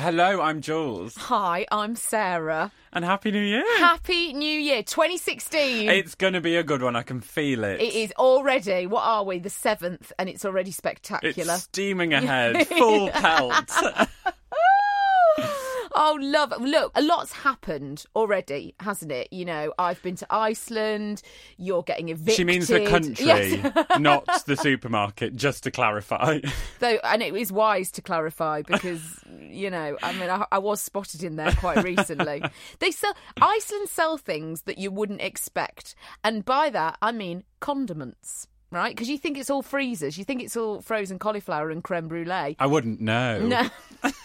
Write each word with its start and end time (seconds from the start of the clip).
Hello, 0.00 0.40
I'm 0.40 0.62
Jules, 0.62 1.14
Hi, 1.16 1.66
I'm 1.70 1.94
Sarah. 1.94 2.72
and 2.90 3.04
Happy 3.04 3.30
New 3.30 3.42
Year. 3.42 3.62
Happy 3.80 4.32
New 4.32 4.58
Year 4.58 4.82
2016. 4.82 5.90
It's 5.90 6.14
going 6.14 6.32
to 6.32 6.40
be 6.40 6.56
a 6.56 6.62
good 6.62 6.80
one. 6.80 6.96
I 6.96 7.02
can 7.02 7.20
feel 7.20 7.64
it. 7.64 7.82
it 7.82 7.94
is 7.94 8.10
already, 8.12 8.86
what 8.86 9.02
are 9.02 9.24
we, 9.24 9.40
the 9.40 9.50
7th, 9.50 10.10
and 10.18 10.30
it's 10.30 10.46
already 10.46 10.70
spectacular. 10.70 11.52
It's 11.52 11.64
steaming 11.64 12.14
ahead, 12.14 12.66
full 12.68 13.10
pelt. 13.10 13.70
Oh, 15.94 16.18
love. 16.20 16.52
Look, 16.60 16.92
a 16.94 17.02
lot's 17.02 17.32
happened 17.32 18.04
already, 18.14 18.74
hasn't 18.80 19.10
it? 19.12 19.32
You 19.32 19.44
know, 19.44 19.72
I've 19.78 20.02
been 20.02 20.16
to 20.16 20.26
Iceland, 20.30 21.22
you're 21.56 21.82
getting 21.82 22.08
evicted. 22.10 22.34
she 22.34 22.44
means 22.44 22.68
the 22.68 22.86
country, 22.86 23.24
Yes. 23.24 23.72
not 23.98 24.26
the 24.46 24.56
supermarket, 24.56 25.36
just 25.36 25.64
to 25.64 25.70
clarify. 25.70 26.40
Though, 26.78 26.98
and 27.04 27.22
it 27.22 27.34
is 27.34 27.50
wise 27.52 27.90
to 27.92 28.02
clarify 28.02 28.62
because, 28.62 29.02
you 29.40 29.70
know, 29.70 29.96
I 30.02 30.12
mean, 30.12 30.30
I, 30.30 30.46
I 30.52 30.58
was 30.58 30.80
spotted 30.80 31.22
in 31.22 31.36
there 31.36 31.52
quite 31.52 31.82
recently. 31.82 32.42
they 32.78 32.90
sell, 32.90 33.14
Iceland 33.40 33.88
sell 33.88 34.16
things 34.16 34.62
that 34.62 34.78
you 34.78 34.90
wouldn't 34.90 35.20
expect. 35.20 35.94
And 36.22 36.44
by 36.44 36.70
that, 36.70 36.98
I 37.02 37.12
mean 37.12 37.44
condiments. 37.60 38.46
Right, 38.72 38.94
because 38.94 39.08
you 39.08 39.18
think 39.18 39.36
it's 39.36 39.50
all 39.50 39.62
freezers, 39.62 40.16
you 40.16 40.24
think 40.24 40.40
it's 40.42 40.56
all 40.56 40.80
frozen 40.80 41.18
cauliflower 41.18 41.70
and 41.70 41.82
creme 41.82 42.06
brulee. 42.06 42.54
I 42.58 42.66
wouldn't 42.66 43.00
know. 43.00 43.40
No. 43.40 43.68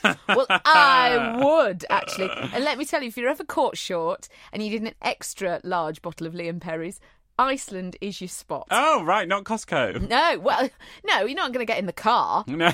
well, 0.27 0.45
I 0.49 1.35
would 1.43 1.83
actually. 1.89 2.29
And 2.29 2.63
let 2.63 2.77
me 2.77 2.85
tell 2.85 3.02
you, 3.02 3.07
if 3.07 3.17
you're 3.17 3.29
ever 3.29 3.43
caught 3.43 3.75
short 3.75 4.27
and 4.53 4.61
you 4.61 4.69
need 4.69 4.83
an 4.83 4.93
extra 5.02 5.61
large 5.63 6.03
bottle 6.03 6.27
of 6.27 6.35
Lea 6.35 6.53
& 6.53 6.59
Perrins, 6.59 6.99
Iceland 7.38 7.97
is 8.02 8.22
your 8.22 8.28
spot. 8.30 8.67
Oh, 8.72 9.03
right, 9.03 9.28
not 9.28 9.44
Costco. 9.44 10.08
No, 10.09 10.39
well, 10.39 10.69
no, 11.05 11.25
you're 11.25 11.36
not 11.36 11.52
going 11.52 11.66
to 11.66 11.69
get 11.72 11.80
in 11.80 11.86
the 11.86 11.94
car. 11.94 12.45
No, 12.55 12.72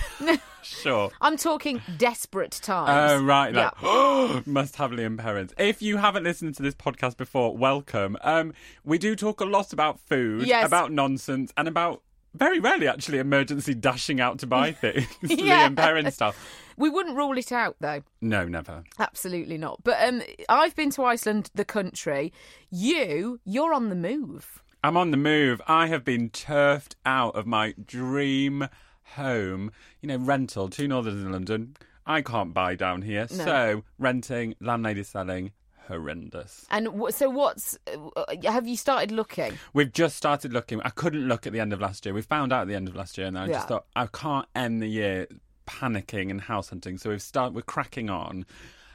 sure. 0.62 1.10
I'm 1.20 1.38
talking 1.38 1.82
desperate 1.98 2.52
times. 2.52 3.12
Oh, 3.14 3.24
right. 3.26 3.52
Like, 3.54 3.74
Yeah. 3.82 4.42
must 4.46 4.76
have 4.76 4.92
Lea 4.92 5.10
& 5.10 5.18
Perrins. 5.18 5.54
If 5.58 5.82
you 5.82 5.98
haven't 5.98 6.24
listened 6.24 6.56
to 6.56 6.64
this 6.64 6.76
podcast 6.76 7.18
before, 7.18 7.58
welcome. 7.58 8.16
Um, 8.22 8.54
we 8.86 8.98
do 9.00 9.16
talk 9.16 9.42
a 9.42 9.46
lot 9.46 9.74
about 9.74 10.00
food, 10.00 10.46
Yes. 10.48 10.68
about 10.68 10.92
nonsense, 10.92 11.52
and 11.58 11.68
about 11.68 12.04
very 12.34 12.60
rarely 12.60 12.88
actually 12.88 13.20
emergency 13.20 13.74
dashing 13.74 14.20
out 14.22 14.40
to 14.40 14.48
buy 14.48 14.72
things. 14.72 15.08
Yeah. 15.22 15.68
Lea 15.68 15.76
& 15.76 15.76
Perrins 15.76 16.14
stuff. 16.14 16.58
We 16.78 16.90
wouldn't 16.90 17.16
rule 17.16 17.38
it 17.38 17.52
out, 17.52 17.76
though. 17.80 18.02
No, 18.22 18.48
never. 18.48 18.84
Absolutely 18.98 19.58
not. 19.58 19.84
But 19.84 19.98
um, 20.02 20.22
I've 20.50 20.76
been 20.76 20.90
to 20.92 21.04
Iceland, 21.04 21.52
the 21.54 21.66
country. 21.66 22.34
You, 22.70 23.40
you're 23.46 23.74
on 23.74 23.90
the 23.90 23.96
move. 23.96 24.64
I'm 24.84 24.98
on 24.98 25.12
the 25.12 25.18
move. 25.18 25.62
I 25.68 25.88
have 25.88 26.04
been 26.04 26.30
turfed 26.30 26.96
out 27.06 27.36
of 27.36 27.46
my 27.46 27.76
dream 27.86 28.68
home. 29.16 29.72
You 30.02 30.08
know, 30.08 30.18
rental, 30.18 30.70
two 30.70 30.88
northern 30.88 31.32
London. 31.32 31.76
I 32.06 32.22
can't 32.22 32.54
buy 32.54 32.76
down 32.76 33.04
here. 33.04 33.28
No. 33.30 33.46
So, 33.46 33.84
renting, 34.00 34.56
landlady 34.60 35.04
selling, 35.04 35.52
horrendous. 35.88 36.66
And 36.70 36.86
w- 36.88 37.12
so, 37.12 37.30
what's 37.30 37.78
uh, 37.88 38.24
have 38.46 38.68
you 38.68 38.78
started 38.78 39.12
looking? 39.12 39.58
We've 39.74 39.92
just 39.92 40.16
started 40.18 40.54
looking. 40.54 40.82
I 40.84 40.90
couldn't 40.90 41.28
look 41.28 41.46
at 41.48 41.54
the 41.54 41.60
end 41.60 41.74
of 41.74 41.82
last 41.82 42.06
year. 42.06 42.14
We 42.14 42.22
found 42.22 42.52
out 42.54 42.62
at 42.64 42.68
the 42.68 42.76
end 42.76 42.88
of 42.88 42.96
last 42.96 43.18
year, 43.18 43.28
and 43.28 43.38
I 43.38 43.48
Yeah. 43.48 43.54
just 43.54 43.68
thought 43.68 43.86
I 43.96 44.08
can't 44.08 44.46
end 44.56 44.82
the 44.82 44.88
year 44.88 45.28
panicking 45.68 46.30
and 46.32 46.42
house 46.42 46.70
hunting. 46.70 46.98
So 46.98 47.10
we've 47.10 47.22
started. 47.22 47.56
We're 47.56 47.62
cracking 47.62 48.10
on. 48.10 48.46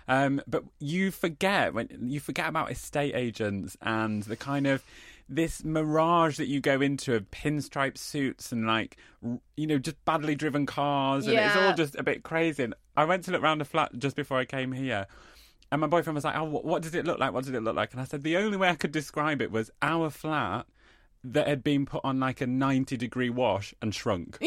Um, 0.08 0.40
but 0.46 0.62
you 0.78 1.10
forget 1.10 1.74
when 1.74 1.88
you 2.02 2.20
forget 2.20 2.48
about 2.48 2.70
estate 2.70 3.14
agents 3.16 3.76
and 3.82 4.22
the 4.22 4.36
kind 4.36 4.66
of 4.68 4.84
this 5.28 5.64
mirage 5.64 6.36
that 6.36 6.46
you 6.46 6.60
go 6.60 6.80
into 6.80 7.12
of 7.16 7.28
pinstripe 7.32 7.98
suits 7.98 8.52
and 8.52 8.64
like 8.68 8.96
you 9.56 9.66
know 9.66 9.76
just 9.78 9.96
badly 10.04 10.36
driven 10.36 10.64
cars 10.66 11.26
and 11.26 11.36
it's 11.36 11.56
all 11.56 11.74
just 11.74 11.96
a 11.96 12.04
bit 12.04 12.22
crazy. 12.22 12.62
And 12.62 12.74
I 12.96 13.04
went 13.04 13.24
to 13.24 13.32
look 13.32 13.42
around 13.42 13.60
a 13.60 13.64
flat 13.64 13.98
just 13.98 14.14
before 14.14 14.38
I 14.38 14.44
came 14.44 14.70
here. 14.70 15.08
And 15.72 15.80
my 15.80 15.86
boyfriend 15.86 16.14
was 16.14 16.24
like, 16.24 16.36
"Oh, 16.36 16.44
what, 16.44 16.64
what 16.64 16.82
does 16.82 16.94
it 16.94 17.04
look 17.04 17.18
like? 17.18 17.32
What 17.32 17.44
does 17.44 17.52
it 17.52 17.62
look 17.62 17.74
like?" 17.76 17.92
And 17.92 18.00
I 18.00 18.04
said, 18.04 18.22
"The 18.22 18.36
only 18.36 18.56
way 18.56 18.68
I 18.68 18.74
could 18.76 18.92
describe 18.92 19.42
it 19.42 19.50
was 19.50 19.70
our 19.82 20.10
flat 20.10 20.66
that 21.24 21.48
had 21.48 21.64
been 21.64 21.86
put 21.86 22.02
on 22.04 22.20
like 22.20 22.40
a 22.40 22.46
ninety 22.46 22.96
degree 22.96 23.30
wash 23.30 23.74
and 23.82 23.92
shrunk, 23.94 24.38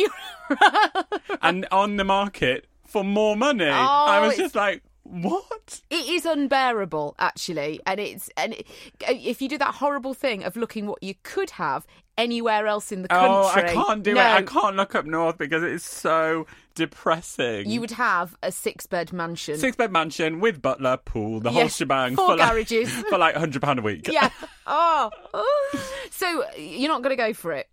and 1.42 1.68
on 1.72 1.98
the 1.98 2.04
market 2.04 2.68
for 2.88 3.04
more 3.04 3.36
money." 3.36 3.66
I 3.66 4.20
was 4.26 4.36
Oh, 4.36 4.38
just 4.38 4.56
like, 4.56 4.82
"What?" 5.10 5.82
It 5.90 6.08
is 6.08 6.26
unbearable, 6.26 7.16
actually, 7.20 7.80
and 7.86 8.00
it's 8.00 8.30
and 8.38 8.54
it, 8.54 8.68
uh, 9.08 9.14
if 9.14 9.42
you 9.42 9.50
do 9.50 9.58
that 9.58 9.76
horrible 9.76 10.14
thing 10.14 10.44
of 10.44 10.56
looking 10.56 10.86
what 10.88 11.02
you 11.04 11.16
could 11.24 11.50
have 11.52 11.86
anywhere 12.18 12.68
else 12.68 12.92
in 12.92 13.02
the 13.02 13.08
country, 13.08 13.30
Oh, 13.30 13.48
I 13.54 13.74
can't 13.74 14.04
do 14.04 14.14
no, 14.14 14.22
it. 14.22 14.26
I 14.26 14.42
can't 14.42 14.76
look 14.76 14.94
up 14.94 15.06
north 15.06 15.38
because 15.38 15.64
it's 15.64 15.86
so 15.90 16.46
depressing. 16.76 17.70
You 17.70 17.80
would 17.82 17.92
have 17.92 18.36
a 18.44 18.52
six-bed 18.52 19.14
mansion. 19.14 19.58
Six 19.58 19.76
bed 19.78 19.92
mansion 19.92 20.40
with 20.40 20.62
butler, 20.62 20.98
pool, 20.98 21.40
the 21.40 21.52
whole 21.52 21.68
shebang. 21.70 22.16
four 22.16 22.30
for 22.32 22.36
like- 22.38 22.50
garages. 22.50 22.92
for 23.10 23.18
like 23.18 23.36
hundred 23.36 23.62
pound 23.62 23.80
a 23.80 23.82
week. 23.82 24.08
yeah. 24.12 24.30
Oh. 24.72 25.10
oh. 25.34 25.80
So 26.12 26.44
you're 26.58 26.90
not 26.90 27.02
going 27.02 27.16
to 27.16 27.22
go 27.24 27.34
for 27.34 27.54
it. 27.54 27.68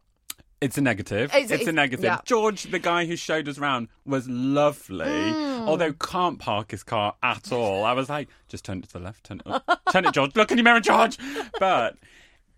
It's 0.61 0.79
a 0.79 0.81
negative. 0.81 1.31
It's- 1.31 1.43
It's, 1.45 1.53
it's- 1.53 1.69
a 1.69 1.73
negative. 1.73 2.05
yeah. 2.05 2.21
George, 2.25 2.65
the 2.65 2.79
guy 2.79 3.05
who 3.05 3.15
showed 3.17 3.47
us 3.49 3.59
around, 3.59 3.89
was 4.07 4.27
lovely, 4.29 5.05
Mm. 5.05 5.67
although 5.69 5.93
can't 5.93 6.39
park 6.39 6.71
his 6.71 6.83
car 6.83 7.15
at 7.23 7.53
all. 7.53 7.85
I 7.85 7.93
was 7.93 8.09
like, 8.09 8.29
just 8.49 8.65
turn 8.65 8.79
it 8.79 8.85
to 8.87 8.93
the 8.95 9.01
left, 9.01 9.25
turn 9.25 9.41
it 9.45 9.47
up. 9.53 9.83
turn 9.93 10.07
it, 10.07 10.15
George. 10.15 10.35
Look 10.35 10.51
in 10.51 10.57
your 10.59 10.65
mirror, 10.65 10.81
George. 10.81 11.19
But 11.61 11.97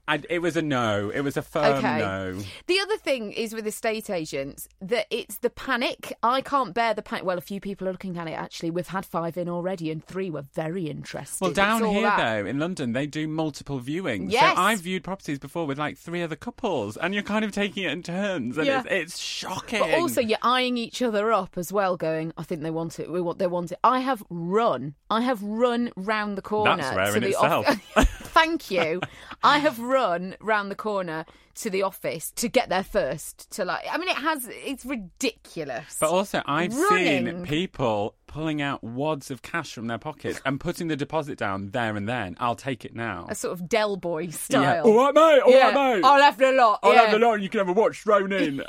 I, 0.08 0.22
it 0.30 0.38
was 0.40 0.56
a 0.56 0.62
no. 0.62 1.10
It 1.10 1.20
was 1.20 1.36
a 1.36 1.42
firm 1.42 1.76
Okay. 1.78 1.98
no. 1.98 2.34
The 2.66 2.80
other 2.80 2.96
thing 2.96 3.30
is 3.32 3.52
with 3.54 3.66
estate 3.66 4.08
agents 4.08 4.66
that 4.80 5.06
it's 5.10 5.38
the 5.38 5.50
panic. 5.50 6.14
I 6.22 6.40
can't 6.40 6.72
bear 6.74 6.94
the 6.94 7.02
panic. 7.02 7.24
Well, 7.24 7.36
a 7.38 7.42
few 7.42 7.60
people 7.60 7.86
are 7.86 7.92
looking 7.92 8.16
at 8.16 8.26
it 8.26 8.32
actually. 8.32 8.70
We've 8.70 8.88
had 8.88 9.04
five 9.04 9.36
in 9.36 9.48
already, 9.48 9.90
and 9.90 10.02
three 10.02 10.30
were 10.30 10.46
very 10.54 10.88
interested. 10.88 11.42
Well, 11.44 11.52
down 11.52 11.84
here 11.84 12.02
that. 12.02 12.16
though, 12.16 12.46
in 12.46 12.58
London, 12.58 12.92
they 12.94 13.06
do 13.06 13.28
multiple 13.28 13.80
viewings. 13.80 14.32
Yes. 14.32 14.56
So 14.56 14.60
I've 14.62 14.80
viewed 14.80 15.04
properties 15.04 15.38
before 15.38 15.66
with 15.66 15.78
like 15.78 15.98
three 15.98 16.22
other 16.22 16.36
couples, 16.36 16.96
and 16.96 17.12
you're 17.12 17.22
kind 17.22 17.44
of 17.44 17.52
taking 17.52 17.84
it 17.84 17.92
in 17.92 18.02
turns, 18.02 18.56
and 18.56 18.66
Yeah. 18.66 18.80
it's, 18.86 19.14
it's 19.14 19.18
shocking. 19.18 19.80
But 19.80 19.94
also, 19.94 20.20
you're 20.22 20.38
eyeing 20.42 20.78
each 20.78 21.02
other 21.02 21.30
up 21.32 21.58
as 21.58 21.70
well, 21.72 21.96
going, 21.98 22.32
"I 22.38 22.44
think 22.44 22.62
they 22.62 22.70
want 22.70 22.98
it. 22.98 23.12
We 23.12 23.20
want. 23.20 23.38
They 23.38 23.46
want 23.46 23.72
it." 23.72 23.78
I 23.84 24.00
have 24.00 24.22
run. 24.30 24.94
I 25.10 25.20
have 25.20 25.42
run 25.42 25.90
round 25.96 26.38
the 26.38 26.42
corner. 26.42 26.76
That's 26.76 26.96
rare 26.96 27.10
to 27.10 27.16
in 27.16 27.22
the 27.22 27.28
itself. 27.30 27.66
Thank 28.38 28.70
you. 28.70 29.00
I 29.42 29.58
have 29.58 29.80
run 29.80 30.36
round 30.40 30.70
the 30.70 30.76
corner 30.76 31.26
to 31.56 31.70
the 31.70 31.82
office 31.82 32.30
to 32.36 32.48
get 32.48 32.68
there 32.68 32.84
first. 32.84 33.50
To 33.52 33.64
like, 33.64 33.84
I 33.90 33.98
mean, 33.98 34.08
it 34.08 34.16
has. 34.16 34.48
It's 34.48 34.84
ridiculous. 34.84 35.96
But 35.98 36.10
also, 36.10 36.42
I've 36.46 36.72
seen 36.72 37.44
people 37.44 38.14
pulling 38.28 38.62
out 38.62 38.84
wads 38.84 39.32
of 39.32 39.42
cash 39.42 39.72
from 39.72 39.88
their 39.88 39.98
pockets 39.98 40.40
and 40.46 40.60
putting 40.60 40.86
the 40.86 40.94
deposit 40.94 41.36
down 41.36 41.70
there 41.70 41.96
and 41.96 42.08
then. 42.08 42.36
I'll 42.38 42.54
take 42.54 42.84
it 42.84 42.94
now. 42.94 43.26
a 43.28 43.34
sort 43.34 43.54
of 43.58 43.68
Del 43.68 43.96
Boy 43.96 44.28
style. 44.28 44.62
Yeah. 44.62 44.82
All 44.82 44.96
right, 44.96 45.14
mate. 45.14 45.40
All 45.40 45.50
Yeah. 45.50 45.70
right, 45.72 45.96
mate. 45.96 46.04
I'll 46.04 46.22
have 46.22 46.38
the 46.38 46.52
lot. 46.52 46.78
I'll 46.84 46.94
yeah. 46.94 47.02
have 47.02 47.10
the 47.10 47.18
lot 47.18 47.34
and 47.34 47.42
you 47.42 47.48
can 47.48 47.58
have 47.58 47.68
a 47.68 47.72
watch 47.72 48.02
thrown 48.02 48.30
in. 48.32 48.62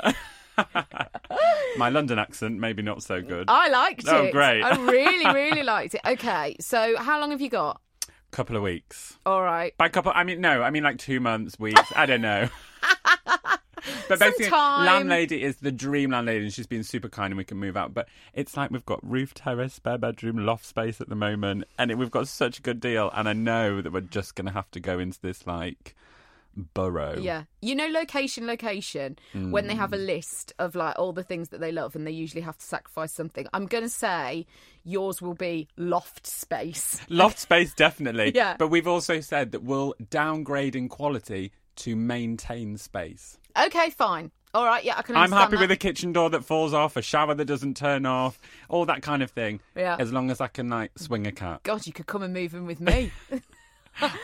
My 1.76 1.88
London 1.90 2.18
accent, 2.18 2.58
maybe 2.58 2.82
not 2.82 3.02
so 3.04 3.22
good. 3.22 3.44
I 3.48 3.68
liked 3.68 4.04
Oh, 4.08 4.24
it. 4.24 4.32
great. 4.32 4.62
I 4.62 4.76
really, 4.84 5.32
really 5.34 5.62
liked 5.62 5.94
it. 5.94 6.00
Okay, 6.04 6.56
so 6.60 6.96
how 6.96 7.20
long 7.20 7.30
have 7.30 7.40
you 7.40 7.48
got? 7.50 7.80
Couple 8.30 8.56
of 8.56 8.62
weeks. 8.62 9.18
All 9.26 9.42
right. 9.42 9.76
By 9.76 9.88
couple, 9.88 10.12
I 10.14 10.24
mean, 10.24 10.40
no, 10.40 10.62
I 10.62 10.70
mean 10.70 10.82
like 10.82 10.98
two 10.98 11.20
months, 11.20 11.58
weeks. 11.58 11.92
I 11.94 12.06
don't 12.06 12.22
know. 12.22 12.48
But 14.08 14.18
basically, 14.18 14.44
Sometime. 14.46 14.86
landlady 14.86 15.42
is 15.42 15.56
the 15.56 15.72
dream 15.72 16.10
landlady, 16.10 16.44
and 16.44 16.52
she's 16.52 16.66
been 16.66 16.82
super 16.82 17.08
kind, 17.08 17.30
and 17.32 17.38
we 17.38 17.44
can 17.44 17.58
move 17.58 17.76
out. 17.76 17.94
But 17.94 18.08
it's 18.34 18.56
like 18.56 18.70
we've 18.70 18.84
got 18.84 18.98
roof 19.08 19.34
terrace, 19.34 19.74
spare 19.74 19.98
bedroom, 19.98 20.44
loft 20.44 20.66
space 20.66 21.00
at 21.00 21.08
the 21.08 21.14
moment, 21.14 21.64
and 21.78 21.90
it, 21.90 21.94
we've 21.96 22.10
got 22.10 22.28
such 22.28 22.58
a 22.58 22.62
good 22.62 22.80
deal. 22.80 23.10
And 23.14 23.28
I 23.28 23.32
know 23.32 23.80
that 23.80 23.92
we're 23.92 24.00
just 24.00 24.34
going 24.34 24.46
to 24.46 24.52
have 24.52 24.70
to 24.72 24.80
go 24.80 24.98
into 24.98 25.20
this 25.20 25.46
like 25.46 25.94
borough. 26.56 27.18
Yeah. 27.18 27.44
You 27.62 27.74
know, 27.74 27.86
location, 27.88 28.46
location, 28.46 29.18
when 29.32 29.66
they 29.66 29.74
Mm. 29.74 29.78
have 29.78 29.92
a 29.92 29.96
list 29.96 30.52
of 30.58 30.74
like 30.74 30.98
all 30.98 31.12
the 31.12 31.22
things 31.22 31.50
that 31.50 31.60
they 31.60 31.72
love 31.72 31.94
and 31.96 32.06
they 32.06 32.10
usually 32.10 32.42
have 32.42 32.58
to 32.58 32.64
sacrifice 32.64 33.12
something. 33.12 33.46
I'm 33.52 33.66
going 33.66 33.84
to 33.84 33.88
say 33.90 34.46
yours 34.84 35.20
will 35.22 35.34
be 35.34 35.68
loft 35.76 36.26
space. 36.26 37.00
Loft 37.08 37.38
space, 37.38 37.74
definitely. 37.74 38.32
Yeah. 38.40 38.56
But 38.58 38.68
we've 38.68 38.86
also 38.88 39.20
said 39.20 39.52
that 39.52 39.62
we'll 39.62 39.94
downgrade 40.10 40.74
in 40.76 40.88
quality 40.88 41.52
to 41.76 41.96
maintain 41.96 42.76
space. 42.78 43.38
Okay, 43.66 43.90
fine. 43.90 44.30
All 44.52 44.64
right, 44.66 44.82
yeah, 44.84 44.94
I 44.98 45.02
can 45.02 45.14
I'm 45.16 45.30
happy 45.30 45.56
that. 45.56 45.60
with 45.60 45.70
a 45.70 45.76
kitchen 45.76 46.12
door 46.12 46.28
that 46.30 46.44
falls 46.44 46.74
off, 46.74 46.96
a 46.96 47.02
shower 47.02 47.34
that 47.34 47.44
doesn't 47.44 47.76
turn 47.76 48.04
off, 48.04 48.40
all 48.68 48.84
that 48.86 49.00
kind 49.00 49.22
of 49.22 49.30
thing. 49.30 49.60
Yeah. 49.76 49.96
As 49.98 50.12
long 50.12 50.28
as 50.30 50.40
I 50.40 50.48
can 50.48 50.68
like 50.68 50.90
swing 50.98 51.26
a 51.26 51.32
cat. 51.32 51.62
God, 51.62 51.86
you 51.86 51.92
could 51.92 52.06
come 52.06 52.22
and 52.24 52.34
move 52.34 52.52
in 52.54 52.66
with 52.66 52.80
me. 52.80 53.12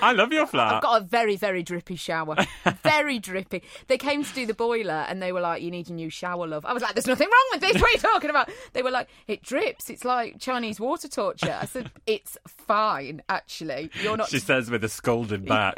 I 0.00 0.12
love 0.12 0.32
your 0.32 0.46
flat. 0.46 0.74
I've 0.74 0.82
got 0.82 1.02
a 1.02 1.04
very, 1.04 1.36
very 1.36 1.62
drippy 1.62 1.96
shower. 1.96 2.36
very 2.82 3.18
drippy. 3.18 3.62
They 3.88 3.98
came 3.98 4.24
to 4.24 4.34
do 4.34 4.46
the 4.46 4.54
boiler 4.54 5.04
and 5.08 5.20
they 5.20 5.32
were 5.32 5.40
like, 5.40 5.60
You 5.62 5.70
need 5.70 5.90
a 5.90 5.92
new 5.92 6.08
shower, 6.08 6.46
love. 6.46 6.64
I 6.64 6.72
was 6.72 6.82
like, 6.82 6.94
There's 6.94 7.06
nothing 7.06 7.28
wrong 7.28 7.46
with 7.52 7.60
this. 7.60 7.74
What 7.80 7.90
are 7.90 7.92
you 7.92 7.98
talking 7.98 8.30
about? 8.30 8.50
They 8.72 8.82
were 8.82 8.90
like, 8.90 9.08
It 9.26 9.42
drips. 9.42 9.90
It's 9.90 10.04
like 10.04 10.38
Chinese 10.38 10.80
water 10.80 11.08
torture. 11.08 11.56
I 11.60 11.66
said, 11.66 11.90
It's 12.06 12.38
fine, 12.46 13.22
actually. 13.28 13.90
You're 14.02 14.16
not 14.16 14.28
She 14.28 14.38
says 14.38 14.70
with 14.70 14.82
a 14.84 14.88
scolded 14.88 15.44
back. 15.48 15.76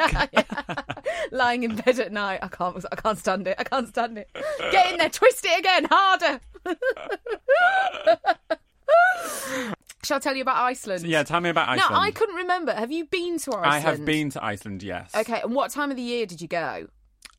lying 1.33 1.65
in 1.65 1.77
bed 1.77 1.99
at 1.99 2.13
night. 2.13 2.41
I 2.43 2.49
can't 2.49 2.85
I 2.93 2.97
can't 2.97 3.19
stand 3.19 3.49
it. 3.49 3.57
I 3.59 3.65
can't 3.65 3.89
stand 3.89 4.19
it. 4.19 4.29
Get 4.71 4.93
in 4.93 4.99
there, 4.99 5.09
twist 5.11 5.45
it 5.45 5.59
again, 5.59 5.87
harder. 5.91 6.41
Shall 10.09 10.17
I 10.17 10.21
tell 10.21 10.35
you 10.35 10.41
about 10.41 10.57
Iceland? 10.57 11.05
yeah, 11.05 11.23
tell 11.23 11.39
me 11.43 11.51
about 11.51 11.77
Now 11.77 11.85
Iceland. 11.85 12.03
I 12.03 12.11
couldn't 12.13 12.37
remember. 12.37 12.73
Have 12.73 12.91
you 12.91 13.05
been 13.05 13.39
to 13.41 13.51
Iceland? 13.51 13.67
I 13.67 13.79
have 13.79 14.07
been 14.07 14.31
to 14.31 14.43
Iceland, 14.43 14.83
yes. 14.83 15.15
Okay, 15.15 15.43
and 15.43 15.55
what 15.55 15.71
time 15.71 15.91
of 15.91 15.99
the 15.99 16.03
year 16.03 16.25
did 16.25 16.41
you 16.41 16.49
go? 16.49 16.87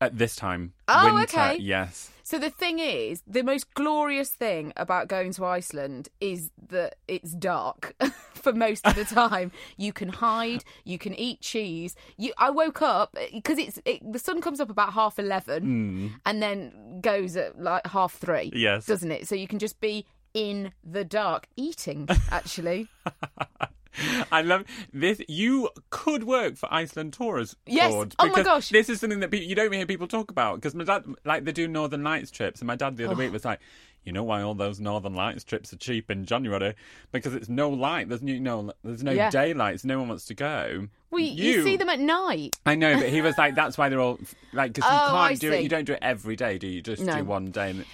At 0.00 0.16
this 0.16 0.36
time. 0.36 0.72
Oh, 0.86 1.12
Winter, 1.12 1.36
okay. 1.36 1.56
Yes. 1.58 2.12
So 2.22 2.38
the 2.38 2.48
thing 2.48 2.78
is, 2.78 3.24
the 3.26 3.42
most 3.42 3.74
glorious 3.74 4.30
thing 4.30 4.72
about 4.76 5.08
going 5.08 5.32
to 5.32 5.44
Iceland 5.44 6.10
is 6.20 6.52
that 6.68 6.94
it's 7.08 7.32
dark 7.32 7.96
for 8.34 8.52
most 8.52 8.86
of 8.86 8.94
the 8.94 9.04
time. 9.16 9.50
you 9.76 9.92
can 9.92 10.08
hide, 10.08 10.62
you 10.84 10.96
can 10.96 11.12
eat 11.16 11.40
cheese. 11.40 11.96
You, 12.18 12.32
I 12.38 12.50
woke 12.50 12.82
up 12.82 13.16
eh, 13.18 13.30
because 13.32 13.58
it's 13.58 13.80
it, 13.84 14.00
the 14.12 14.20
sun 14.20 14.40
comes 14.40 14.60
up 14.60 14.70
about 14.70 14.92
half 14.92 15.18
eleven 15.18 15.62
hmm. 15.64 16.06
and 16.24 16.40
then 16.40 17.00
goes 17.00 17.34
at 17.34 17.60
like 17.60 17.84
half 17.88 18.12
three. 18.12 18.52
Yes. 18.54 18.86
doesn't 18.86 19.10
it? 19.10 19.26
So 19.26 19.34
you 19.34 19.48
can 19.48 19.58
just 19.58 19.80
be 19.80 20.06
in 20.34 20.72
the 20.84 21.04
dark 21.04 21.46
eating. 21.56 22.08
Actually, 22.30 22.88
I 24.32 24.42
love 24.42 24.64
this. 24.92 25.20
You 25.28 25.70
could 25.90 26.24
work 26.24 26.56
for 26.56 26.72
Iceland 26.72 27.12
Tours 27.12 27.56
Yes. 27.66 27.92
Board. 27.92 28.14
Oh 28.18 28.28
my 28.28 28.42
gosh. 28.42 28.68
This 28.70 28.88
is 28.88 29.00
something 29.00 29.20
that 29.20 29.30
pe- 29.30 29.44
you 29.44 29.54
don't 29.54 29.72
hear 29.72 29.86
people 29.86 30.06
talk 30.06 30.30
about 30.30 30.56
because 30.56 30.74
my 30.74 30.84
dad, 30.84 31.04
like, 31.24 31.44
they 31.44 31.52
do 31.52 31.66
Northern 31.68 32.02
Lights 32.04 32.30
trips, 32.30 32.60
and 32.60 32.66
my 32.68 32.76
dad 32.76 32.96
the 32.96 33.04
Oh. 33.04 33.08
other 33.08 33.16
week 33.16 33.30
oh. 33.30 33.32
was 33.32 33.44
like, 33.44 33.60
"You 34.04 34.12
know 34.12 34.22
why 34.22 34.42
all 34.42 34.54
those 34.54 34.78
Northern 34.80 35.14
Lights 35.14 35.42
trips 35.44 35.72
are 35.72 35.76
cheap 35.76 36.10
in 36.10 36.24
January? 36.24 36.74
Because 37.12 37.34
it's 37.34 37.48
no 37.48 37.68
light. 37.68 38.08
There's 38.08 38.22
no, 38.22 38.38
no 38.38 38.72
there's 38.84 39.02
no 39.02 39.12
Yeah. 39.12 39.30
daylight. 39.30 39.80
So 39.80 39.88
no 39.88 39.98
one 39.98 40.08
wants 40.08 40.26
to 40.26 40.34
go." 40.34 40.88
we 41.12 41.24
you, 41.24 41.64
see 41.64 41.76
them 41.76 41.88
at 41.88 41.98
night. 41.98 42.54
I 42.64 42.76
know, 42.76 42.94
but 42.96 43.08
he 43.08 43.20
was 43.20 43.36
like, 43.36 43.56
"That's 43.56 43.76
why 43.76 43.88
they're 43.88 44.00
all 44.00 44.20
like 44.52 44.72
because 44.74 44.88
you 44.88 44.96
Oh, 44.96 45.16
I 45.16 45.28
can't 45.30 45.40
do 45.40 45.52
it. 45.52 45.62
You 45.64 45.68
don't 45.68 45.84
do 45.84 45.94
it 45.94 45.98
every 46.00 46.36
day, 46.36 46.56
do 46.58 46.68
you? 46.68 46.80
Just 46.80 47.02
No. 47.02 47.16
do 47.16 47.24
one 47.24 47.46
day." 47.50 47.70
And 47.70 47.84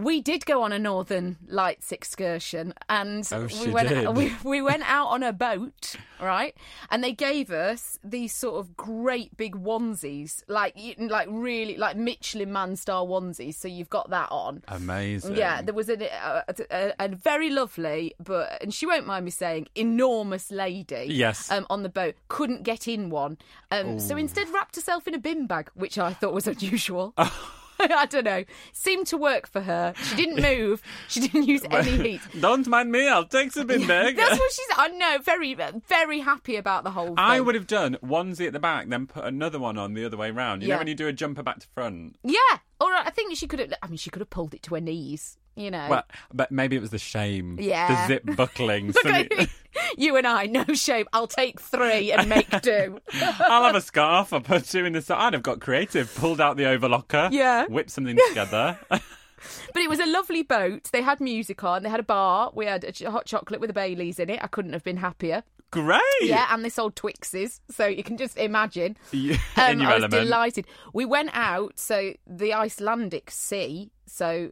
We 0.00 0.20
did 0.20 0.46
go 0.46 0.62
on 0.62 0.72
a 0.72 0.78
Northern 0.78 1.36
Lights 1.46 1.92
excursion, 1.92 2.74
and 2.88 3.28
Oh, 3.32 3.46
we 3.64 3.70
went. 3.70 3.88
did. 3.88 4.08
We, 4.16 4.32
we 4.44 4.62
went 4.62 4.82
out 4.90 5.08
on 5.08 5.22
a 5.22 5.32
boat, 5.32 5.94
right? 6.20 6.54
And 6.90 7.04
they 7.04 7.12
gave 7.12 7.50
us 7.50 7.98
these 8.02 8.32
sort 8.34 8.56
of 8.60 8.76
great 8.76 9.36
big 9.36 9.54
onesies, 9.56 10.42
like 10.48 10.74
like 10.98 11.28
really 11.30 11.76
like 11.76 11.96
Michelin 11.96 12.52
Man 12.52 12.76
star 12.76 13.04
onesies. 13.04 13.54
So 13.54 13.68
you've 13.68 13.90
got 13.90 14.10
that 14.10 14.28
on. 14.30 14.62
amazing. 14.68 15.36
Yeah, 15.36 15.62
there 15.62 15.74
was 15.74 15.88
a, 15.88 15.94
a, 16.02 16.54
a, 16.70 16.92
a 16.98 17.08
very 17.08 17.50
lovely, 17.50 18.14
but 18.18 18.62
and 18.62 18.72
she 18.72 18.86
won't 18.86 19.06
mind 19.06 19.24
me 19.24 19.30
saying, 19.30 19.68
enormous 19.74 20.50
lady. 20.50 21.06
Yes. 21.10 21.50
um, 21.50 21.66
on 21.70 21.82
the 21.82 21.88
boat 21.88 22.14
couldn't 22.28 22.62
get 22.62 22.88
in 22.88 23.10
one, 23.10 23.36
um, 23.70 23.98
so 24.00 24.16
instead 24.16 24.48
wrapped 24.48 24.76
herself 24.76 25.06
in 25.06 25.14
a 25.14 25.18
bin 25.18 25.46
bag, 25.46 25.70
which 25.74 25.98
I 25.98 26.12
thought 26.12 26.32
was 26.32 26.46
unusual. 26.46 27.14
I 27.90 28.06
don't 28.06 28.24
know. 28.24 28.44
Seemed 28.72 29.06
to 29.08 29.16
work 29.16 29.46
for 29.48 29.60
her. 29.60 29.94
She 30.02 30.16
didn't 30.16 30.42
move. 30.42 30.82
She 31.08 31.20
didn't 31.20 31.44
use 31.48 31.62
any 31.70 31.90
heat. 31.96 32.20
Don't 32.38 32.66
mind 32.66 32.92
me. 32.92 33.08
I'll 33.08 33.24
take 33.24 33.52
some 33.52 33.66
bin 33.66 33.86
bag. 33.86 34.16
That's 34.16 34.38
what 34.38 34.52
she's. 34.52 34.66
I 34.76 34.88
know. 34.88 35.18
Very, 35.22 35.54
very 35.88 36.20
happy 36.20 36.56
about 36.56 36.84
the 36.84 36.90
whole 36.90 37.08
thing. 37.08 37.14
I 37.18 37.40
would 37.40 37.54
have 37.54 37.66
done 37.66 37.96
onesie 38.04 38.46
at 38.46 38.52
the 38.52 38.58
back, 38.60 38.88
then 38.88 39.06
put 39.06 39.24
another 39.24 39.58
one 39.58 39.78
on 39.78 39.94
the 39.94 40.04
other 40.04 40.16
way 40.16 40.30
round. 40.30 40.62
You 40.62 40.68
Yeah. 40.68 40.74
know 40.74 40.78
when 40.80 40.86
you 40.88 40.94
do 40.94 41.08
a 41.08 41.12
jumper 41.12 41.42
back 41.42 41.60
to 41.60 41.66
front. 41.74 42.16
Yeah. 42.22 42.38
Or 42.80 42.92
I 42.92 43.10
think 43.10 43.36
she 43.36 43.46
could 43.46 43.58
have. 43.60 43.72
I 43.82 43.88
mean, 43.88 43.98
she 43.98 44.10
could 44.10 44.20
have 44.20 44.30
pulled 44.30 44.54
it 44.54 44.62
to 44.64 44.74
her 44.74 44.80
knees. 44.80 45.36
You 45.56 45.70
know. 45.70 45.86
Well, 45.90 46.04
but 46.32 46.50
maybe 46.52 46.76
it 46.76 46.80
was 46.80 46.90
the 46.90 46.98
shame. 46.98 47.58
Yeah. 47.60 48.06
The 48.06 48.14
zip 48.14 48.36
buckling. 48.36 48.94
You 49.96 50.16
and 50.16 50.26
I, 50.26 50.46
no 50.46 50.64
shame. 50.74 51.06
I'll 51.12 51.28
take 51.28 51.60
three 51.60 52.10
and 52.10 52.28
make 52.28 52.48
do. 52.60 52.98
I'll 53.38 53.62
have 53.64 53.76
a 53.76 53.80
scarf. 53.80 54.32
I'll 54.32 54.40
put 54.40 54.64
two 54.64 54.84
in 54.84 54.94
the 54.94 55.00
side. 55.02 55.18
I'd 55.28 55.32
have 55.32 55.42
got 55.44 55.60
creative. 55.60 56.12
Pulled 56.16 56.40
out 56.40 56.56
the 56.56 56.64
overlocker. 56.64 57.30
Yeah. 57.30 57.66
Whipped 57.66 57.90
something 57.90 58.18
together. 58.28 58.78
But 58.88 59.00
it 59.76 59.88
was 59.88 60.00
a 60.00 60.06
lovely 60.06 60.42
boat. 60.42 60.88
They 60.92 61.02
had 61.02 61.20
music 61.20 61.62
on. 61.62 61.82
They 61.84 61.88
had 61.88 62.00
a 62.00 62.04
bar. 62.04 62.50
We 62.54 62.66
had 62.66 62.84
a 62.84 63.10
hot 63.10 63.26
chocolate 63.26 63.60
with 63.60 63.70
a 63.70 63.72
Baileys 63.72 64.18
in 64.18 64.28
it. 64.28 64.40
I 64.42 64.48
couldn't 64.48 64.72
have 64.72 64.82
been 64.84 64.96
happier. 64.96 65.44
Great. 65.70 66.00
Yeah, 66.22 66.48
and 66.50 66.64
they 66.64 66.68
sold 66.68 66.96
Twixes, 66.96 67.60
so 67.70 67.86
you 67.86 68.02
can 68.02 68.16
just 68.16 68.36
imagine. 68.36 68.96
You- 69.12 69.36
Um, 69.56 69.72
in 69.72 69.80
your 69.80 69.90
I 69.90 69.94
was 69.94 70.02
element. 70.04 70.24
delighted. 70.24 70.66
We 70.92 71.04
went 71.04 71.30
out, 71.32 71.78
so 71.78 72.14
the 72.26 72.54
Icelandic 72.54 73.30
Sea, 73.30 73.92
so 74.04 74.50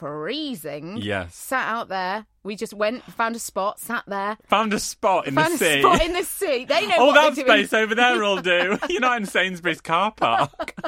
freezing. 0.00 0.96
Yes. 0.96 1.36
Sat 1.36 1.68
out 1.68 1.88
there. 1.88 2.24
We 2.42 2.56
just 2.56 2.72
went, 2.72 3.04
found 3.04 3.36
a 3.36 3.38
spot, 3.38 3.78
sat 3.78 4.04
there. 4.06 4.38
Found 4.48 4.72
a 4.72 4.80
spot 4.80 5.28
in 5.28 5.34
found 5.34 5.52
the 5.54 5.58
sea. 5.58 5.78
a 5.78 5.82
spot 5.82 6.02
in 6.02 6.12
the 6.14 6.22
sea. 6.24 6.64
They 6.64 6.86
know 6.86 6.96
all 6.98 7.12
that 7.12 7.36
space 7.36 7.74
over 7.74 7.94
there 7.94 8.18
will 8.18 8.40
do. 8.40 8.78
You're 8.88 9.02
not 9.02 9.18
in 9.18 9.26
Sainsbury's 9.26 9.80
car 9.80 10.10
park. 10.10 10.74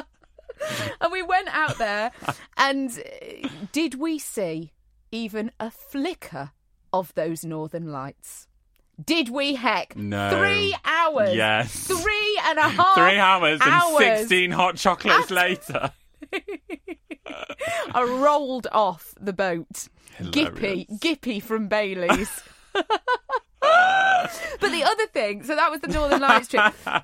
And 1.01 1.11
we 1.11 1.21
went 1.21 1.49
out 1.49 1.77
there, 1.77 2.11
and 2.55 2.89
uh, 2.89 3.49
did 3.73 3.95
we 3.95 4.17
see 4.17 4.71
even 5.11 5.51
a 5.59 5.69
flicker 5.69 6.51
of 6.93 7.13
those 7.15 7.43
northern 7.43 7.91
lights? 7.91 8.47
Did 9.03 9.27
we 9.27 9.55
heck? 9.55 9.97
No. 9.97 10.29
Three 10.29 10.73
hours. 10.85 11.35
Yes. 11.35 11.75
Three 11.85 12.39
and 12.45 12.59
a 12.59 12.69
half. 12.69 12.95
Three 12.95 13.17
hours, 13.17 13.59
hours. 13.61 14.01
and 14.05 14.19
16 14.19 14.51
hot 14.51 14.77
chocolates 14.77 15.31
later. 15.31 15.91
I 17.25 18.03
rolled 18.03 18.67
off 18.71 19.13
the 19.19 19.33
boat. 19.33 19.87
Gippy, 20.31 20.59
Hilarious. 20.59 20.99
Gippy 20.99 21.39
from 21.39 21.67
Bailey's. 21.67 22.43
but 22.73 22.87
the 24.61 24.83
other 24.83 25.07
thing, 25.07 25.43
so 25.43 25.55
that 25.55 25.71
was 25.71 25.81
the 25.81 25.87
Northern 25.87 26.21
Lights 26.21 26.47
trip. 26.49 26.73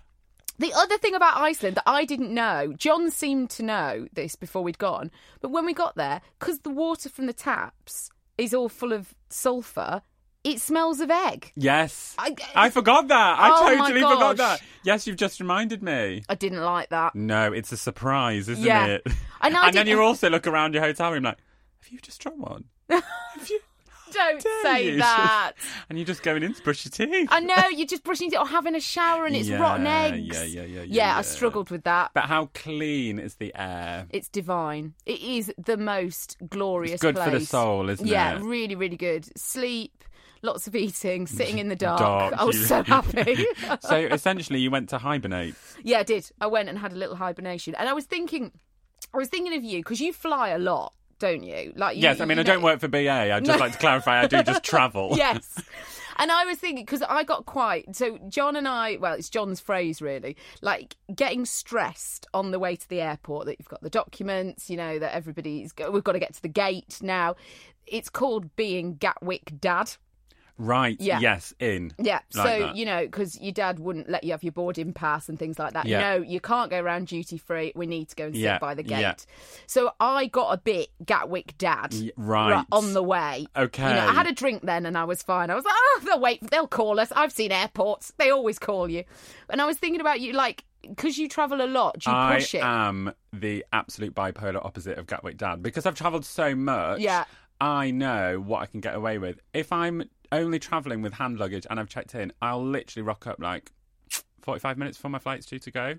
The 0.60 0.74
other 0.74 0.98
thing 0.98 1.16
about 1.16 1.38
Iceland 1.38 1.78
that 1.78 1.88
I 1.88 2.04
didn't 2.04 2.34
know, 2.34 2.74
John 2.76 3.12
seemed 3.12 3.50
to 3.52 3.64
know 3.64 4.08
this 4.12 4.36
before 4.36 4.62
we'd 4.62 4.78
gone, 4.78 5.10
but 5.40 5.52
when 5.52 5.66
we 5.66 5.74
got 5.74 5.96
there, 5.96 6.20
because 6.38 6.60
the 6.60 6.70
water 6.70 7.08
from 7.08 7.28
the 7.28 7.34
taps 7.34 8.10
is 8.38 8.54
all 8.54 8.68
full 8.68 8.92
of 8.92 9.16
sulphur, 9.30 10.02
it 10.44 10.62
smells 10.62 11.00
of 11.00 11.12
egg. 11.12 11.52
Yes. 11.56 12.16
I- 12.18 12.36
I, 12.56 12.70
forgot 12.70 13.08
that. 13.10 13.40
I 13.40 13.50
Oh 13.54 13.64
my 13.78 13.88
totally 13.88 14.02
forgot 14.02 14.38
gosh. 14.38 14.60
that. 14.60 14.68
Yes, 14.84 15.06
you've 15.08 15.18
just 15.18 15.40
reminded 15.40 15.84
me. 15.84 16.24
I 16.30 16.36
didn't 16.36 16.62
like 16.62 16.90
that. 16.90 17.14
No, 17.16 17.52
it's 17.52 17.72
a 17.72 17.78
surprise, 17.78 18.48
isn't 18.48 18.64
Yeah. 18.64 18.86
it? 18.86 19.08
I 19.42 19.48
and 19.48 19.56
then 19.56 19.74
didn't- 19.74 19.88
you 19.90 20.02
also 20.04 20.30
look 20.30 20.48
around 20.48 20.74
your 20.74 20.84
hotel 20.84 21.12
room 21.12 21.24
like, 21.24 21.38
have 21.82 21.92
you 21.92 22.00
just 22.00 22.22
dropped 22.22 22.38
one? 22.40 22.66
have 22.90 23.04
you? 23.50 23.60
Don't 24.12 24.42
Dare 24.42 24.64
say 24.64 24.86
you? 24.94 24.98
that. 24.98 25.52
and 25.88 25.96
you're 26.00 26.06
just 26.06 26.24
going 26.24 26.42
in 26.42 26.56
to 26.56 26.64
brush 26.64 26.84
your 26.84 26.90
teeth. 27.08 27.28
I 27.32 27.42
know, 27.42 27.68
you're 27.70 27.86
just 27.86 28.04
brushing 28.04 28.32
it 28.32 28.38
or 28.40 28.48
having 28.48 28.74
a 28.74 28.80
shower 28.80 29.28
and 29.28 29.36
it's 29.36 29.48
Yeah, 29.48 29.60
rotten 29.62 29.86
yeah, 29.86 30.04
eggs. 30.06 30.26
yeah, 30.36 30.44
yeah, 30.46 30.64
yeah, 30.64 30.82
Yeah, 30.88 31.18
I 31.18 31.22
struggled 31.22 31.70
with 31.70 31.84
that. 31.84 32.10
But 32.16 32.24
how 32.24 32.50
clean 32.56 33.20
is 33.20 33.36
the 33.36 33.54
air? 33.56 34.08
It's 34.10 34.28
divine. 34.28 34.96
It 35.06 35.22
is 35.22 35.54
the 35.64 35.78
most 35.78 36.38
glorious 36.50 36.94
It's 36.94 37.02
good 37.04 37.20
for 37.20 37.26
the 37.26 37.30
place. 37.38 37.50
soul, 37.50 37.88
isn't 37.92 38.04
it? 38.08 38.10
yeah, 38.10 38.38
it? 38.38 38.42
really, 38.42 38.74
really 38.74 38.98
good. 38.98 39.28
Sleep, 39.38 40.04
lots 40.42 40.68
of 40.68 40.76
eating, 40.76 41.28
sitting 41.28 41.60
in 41.60 41.70
the 41.70 41.76
dark. 41.88 42.00
Dark, 42.00 42.34
I 42.38 42.44
was 42.44 42.68
so 42.68 42.84
happy. 42.96 43.46
So 43.82 43.96
essentially, 43.98 44.60
you 44.60 44.72
went 44.72 44.90
to 44.90 44.98
hibernate. 44.98 45.56
yeah, 45.84 46.00
I 46.00 46.04
did. 46.04 46.30
I 46.42 46.48
went 46.48 46.70
and 46.70 46.78
had 46.78 46.92
a 46.94 46.96
little 46.96 47.16
hibernation, 47.16 47.76
and 47.76 47.88
I 47.90 47.94
was 47.94 48.06
thinking, 48.06 48.52
I 49.14 49.18
was 49.18 49.28
thinking 49.28 49.56
of 49.56 49.64
you 49.64 49.80
because 49.80 50.02
you 50.02 50.14
fly 50.14 50.50
a 50.50 50.58
lot, 50.60 50.94
don't 51.20 51.44
you? 51.44 51.74
Like, 51.76 51.98
you, 51.98 52.04
Yes, 52.04 52.20
I 52.22 52.26
mean, 52.26 52.38
you 52.38 52.42
I 52.42 52.44
don't 52.44 52.62
work 52.62 52.80
for 52.80 52.88
BA. 52.88 53.10
I'd 53.10 53.46
just 53.46 53.60
like 53.60 53.74
to 53.74 53.78
clarify, 53.78 54.22
I 54.22 54.28
do 54.28 54.44
just 54.44 54.64
travel. 54.64 55.14
Yes. 55.16 55.62
And 56.22 56.34
I 56.34 56.44
was 56.44 56.58
thinking 56.58 56.84
because 56.84 57.02
I 57.02 57.24
got 57.24 57.46
quite 57.46 57.96
so 57.96 58.18
John 58.28 58.58
and 58.58 58.68
I. 58.68 58.98
Well, 58.98 59.14
it's 59.14 59.30
John's 59.30 59.62
phrase 59.62 60.02
really, 60.02 60.36
like 60.62 60.98
getting 61.16 61.46
stressed 61.46 62.28
on 62.34 62.52
the 62.52 62.60
way 62.60 62.76
to 62.76 62.90
the 62.90 63.00
airport 63.00 63.46
that 63.46 63.56
you've 63.58 63.70
got 63.70 63.82
the 63.82 63.90
documents, 63.90 64.70
you 64.70 64.76
know 64.76 65.00
that 65.00 65.16
everybody's 65.16 65.74
we've 65.92 66.04
got 66.04 66.12
to 66.12 66.20
get 66.20 66.34
to 66.34 66.42
the 66.42 66.50
gate 66.50 67.00
now. 67.02 67.38
It's 67.88 68.10
called 68.10 68.54
being 68.58 68.96
Gatwick 68.96 69.54
dad. 69.62 69.94
Right. 70.60 70.98
Yeah. 71.00 71.20
Yes. 71.20 71.54
In. 71.60 71.92
Yeah, 71.98 72.20
Like 72.36 72.48
so 72.48 72.60
that. 72.68 72.76
you 72.76 72.86
know, 72.86 73.06
because 73.06 73.40
your 73.40 73.54
dad 73.54 73.80
wouldn't 73.80 74.10
let 74.10 74.24
you 74.24 74.32
have 74.32 74.44
your 74.44 74.52
boarding 74.52 74.94
pass 74.94 75.30
and 75.30 75.40
things 75.40 75.58
like 75.58 75.74
that. 75.74 75.86
Yeah. 75.88 76.02
No, 76.02 76.16
you 76.18 76.40
can't 76.42 76.70
go 76.70 76.80
around 76.80 77.08
duty 77.08 77.38
free. 77.38 77.72
We 77.76 77.88
need 77.88 78.10
to 78.10 78.16
go 78.16 78.26
and 78.26 78.36
sit 78.36 78.42
Yeah, 78.42 78.60
by 78.60 78.76
the 78.76 78.84
gate. 78.84 79.00
yeah. 79.00 79.16
So 79.68 79.92
I 80.00 80.28
got 80.28 80.54
a 80.54 80.58
bit 80.58 80.90
Gatwick 81.06 81.58
dad 81.58 81.94
Y- 81.94 82.12
right. 82.18 82.66
on 82.72 82.94
the 82.94 83.02
way. 83.02 83.48
Okay. 83.56 83.88
You 83.88 83.96
know, 83.96 84.08
I 84.10 84.14
had 84.14 84.28
a 84.28 84.34
drink 84.34 84.64
then 84.64 84.86
and 84.86 84.98
I 84.98 85.06
was 85.06 85.24
fine. 85.24 85.50
I 85.50 85.56
was 85.56 85.64
like, 85.66 85.74
oh, 85.76 86.02
they'll 86.06 86.20
wait. 86.20 86.42
They'll 86.52 86.68
call 86.68 87.00
us. 87.00 87.12
I've 87.16 87.32
seen 87.32 87.52
airports. 87.52 88.14
They 88.18 88.30
always 88.30 88.60
call 88.60 88.90
you. 88.90 89.06
And 89.50 89.62
I 89.62 89.66
was 89.66 89.78
thinking 89.78 90.02
about 90.02 90.20
you, 90.20 90.34
like, 90.34 90.66
because 90.82 91.18
you 91.18 91.28
travel 91.30 91.62
a 91.62 91.68
lot, 91.68 92.00
do 92.00 92.10
you 92.10 92.16
I 92.16 92.36
push 92.36 92.56
it? 92.56 92.64
am 92.64 93.12
the 93.34 93.66
absolute 93.74 94.14
bipolar 94.16 94.64
opposite 94.64 94.98
of 94.98 95.08
Gatwick 95.08 95.38
Dad 95.38 95.62
because 95.64 95.86
I've 95.86 95.96
travelled 95.96 96.26
so 96.26 96.56
much. 96.56 97.00
Yeah. 97.00 97.26
I 97.62 97.92
know 97.92 98.40
what 98.40 98.62
I 98.62 98.66
can 98.66 98.80
get 98.80 98.96
away 98.96 99.18
with. 99.18 99.40
If 99.54 99.72
I'm 99.72 100.04
only 100.32 100.60
travelling 100.60 101.02
with 101.02 101.14
hand 101.14 101.40
luggage 101.40 101.66
and 101.70 101.80
I've 101.80 101.90
checked 101.90 102.16
in, 102.16 102.32
I'll 102.42 102.64
literally 102.64 103.04
rock 103.06 103.28
up 103.28 103.40
like 103.40 103.72
45 104.42 104.78
minutes 104.78 104.98
before 104.98 105.12
my 105.12 105.20
flight's 105.20 105.46
due 105.46 105.60
to 105.60 105.72
go. 105.72 105.96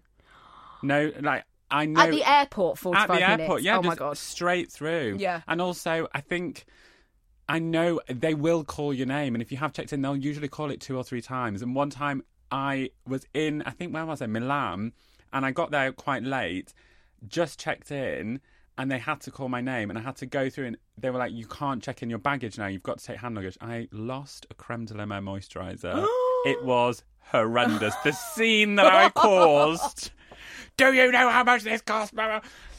No, 0.83 1.13
like 1.21 1.45
I 1.71 1.87
know 1.87 2.01
At 2.01 2.11
the 2.11 2.25
airport, 2.25 2.79
45 2.79 3.03
at 3.03 3.07
the 3.09 3.21
minutes. 3.21 3.41
airport, 3.43 3.63
yeah, 3.63 3.77
Oh, 3.79 3.83
my 3.83 3.89
just 3.91 3.99
God. 3.99 4.19
straight 4.19 4.73
through. 4.73 5.17
Yeah. 5.19 5.43
and 5.47 5.61
also 5.61 6.09
I 6.15 6.21
think 6.21 6.65
I 7.49 7.59
know 7.59 8.01
they 8.09 8.35
will 8.35 8.63
call 8.65 8.95
your 8.95 9.07
name, 9.09 9.35
and 9.35 9.43
if 9.43 9.51
you 9.51 9.59
have 9.59 9.73
checked 9.73 9.93
in, 9.93 10.03
they'll 10.03 10.17
usually 10.17 10.47
call 10.49 10.71
it 10.71 10.81
two 10.81 10.97
or 10.97 11.03
three 11.03 11.21
times. 11.21 11.63
And 11.63 11.75
one 11.75 11.91
time 11.91 12.23
I 12.53 12.91
was 13.07 13.27
in, 13.35 13.63
I 13.63 13.71
think 13.71 13.93
where 13.93 14.07
was 14.07 14.23
I, 14.23 14.27
Milan, 14.27 14.93
and 15.33 15.45
I 15.45 15.51
got 15.51 15.73
there 15.73 15.91
quite 15.93 16.23
late, 16.23 16.73
just 17.27 17.59
checked 17.59 17.91
in. 17.91 18.41
And 18.81 18.91
they 18.91 18.99
had 18.99 19.21
to 19.23 19.31
call 19.31 19.51
my 19.51 19.61
name, 19.61 19.91
and 19.91 19.99
I 19.99 20.03
had 20.03 20.17
to 20.17 20.27
go 20.27 20.49
through. 20.49 20.67
And 20.69 20.79
they 20.97 21.11
were 21.11 21.19
like, 21.19 21.33
"You 21.33 21.47
can't 21.47 21.83
check 21.83 22.03
in 22.03 22.09
your 22.09 22.19
baggage 22.19 22.57
now. 22.57 22.67
You've 22.67 22.83
got 22.83 22.99
to 22.99 23.05
take 23.05 23.19
hand 23.19 23.35
luggage." 23.35 23.59
I 23.61 23.89
lost 23.93 24.47
a 24.51 24.55
creme 24.55 24.87
de 24.87 24.95
la 24.95 25.05
mer 25.05 25.21
moisturizer. 25.21 26.07
it 26.47 26.65
was 26.65 27.03
horrendous. 27.31 27.95
The 28.05 28.13
scene 28.13 28.77
that 28.77 28.87
I 28.87 29.11
caused. 29.11 30.13
Do 30.79 30.93
you 30.95 31.13
know 31.13 31.29
how 31.29 31.45
much 31.45 31.63
this 31.63 31.83
cost? 31.83 32.15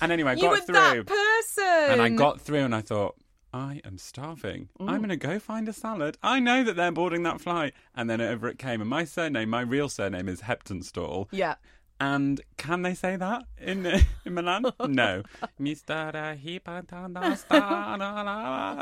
And 0.01 0.12
anyway, 0.12 0.31
I 0.31 0.34
You 0.34 0.41
got 0.41 0.51
were 0.51 0.58
through. 0.58 0.74
that 0.74 1.05
person. 1.05 1.91
And 1.91 2.01
I 2.01 2.10
got 2.10 2.41
through 2.41 2.63
and 2.63 2.74
I 2.74 2.81
thought, 2.81 3.15
I 3.53 3.81
am 3.84 3.98
starving. 3.98 4.70
I'm 4.79 4.88
mm. 4.88 4.98
going 4.98 5.10
to 5.10 5.17
go 5.17 5.38
find 5.38 5.67
a 5.67 5.74
salad. 5.74 6.17
I 6.24 6.39
know 6.39 6.63
that 6.63 6.75
they're 6.75 6.91
boarding 6.91 7.24
that 7.24 7.41
flight. 7.41 7.74
And 7.93 8.10
then 8.10 8.22
over 8.22 8.48
it 8.48 8.58
came. 8.58 8.81
And 8.81 8.89
my 8.89 9.03
surname, 9.03 9.50
my 9.50 9.62
real 9.62 9.89
surname 9.89 10.29
is 10.29 10.41
Heptonstall. 10.41 11.27
Yeah. 11.31 11.55
And 12.01 12.41
can 12.58 12.81
they 12.81 12.96
say 12.96 13.15
that 13.15 13.43
in 13.60 13.86
in 14.25 14.34
Milan? 14.34 14.65
No. 14.88 15.22
And 15.60 15.70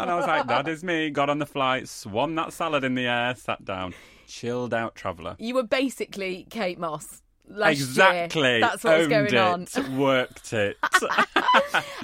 I 0.10 0.16
was 0.16 0.26
like, 0.26 0.48
that 0.48 0.68
is 0.70 0.86
me. 0.86 1.10
Got 1.10 1.30
on 1.30 1.40
the 1.40 1.46
flight, 1.46 1.90
swung 1.90 2.36
that 2.36 2.54
salad 2.54 2.86
in 2.86 2.96
the 2.96 3.08
air, 3.08 3.36
sat 3.36 3.66
down. 3.66 3.94
Chilled 4.26 4.74
out 4.74 4.96
traveller. 4.96 5.36
You 5.38 5.56
were 5.56 5.64
basically 5.64 6.48
Kate 6.50 6.80
Moss. 6.80 7.22
Last 7.52 7.78
year. 7.80 7.88
Exactly. 7.88 8.60
That's 8.62 8.84
what 8.84 9.00
was 9.00 9.08
Owned 9.12 9.30
going 9.32 9.36
on. 9.36 9.64
it, 9.64 9.90
Worked 9.90 10.54
it. 10.54 10.78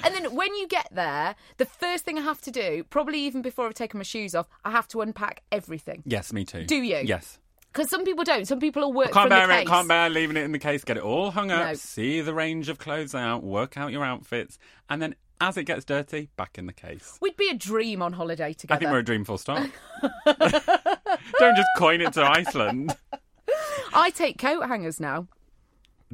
And 0.04 0.14
then 0.14 0.34
when 0.34 0.54
you 0.54 0.68
get 0.68 0.88
there, 0.92 1.34
the 1.56 1.64
first 1.64 2.04
thing 2.04 2.18
I 2.18 2.22
have 2.22 2.40
to 2.42 2.50
do, 2.50 2.84
probably 2.90 3.20
even 3.20 3.42
before 3.42 3.66
I've 3.66 3.74
taken 3.74 3.98
my 3.98 4.04
shoes 4.04 4.34
off, 4.34 4.48
I 4.64 4.70
have 4.70 4.86
to 4.88 5.00
unpack 5.00 5.42
everything. 5.50 6.02
yes, 6.04 6.32
me 6.32 6.44
too. 6.44 6.64
Do 6.64 6.76
you? 6.76 7.00
Yes. 7.04 7.38
Because 7.76 7.90
some 7.90 8.04
people 8.04 8.24
don't. 8.24 8.46
Some 8.48 8.58
people 8.58 8.82
will 8.82 8.92
work 8.92 9.12
Can't 9.12 9.28
from 9.28 9.38
the 9.38 9.46
bear 9.46 9.48
case. 9.48 9.62
it, 9.62 9.68
can't 9.68 9.86
bear 9.88 10.08
leaving 10.08 10.36
it 10.38 10.44
in 10.44 10.52
the 10.52 10.58
case, 10.58 10.82
get 10.82 10.96
it 10.96 11.02
all 11.02 11.30
hung 11.30 11.50
up, 11.50 11.66
No. 11.66 11.74
see 11.74 12.22
the 12.22 12.32
range 12.32 12.68
of 12.70 12.78
clothes 12.78 13.14
out, 13.14 13.42
work 13.42 13.76
out 13.76 13.92
your 13.92 14.04
outfits, 14.04 14.58
and 14.88 15.02
then 15.02 15.14
as 15.40 15.58
it 15.58 15.64
gets 15.64 15.84
dirty, 15.84 16.30
back 16.36 16.56
in 16.56 16.64
the 16.64 16.72
case. 16.72 17.18
We'd 17.20 17.36
be 17.36 17.50
a 17.50 17.54
dream 17.54 18.00
on 18.00 18.14
holiday 18.14 18.54
together. 18.54 18.76
I 18.76 18.78
think 18.78 18.90
we're 18.90 19.00
a 19.00 19.04
dream 19.04 19.24
full 19.26 19.36
stop. 19.36 19.68
Don't 20.26 21.56
just 21.56 21.68
coin 21.76 22.00
it 22.00 22.14
to 22.14 22.24
Iceland. 22.24 22.96
I 23.92 24.10
take 24.10 24.38
coat 24.38 24.66
hangers 24.66 24.98
now. 24.98 25.28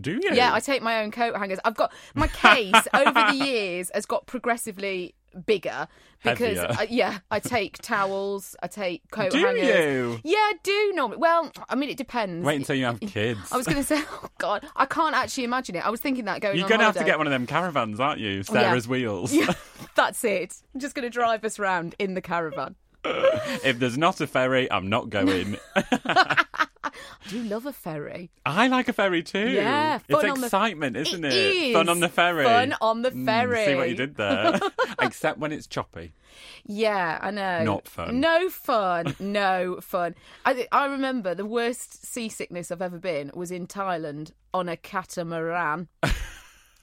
Do 0.00 0.12
you? 0.12 0.30
Yeah, 0.32 0.52
I 0.54 0.60
take 0.60 0.82
my 0.82 1.02
own 1.02 1.10
coat 1.10 1.36
hangers. 1.36 1.58
I've 1.64 1.74
got 1.76 1.92
my 2.14 2.26
case 2.26 2.74
over 2.94 3.12
the 3.12 3.36
years 3.36 3.90
has 3.94 4.06
got 4.06 4.26
progressively 4.26 5.14
bigger 5.46 5.88
because. 6.22 6.58
I, 6.58 6.64
uh, 6.64 6.86
yeah, 6.88 7.18
I 7.30 7.40
take 7.40 7.78
towels, 7.78 8.56
I 8.62 8.66
take 8.66 9.02
coat 9.10 9.32
Do 9.32 9.38
hangers. 9.38 9.64
you? 9.66 10.20
Yeah, 10.24 10.36
I 10.38 10.52
do 10.62 10.92
normally. 10.94 11.18
Well, 11.18 11.50
I 11.68 11.74
mean, 11.74 11.90
it 11.90 11.96
depends. 11.96 12.44
Wait 12.44 12.56
until 12.56 12.76
you 12.76 12.84
have 12.84 13.00
kids. 13.00 13.40
I 13.50 13.56
was 13.56 13.66
going 13.66 13.78
to 13.78 13.84
say, 13.84 14.02
oh 14.10 14.28
God, 14.38 14.64
I 14.76 14.86
can't 14.86 15.14
actually 15.14 15.44
imagine 15.44 15.76
it. 15.76 15.86
I 15.86 15.90
was 15.90 16.00
thinking 16.00 16.24
that 16.26 16.40
going 16.40 16.58
You're 16.58 16.68
going 16.68 16.80
to 16.80 16.86
have 16.86 16.96
to 16.96 17.04
get 17.04 17.18
one 17.18 17.26
of 17.26 17.32
them 17.32 17.46
caravans, 17.46 18.00
aren't 18.00 18.20
you? 18.20 18.40
Oh, 18.40 18.52
Sarah's 18.52 18.88
wheels. 18.88 19.32
Yeah, 19.32 19.52
that's 19.94 20.22
it. 20.24 20.56
I'm 20.74 20.80
just 20.80 20.94
going 20.94 21.04
to 21.04 21.10
drive 21.10 21.44
us 21.44 21.58
round 21.58 21.94
in 21.98 22.14
the 22.14 22.22
caravan. 22.22 22.76
if 23.04 23.78
there's 23.80 23.98
not 23.98 24.20
a 24.20 24.26
ferry, 24.26 24.70
I'm 24.70 24.88
not 24.88 25.10
going. 25.10 25.56
I 27.26 27.30
do 27.30 27.42
love 27.44 27.66
a 27.66 27.72
ferry. 27.72 28.30
I 28.46 28.68
like 28.68 28.88
a 28.88 28.92
ferry 28.92 29.22
too. 29.22 29.48
Yeah, 29.50 29.96
it's 30.08 30.20
fun 30.20 30.30
on 30.30 30.40
the- 30.40 30.46
excitement, 30.46 30.96
isn't 30.96 31.24
It 31.24 31.32
it? 31.32 31.36
is. 31.56 31.74
Fun 31.74 31.88
on 31.88 32.00
the 32.00 32.08
ferry. 32.08 32.44
Fun 32.44 32.74
on 32.80 33.02
the 33.02 33.10
Mm, 33.10 33.24
ferry. 33.24 33.64
see 33.66 33.74
what 33.74 33.88
you 33.88 33.94
did 33.96 34.16
there. 34.16 34.58
Except 35.00 35.38
when 35.38 35.52
it's 35.52 35.66
choppy. 35.66 36.12
Yeah, 36.64 37.18
I 37.20 37.30
know. 37.30 37.62
Not 37.64 37.88
fun. 37.88 38.20
No 38.20 38.48
fun. 38.48 39.14
No 39.20 39.78
fun. 39.80 40.14
I 40.44 40.66
I 40.72 40.86
remember 40.86 41.34
the 41.34 41.46
worst 41.46 42.06
seasickness 42.06 42.70
I've 42.70 42.82
ever 42.82 42.98
been 42.98 43.30
was 43.34 43.50
in 43.50 43.66
Thailand 43.66 44.32
on 44.54 44.68
a 44.68 44.76
catamaran. 44.76 45.88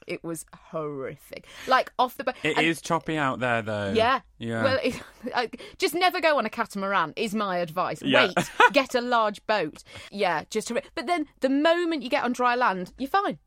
it 0.09 0.23
was 0.23 0.45
horrific. 0.71 1.45
Like 1.67 1.91
off 1.97 2.17
the 2.17 2.23
boat. 2.25 2.35
It 2.43 2.57
is 2.57 2.81
choppy 2.81 3.17
out 3.17 3.39
there, 3.39 3.61
though. 3.61 3.93
Yeah. 3.95 4.21
Yeah. 4.39 4.63
Well, 4.63 4.79
it, 4.83 5.01
I, 5.35 5.49
just 5.77 5.93
never 5.93 6.19
go 6.19 6.37
on 6.37 6.45
a 6.45 6.49
catamaran 6.49 7.13
is 7.15 7.33
my 7.35 7.57
advice. 7.59 8.01
Yeah. 8.01 8.31
Wait, 8.35 8.49
get 8.73 8.95
a 8.95 9.01
large 9.01 9.45
boat. 9.47 9.83
Yeah, 10.11 10.43
just 10.49 10.69
horri- 10.69 10.83
but 10.95 11.07
then 11.07 11.27
the 11.41 11.49
moment 11.49 12.03
you 12.03 12.09
get 12.09 12.23
on 12.23 12.33
dry 12.33 12.55
land, 12.55 12.91
you're 12.97 13.09
fine. 13.09 13.37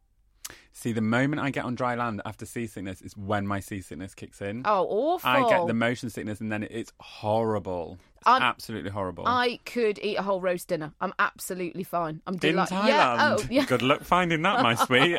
See, 0.75 0.92
the 0.92 1.02
moment 1.02 1.40
I 1.42 1.50
get 1.50 1.64
on 1.64 1.75
dry 1.75 1.95
land 1.95 2.23
after 2.25 2.47
seasickness 2.47 3.02
is 3.02 3.14
when 3.16 3.47
my 3.47 3.61
seasickness 3.61 4.14
kicks 4.14 4.40
in. 4.40 4.62
Oh, 4.64 4.87
awful. 4.88 5.28
I 5.28 5.49
get 5.49 5.66
the 5.66 5.75
motion 5.75 6.09
sickness, 6.09 6.40
and 6.40 6.50
then 6.50 6.66
it's 6.71 6.92
horrible. 6.99 7.99
It's 8.16 8.28
absolutely 8.28 8.90
horrible. 8.90 9.25
I 9.26 9.59
could 9.66 9.99
eat 10.02 10.16
a 10.16 10.23
whole 10.23 10.40
roast 10.40 10.69
dinner. 10.69 10.92
I'm 11.00 11.12
absolutely 11.19 11.85
fine. 11.85 12.23
I'm 12.26 12.35
in 12.35 12.40
delighted. 12.40 12.76
Thailand. 12.78 12.87
Yeah. 12.87 13.37
Oh, 13.38 13.47
yeah. 13.50 13.64
Good 13.66 13.83
luck 13.83 14.02
finding 14.04 14.42
that, 14.42 14.62
my 14.62 14.75
sweet. 14.87 15.19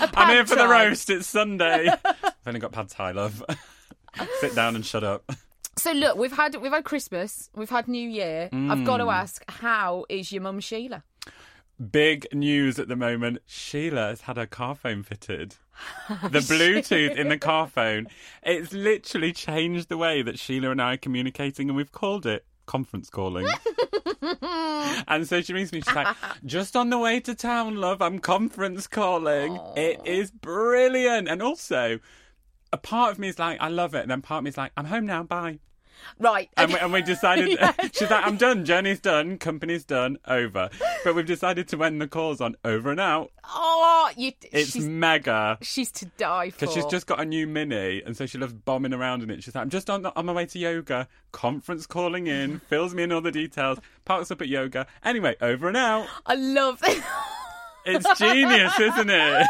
A 0.00 0.10
I'm 0.14 0.28
here 0.28 0.38
pad 0.44 0.48
for 0.48 0.54
the 0.56 0.68
roast. 0.68 1.10
It's 1.10 1.26
Sunday. 1.26 1.88
I've 2.04 2.16
only 2.46 2.60
got 2.60 2.72
pad 2.72 2.88
thai, 2.88 3.12
love. 3.12 3.42
Sit 4.40 4.54
down 4.54 4.74
and 4.76 4.84
shut 4.84 5.04
up. 5.04 5.30
So 5.76 5.92
look, 5.92 6.16
we've 6.16 6.32
had 6.32 6.56
we've 6.56 6.72
had 6.72 6.84
Christmas, 6.84 7.48
we've 7.54 7.70
had 7.70 7.88
New 7.88 8.08
Year. 8.08 8.48
I've 8.52 8.84
got 8.84 9.00
Mm. 9.00 9.04
to 9.04 9.10
ask, 9.10 9.44
how 9.50 10.04
is 10.08 10.30
your 10.32 10.42
mum 10.42 10.60
Sheila? 10.60 11.02
Big 11.90 12.26
news 12.34 12.78
at 12.78 12.88
the 12.88 12.96
moment. 12.96 13.38
Sheila 13.46 14.08
has 14.08 14.22
had 14.22 14.36
her 14.36 14.46
car 14.46 14.74
phone 14.74 15.02
fitted. 15.02 15.54
The 16.24 16.40
Bluetooth 16.40 17.16
in 17.16 17.28
the 17.30 17.38
car 17.38 17.66
phone. 17.66 18.08
It's 18.42 18.74
literally 18.74 19.32
changed 19.32 19.88
the 19.88 19.96
way 19.96 20.20
that 20.20 20.38
Sheila 20.38 20.72
and 20.72 20.82
I 20.82 20.94
are 20.94 20.98
communicating, 20.98 21.70
and 21.70 21.76
we've 21.76 21.92
called 21.92 22.26
it 22.26 22.44
conference 22.70 23.10
calling. 23.10 23.46
and 25.08 25.26
so 25.26 25.40
she 25.40 25.52
rings 25.52 25.72
me. 25.72 25.80
She's 25.80 25.94
like, 25.94 26.14
"Just 26.44 26.76
on 26.76 26.90
the 26.90 26.98
way 26.98 27.20
to 27.20 27.34
town, 27.34 27.76
love. 27.76 28.00
I'm 28.02 28.18
conference 28.18 28.86
calling. 28.86 29.58
It 29.76 30.00
is 30.04 30.30
brilliant." 30.30 31.28
And 31.28 31.42
also, 31.42 31.98
a 32.72 32.78
part 32.78 33.12
of 33.12 33.18
me 33.18 33.28
is 33.28 33.38
like, 33.38 33.60
"I 33.60 33.68
love 33.68 33.94
it," 33.94 34.02
and 34.02 34.10
then 34.10 34.22
part 34.22 34.38
of 34.38 34.44
me 34.44 34.50
is 34.50 34.56
like, 34.56 34.72
"I'm 34.76 34.86
home 34.86 35.06
now. 35.06 35.22
Bye." 35.22 35.58
Right. 36.18 36.50
And 36.56 36.72
we, 36.72 36.78
and 36.78 36.92
we 36.92 37.02
decided, 37.02 37.48
Yeah. 37.60 37.72
she's 37.92 38.10
like, 38.10 38.26
I'm 38.26 38.36
done, 38.36 38.64
journey's 38.64 39.00
done, 39.00 39.38
company's 39.38 39.84
done, 39.84 40.18
over. 40.26 40.68
But 41.04 41.14
we've 41.14 41.26
decided 41.26 41.68
to 41.68 41.82
end 41.84 42.00
the 42.00 42.08
calls 42.08 42.40
on 42.40 42.56
over 42.64 42.90
and 42.90 43.00
out. 43.00 43.30
oh, 43.44 44.10
you. 44.16 44.32
It's 44.52 44.76
mega. 44.76 45.58
she's 45.62 45.90
to 45.92 46.06
die 46.16 46.50
for. 46.50 46.60
Because 46.60 46.74
she's 46.74 46.86
just 46.86 47.06
got 47.06 47.20
a 47.20 47.24
new 47.24 47.46
mini, 47.46 48.02
and 48.02 48.16
so 48.16 48.26
she 48.26 48.38
loves 48.38 48.52
bombing 48.52 48.92
around 48.92 49.22
in 49.22 49.30
it. 49.30 49.42
She's 49.42 49.54
like, 49.54 49.62
I'm 49.62 49.70
just 49.70 49.88
on, 49.88 50.04
on 50.04 50.26
my 50.26 50.32
way 50.32 50.46
to 50.46 50.58
yoga, 50.58 51.08
conference 51.32 51.86
calling 51.86 52.26
in, 52.26 52.58
fills 52.68 52.94
me 52.94 53.02
in 53.02 53.12
all 53.12 53.20
the 53.20 53.32
details, 53.32 53.78
parks 54.04 54.30
up 54.30 54.40
at 54.42 54.48
yoga. 54.48 54.86
Anyway, 55.04 55.36
over 55.40 55.68
and 55.68 55.76
out. 55.76 56.06
I 56.26 56.34
love. 56.34 56.80
It. 56.84 57.02
it's 57.86 58.18
genius, 58.18 58.78
isn't 58.78 59.10
it? 59.10 59.46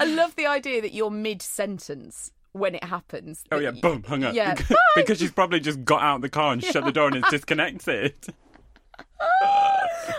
I 0.00 0.04
love 0.06 0.34
the 0.34 0.46
idea 0.46 0.82
that 0.82 0.92
you're 0.92 1.10
mid 1.10 1.40
sentence 1.40 2.32
when 2.54 2.74
it 2.74 2.84
happens. 2.84 3.44
Oh, 3.52 3.58
yeah, 3.58 3.72
boom, 3.72 4.02
hung 4.04 4.24
up. 4.24 4.34
Yeah. 4.34 4.54
because 4.96 5.18
she's 5.18 5.32
probably 5.32 5.60
just 5.60 5.84
got 5.84 6.02
out 6.02 6.16
of 6.16 6.22
the 6.22 6.28
car 6.30 6.52
and 6.52 6.64
shut 6.64 6.84
the 6.84 6.92
door 6.92 7.08
and 7.08 7.16
it's 7.16 7.30
disconnected. 7.30 8.14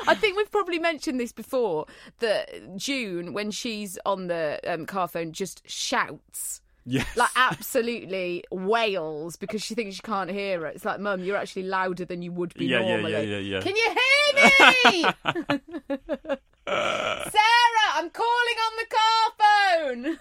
I 0.08 0.15
think 0.15 0.38
we've 0.38 0.51
probably 0.51 0.80
mentioned 0.80 1.20
this 1.20 1.32
before 1.32 1.86
that 2.20 2.77
June, 2.77 3.34
when 3.34 3.51
she's 3.51 3.98
on 4.06 4.27
the 4.27 4.60
um, 4.68 4.86
car 4.86 5.08
phone, 5.08 5.32
just 5.32 5.68
shouts 5.70 6.62
Yes. 6.88 7.18
Like 7.18 7.32
absolutely 7.36 8.44
wails 8.51 9.38
because 9.38 9.63
she 9.63 9.74
thinks 9.74 9.96
she 9.96 10.01
can't 10.04 10.30
hear 10.30 10.68
it. 10.68 10.75
It's 10.75 10.86
like, 10.86 11.00
Mum, 11.00 11.24
you're 11.24 11.36
actually 11.36 11.63
louder 11.63 12.06
than 12.06 12.22
you 12.22 12.32
would 12.32 12.54
be 12.54 12.68
Yeah, 12.68 12.82
yeah, 12.82 12.88
normally. 12.88 13.12
yeah, 13.13 13.22
yeah, 13.22 13.38
yeah. 13.38 13.62
Can 13.62 13.75
you 13.75 13.96
hear 14.84 14.92
me? 14.92 15.01
Sarah, 16.68 17.89
I'm 17.96 18.10
calling 18.12 18.58
on 18.65 18.74
the 18.77 18.86
car 18.96 19.32
phone. 19.39 20.20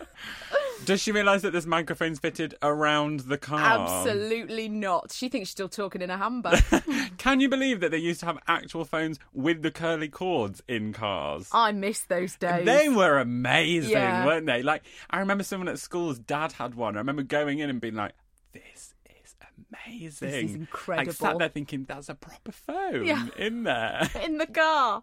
Does 0.84 1.00
she 1.00 1.12
realise 1.12 1.42
that 1.42 1.52
this 1.52 1.66
microphone's 1.66 2.18
fitted 2.18 2.54
around 2.62 3.20
the 3.20 3.38
car? 3.38 3.60
Absolutely 3.60 4.68
not. 4.68 5.12
She 5.12 5.28
thinks 5.28 5.48
she's 5.48 5.52
still 5.52 5.68
talking 5.68 6.02
in 6.02 6.10
a 6.10 6.16
handbag. 6.18 6.62
Can 7.18 7.40
you 7.40 7.48
believe 7.48 7.80
that 7.80 7.90
they 7.90 7.98
used 7.98 8.20
to 8.20 8.26
have 8.26 8.38
actual 8.46 8.84
phones 8.84 9.18
with 9.32 9.62
the 9.62 9.70
curly 9.70 10.08
cords 10.08 10.62
in 10.68 10.92
cars? 10.92 11.48
I 11.52 11.72
miss 11.72 12.02
those 12.02 12.36
days. 12.36 12.64
They 12.66 12.88
were 12.88 13.18
amazing, 13.18 13.92
Yeah. 13.92 14.26
weren't 14.26 14.46
they? 14.46 14.62
Like, 14.62 14.82
I 15.10 15.20
remember 15.20 15.44
someone 15.44 15.68
at 15.68 15.78
school's 15.78 16.18
dad 16.18 16.52
had 16.52 16.74
one. 16.74 16.96
I 16.96 16.98
remember 16.98 17.22
going 17.22 17.58
in 17.60 17.70
and 17.70 17.80
being 17.80 17.94
like, 17.94 18.12
this 18.52 18.94
is 19.24 19.34
amazing. 19.88 20.28
This 20.28 20.44
is 20.44 20.50
Like, 20.50 20.60
incredible. 20.60 21.12
sat 21.12 21.38
there 21.38 21.48
thinking, 21.48 21.84
that's 21.88 22.08
a 22.08 22.14
proper 22.14 22.52
phone 22.52 23.04
Yeah. 23.06 23.26
in 23.36 23.62
there. 23.64 24.08
in 24.24 24.38
the 24.38 24.46
car, 24.46 25.02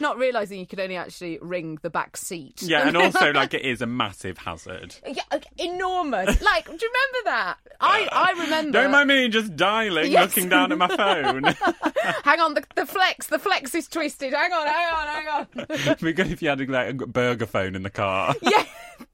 not 0.00 0.18
realizing 0.18 0.58
you 0.58 0.66
could 0.66 0.80
only 0.80 0.96
actually 0.96 1.38
ring 1.40 1.78
the 1.82 1.90
back 1.90 2.16
seat. 2.16 2.62
Yeah, 2.62 2.86
and 2.88 2.96
also, 2.98 3.32
like, 3.32 3.54
it 3.54 3.62
is 3.62 3.82
a 3.82 3.86
massive 3.86 4.38
hazard. 4.38 4.96
Yeah, 5.06 5.22
enormous. 5.58 6.40
Like, 6.42 6.64
do 6.66 6.72
you 6.72 6.92
remember 6.92 7.30
that? 7.30 7.56
I 7.80 8.08
I 8.10 8.32
uh, 8.32 8.42
remember. 8.44 8.72
Don't 8.82 8.90
mind 8.90 9.08
me 9.08 9.28
just 9.28 9.54
dialing, 9.56 10.10
Yes. 10.10 10.34
looking 10.36 10.48
down 10.48 10.72
at 10.72 10.78
my 10.78 10.88
phone. 10.88 11.44
Hang 12.24 12.40
on, 12.40 12.54
the, 12.54 12.64
the 12.74 12.86
flex, 12.86 13.26
the 13.28 13.38
flex 13.38 13.74
is 13.74 13.88
twisted. 13.88 14.32
Hang 14.32 14.52
on, 14.52 14.66
hang 14.66 14.92
on, 14.94 15.06
hang 15.06 15.28
on. 15.28 15.46
It'd 15.70 16.00
be 16.00 16.12
good 16.12 16.30
if 16.30 16.42
you 16.42 16.48
had 16.48 16.60
like 16.68 16.88
a 17.00 17.06
burger 17.06 17.46
phone 17.46 17.74
in 17.74 17.82
the 17.82 17.90
car. 17.90 18.34
yeah, 18.42 18.64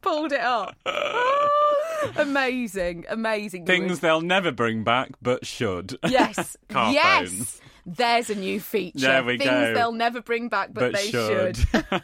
pulled 0.01 0.33
it 0.33 0.41
up. 0.41 0.77
amazing, 2.17 3.05
amazing. 3.09 3.67
Things 3.67 4.01
they'll 4.01 4.21
never 4.21 4.53
bring 4.53 4.85
back, 4.85 5.11
but 5.21 5.47
should. 5.47 5.99
Yes, 6.09 6.57
Car 6.69 6.93
yes. 6.93 7.29
phones. 7.29 7.61
There's 7.97 8.31
a 8.31 8.35
new 8.35 8.61
feature. 8.61 8.99
There 8.99 9.25
we 9.25 9.39
Things 9.39 9.51
go. 9.51 9.75
they'll 9.75 9.93
never 9.93 10.21
bring 10.21 10.49
back, 10.49 10.71
but, 10.73 10.93
But 10.93 10.95
they 10.95 11.11
should. 11.11 11.57
should. 11.57 11.85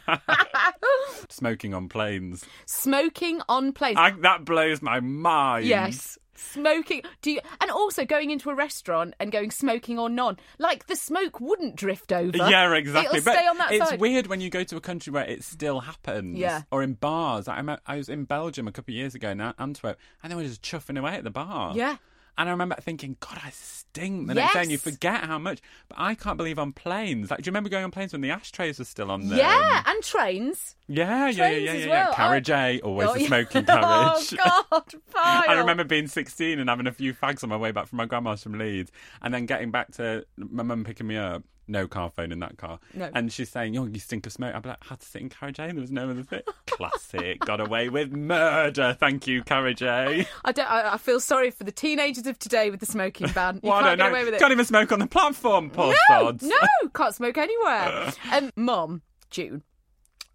Smoking 1.29 1.73
on 1.73 1.89
planes. 1.89 2.45
Smoking 2.65 3.41
on 3.47 3.71
planes. 3.71 3.97
I, 3.97 4.11
that 4.21 4.45
blows 4.45 4.81
my 4.81 4.99
mind. 4.99 5.65
Yes. 5.65 6.17
Smoking. 6.37 7.01
Do 7.21 7.31
you, 7.31 7.39
and 7.61 7.71
also 7.71 8.03
going 8.03 8.29
into 8.29 8.49
a 8.49 8.55
restaurant 8.55 9.13
and 9.19 9.31
going 9.31 9.51
smoking 9.51 9.97
or 9.97 10.09
non. 10.09 10.37
Like 10.59 10.87
the 10.87 10.95
smoke 10.95 11.39
wouldn't 11.39 11.75
drift 11.75 12.11
over. 12.11 12.35
Yeah, 12.35 12.73
exactly. 12.73 13.17
It'll 13.19 13.25
but 13.25 13.37
stay 13.37 13.47
on 13.47 13.57
that 13.57 13.71
it's 13.71 13.89
side. 13.89 13.99
weird 14.01 14.27
when 14.27 14.41
you 14.41 14.49
go 14.49 14.63
to 14.63 14.75
a 14.75 14.81
country 14.81 15.13
where 15.13 15.23
it 15.23 15.43
still 15.43 15.79
happens. 15.79 16.37
Yeah. 16.37 16.63
Or 16.71 16.83
in 16.83 16.93
bars. 16.93 17.47
I, 17.47 17.77
I 17.85 17.97
was 17.97 18.09
in 18.09 18.25
Belgium 18.25 18.67
a 18.67 18.71
couple 18.71 18.93
of 18.93 18.97
years 18.97 19.15
ago 19.15 19.29
in 19.29 19.39
Antwerp, 19.39 19.97
and 20.23 20.31
they 20.31 20.35
were 20.35 20.43
just 20.43 20.61
chuffing 20.61 20.99
away 20.99 21.13
at 21.13 21.23
the 21.23 21.31
bar. 21.31 21.73
Yeah. 21.75 21.97
And 22.37 22.49
I 22.49 22.51
remember 22.51 22.75
thinking, 22.81 23.15
God, 23.19 23.39
I 23.43 23.49
stink 23.51 24.27
the 24.27 24.33
next 24.33 24.53
day, 24.53 24.61
and 24.61 24.71
you 24.71 24.77
forget 24.77 25.23
how 25.23 25.37
much. 25.39 25.61
But 25.87 25.99
I 25.99 26.15
can't 26.15 26.35
believe 26.37 26.59
on 26.59 26.73
planes. 26.73 27.31
Like, 27.31 27.39
do 27.41 27.47
you 27.47 27.51
remember 27.51 27.69
going 27.69 27.85
on 27.85 27.91
planes 27.91 28.11
when 28.11 28.21
the 28.21 28.31
ashtrays 28.31 28.77
were 28.77 28.85
still 28.85 29.09
on 29.09 29.29
there? 29.29 29.39
Yeah, 29.39 29.83
and 29.85 30.03
trains. 30.03 30.75
Yeah, 30.87 31.29
yeah, 31.29 31.29
yeah, 31.29 31.33
Trains 31.47 31.63
yeah, 31.65 31.71
as 31.71 31.85
yeah. 31.85 31.89
well. 32.05 32.13
Carriage 32.13 32.49
A, 32.49 32.81
always 32.81 33.07
Oh, 33.09 33.15
yeah. 33.15 33.27
smoking 33.27 33.65
oh, 33.69 34.21
carriage. 34.21 34.39
Oh 34.45 34.65
God. 34.71 34.95
I 35.17 35.53
remember 35.53 35.83
being 35.85 36.07
16 36.07 36.59
and 36.59 36.69
having 36.69 36.87
a 36.87 36.91
few 36.91 37.13
fags 37.13 37.41
on 37.43 37.49
my 37.49 37.57
way 37.57 37.71
back 37.71 37.87
from 37.87 37.97
my 37.97 38.05
grandma's 38.05 38.43
from 38.43 38.57
Leeds, 38.57 38.91
and 39.21 39.33
then 39.33 39.45
getting 39.45 39.71
back 39.71 39.91
to 39.93 40.25
my 40.37 40.63
mum 40.63 40.83
picking 40.83 41.07
me 41.07 41.17
up. 41.17 41.43
No 41.67 41.87
car 41.87 42.11
phone 42.11 42.31
in 42.31 42.39
that 42.39 42.57
car. 42.57 42.79
No. 42.93 43.09
And 43.15 43.33
she's 43.33 43.49
saying, 43.49 43.75
"Oh, 43.77 43.85
you 43.85 43.99
stink 43.99 44.25
of 44.27 44.33
smoke." 44.33 44.53
I'd 44.53 44.61
be 44.61 44.69
like, 44.69 44.77
"I 44.83 44.89
had 44.89 44.99
to 44.99 45.05
sit 45.07 45.21
in 45.21 45.29
carriage 45.29 45.57
A. 45.59 45.63
and 45.63 45.77
There 45.77 45.81
was 45.81 45.91
no 45.91 46.09
other 46.09 46.21
thing." 46.23 46.41
Classic. 46.67 47.39
Got 47.39 47.59
away 47.59 47.89
with 47.89 48.11
murder. 48.11 48.95
Thank 48.99 49.25
you, 49.27 49.43
carriage 49.43 49.81
A. 49.81 50.27
I 50.43 50.51
don't. 50.51 50.69
I, 50.69 50.93
I 50.93 50.97
feel 50.97 51.19
sorry 51.19 51.49
for 51.51 51.63
the 51.63 51.71
teenagers 51.71 52.27
of 52.27 52.37
today 52.37 52.69
with 52.69 52.81
the 52.81 52.85
smoking 52.85 53.29
ban. 53.29 53.61
You 53.63 53.69
Well, 53.71 53.81
can't 53.81 53.97
get 53.97 54.09
away 54.11 54.25
with 54.25 54.33
it. 54.35 54.39
Can't 54.39 54.51
even 54.51 54.65
smoke 54.65 54.91
on 54.91 54.99
the 54.99 55.07
platform. 55.07 55.69
Poor 55.71 55.87
no, 55.87 55.95
sods. 56.25 56.43
no, 56.43 56.89
can't 56.93 57.15
smoke 57.15 57.37
anywhere. 57.37 58.13
Um, 58.31 58.51
Mum, 58.55 59.01
June, 59.29 59.63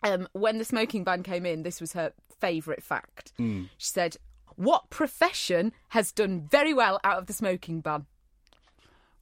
um, 0.03 0.27
when 0.33 0.59
the 0.59 0.65
smoking 0.65 1.05
ban 1.05 1.23
came 1.23 1.45
in, 1.47 1.63
this 1.63 1.81
was 1.81 1.93
her 1.93 2.13
favourite 2.41 2.83
fact. 2.83 3.33
Hmm. 3.37 3.65
She 3.79 3.89
said, 3.91 4.17
"What 4.57 4.91
profession 4.91 5.73
has 5.91 6.11
done 6.13 6.49
very 6.51 6.73
well 6.75 6.99
out 7.05 7.19
of 7.19 7.27
the 7.27 7.33
smoking 7.33 7.81
ban?" 7.81 8.07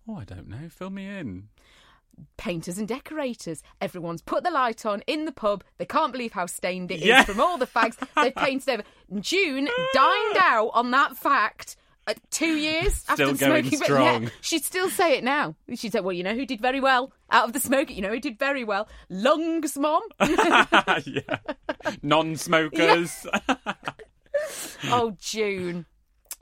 Oh, 0.08 0.16
I 0.16 0.24
don't 0.24 0.48
know. 0.48 0.68
Fill 0.70 0.90
me 0.90 1.06
in. 1.06 1.48
Painters 2.37 2.78
and 2.78 2.87
decorators. 2.88 3.62
Everyone's 3.81 4.22
put 4.22 4.44
the 4.44 4.50
light 4.50 4.85
on 4.87 5.02
in 5.07 5.24
the 5.24 5.33
pub. 5.33 5.64
They 5.78 5.85
can't 5.87 6.12
believe 6.12 6.33
how 6.33 6.46
stained 6.46 6.90
it 6.90 7.00
is 7.00 7.04
Yeah. 7.07 7.24
from 7.24 7.40
all 7.40 7.59
the 7.59 7.66
fags 7.66 7.96
they've 8.16 8.35
painted 8.46 8.68
over. 8.70 8.83
June 9.20 9.68
dined 9.94 10.37
out 10.38 10.70
on 10.74 10.90
that 10.92 11.16
fact. 11.16 11.76
uh, 12.07 12.14
Two 12.31 12.57
years 12.57 13.04
after 13.09 13.24
Still 13.24 13.33
the 13.35 13.38
going 13.46 13.62
smoking 13.64 13.78
strong. 13.85 14.22
Yeah, 14.24 14.28
she'd 14.40 14.64
still 14.64 14.88
say 14.90 15.18
it 15.18 15.24
now. 15.24 15.54
She'd 15.74 15.92
say, 15.92 16.00
"Well, 16.00 16.12
you 16.14 16.22
know 16.22 16.35
who 16.35 16.46
did 16.46 16.61
very 16.61 16.81
well 16.81 17.12
out 17.31 17.44
of 17.46 17.52
the 17.52 17.61
smoking? 17.61 17.96
You 17.96 18.02
know 18.02 18.11
who 18.11 18.20
did 18.20 18.38
very 18.38 18.64
well? 18.64 18.88
Lungs, 19.11 19.76
mom. 19.76 20.02
yeah. 20.20 21.38
Non-smokers. 22.02 23.26
oh, 24.85 25.14
June, 25.20 25.85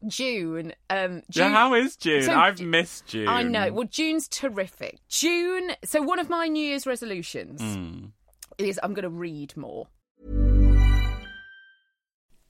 June. 0.06 0.72
Um, 0.90 1.16
Yeah, 1.16 1.20
June. 1.30 1.52
how 1.52 1.74
is 1.74 1.96
June? 1.96 2.22
So- 2.22 2.34
I've 2.34 2.60
missed 2.60 3.06
June. 3.06 3.28
I 3.28 3.42
know. 3.42 3.72
Well, 3.72 3.88
June's 3.88 4.28
terrific. 4.28 4.98
June. 5.08 5.72
So 5.84 6.02
one 6.02 6.18
of 6.18 6.28
my 6.28 6.48
New 6.48 6.62
Year's 6.64 6.86
resolutions 6.86 7.60
Hmm. 7.60 8.06
is 8.58 8.78
I'm 8.82 8.94
going 8.94 9.02
to 9.04 9.08
read 9.10 9.56
more. 9.56 9.88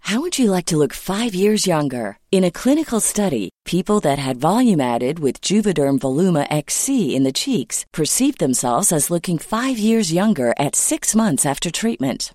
How 0.01 0.21
would 0.21 0.39
you 0.39 0.53
like 0.53 0.67
to 0.67 0.77
look 0.77 0.93
five 0.93 1.35
years 1.35 1.67
younger? 1.67 2.19
In 2.31 2.45
a 2.45 2.51
clinical 2.51 3.01
study, 3.01 3.51
people 3.65 3.99
that 4.01 4.21
had 4.21 4.37
volume 4.37 4.81
added 4.81 5.19
with 5.19 5.41
Juvederm 5.41 5.99
Voluma 5.99 6.47
XC 6.49 7.17
in 7.17 7.25
the 7.25 7.33
cheeks 7.33 7.85
perceived 7.93 8.39
themselves 8.39 8.93
as 8.93 9.11
looking 9.11 9.37
five 9.39 9.79
years 9.79 10.13
younger 10.13 10.55
at 10.61 10.77
six 10.77 11.17
months 11.17 11.45
after 11.45 11.73
treatment. 11.73 12.35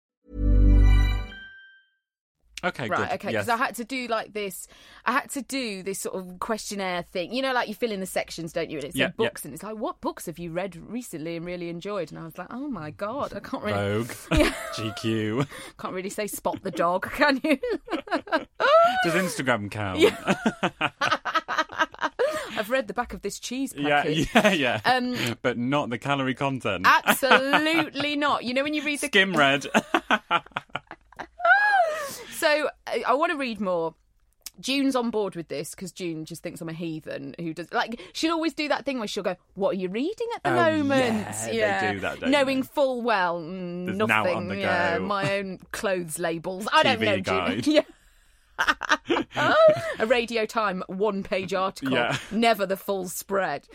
Okay, 2.63 2.87
right, 2.87 2.97
good. 2.97 3.05
okay, 3.15 3.17
because 3.29 3.47
Yes. 3.47 3.49
I 3.49 3.57
had 3.57 3.75
to 3.75 3.83
do 3.83 4.07
like 4.07 4.33
this. 4.33 4.67
I 5.05 5.13
had 5.13 5.29
to 5.31 5.41
do 5.41 5.81
this 5.83 5.99
sort 5.99 6.15
of 6.15 6.39
questionnaire 6.39 7.03
thing. 7.03 7.33
You 7.33 7.41
know, 7.41 7.53
like 7.53 7.67
you 7.67 7.73
fill 7.75 7.91
in 7.91 7.99
the 7.99 8.05
sections, 8.05 8.53
don't 8.53 8.69
you? 8.69 8.77
And 8.77 8.85
it 8.85 8.93
said 8.93 8.99
Yeah, 8.99 9.05
yeah. 9.07 9.11
books, 9.27 9.45
and 9.45 9.53
it's 9.53 9.63
like, 9.63 9.75
what 9.77 9.99
books 10.01 10.27
have 10.27 10.37
you 10.37 10.51
read 10.51 10.75
recently 10.75 11.35
and 11.37 11.45
really 11.45 11.69
enjoyed? 11.69 12.11
And 12.11 12.19
I 12.19 12.23
was 12.25 12.37
like, 12.37 12.47
oh 12.51 12.67
my 12.67 12.91
god, 12.91 13.33
I 13.35 13.39
can't 13.39 13.63
really, 13.63 14.03
Vogue, 14.03 14.11
Yeah. 14.31 14.53
GQ. 14.73 15.47
can't 15.79 15.93
really 15.93 16.09
say 16.09 16.27
spot 16.27 16.61
the 16.63 16.71
dog, 16.71 17.09
can 17.13 17.41
you? 17.43 17.57
Does 19.03 19.13
Instagram 19.13 19.71
count? 19.71 19.99
I've 22.57 22.69
read 22.69 22.87
the 22.87 22.93
back 22.93 23.13
of 23.13 23.21
this 23.21 23.39
cheese 23.39 23.73
yeah, 23.75 24.05
yeah, 24.05 24.51
yeah. 24.51 24.81
Um, 24.85 25.37
but 25.41 25.57
not 25.57 25.89
the 25.89 25.97
calorie 25.97 26.35
content. 26.35 26.85
Absolutely 26.87 28.15
not. 28.15 28.43
You 28.43 28.53
know 28.53 28.63
when 28.63 28.73
you 28.73 28.83
read 28.83 28.99
the 28.99 29.07
Skim 29.07 29.35
read. 29.35 29.65
So 32.41 32.69
I, 32.87 33.03
I 33.07 33.13
want 33.13 33.31
to 33.31 33.37
read 33.37 33.61
more. 33.61 33.93
June's 34.59 34.95
on 34.95 35.09
board 35.11 35.35
with 35.35 35.47
this 35.47 35.71
because 35.71 35.91
June 35.91 36.25
just 36.25 36.43
thinks 36.43 36.59
I'm 36.59 36.69
a 36.69 36.73
heathen 36.73 37.35
who 37.39 37.53
does 37.53 37.71
like 37.71 38.01
she'll 38.13 38.33
always 38.33 38.53
do 38.53 38.67
that 38.67 38.83
thing 38.83 38.97
where 38.99 39.07
she'll 39.07 39.23
go, 39.23 39.35
"What 39.53 39.69
are 39.71 39.79
you 39.79 39.89
reading 39.89 40.27
at 40.35 40.43
the 40.43 40.51
Oh, 40.51 40.55
moment?" 40.83 41.27
yeah, 41.51 41.87
they 41.87 41.93
do 41.93 41.99
that, 42.01 42.19
don't 42.19 42.31
knowing 42.31 42.61
they? 42.61 42.67
full 42.67 43.01
well 43.01 43.39
mm, 43.39 43.85
There's 43.85 43.97
nothing. 43.97 44.59
yeah, 44.59 44.97
my 44.99 45.37
own 45.37 45.59
clothes 45.71 46.19
labels. 46.19 46.67
I 46.73 46.83
don't 46.83 46.99
know, 47.01 47.19
guide. 47.21 47.63
June. 47.63 47.73
Yeah. 48.59 49.53
a 49.99 50.05
Radio 50.05 50.45
Time 50.45 50.83
one 50.87 51.23
page 51.23 51.53
article, 51.53 51.93
Yeah. 51.93 52.17
never 52.31 52.65
the 52.67 52.77
full 52.77 53.07
spread. 53.07 53.67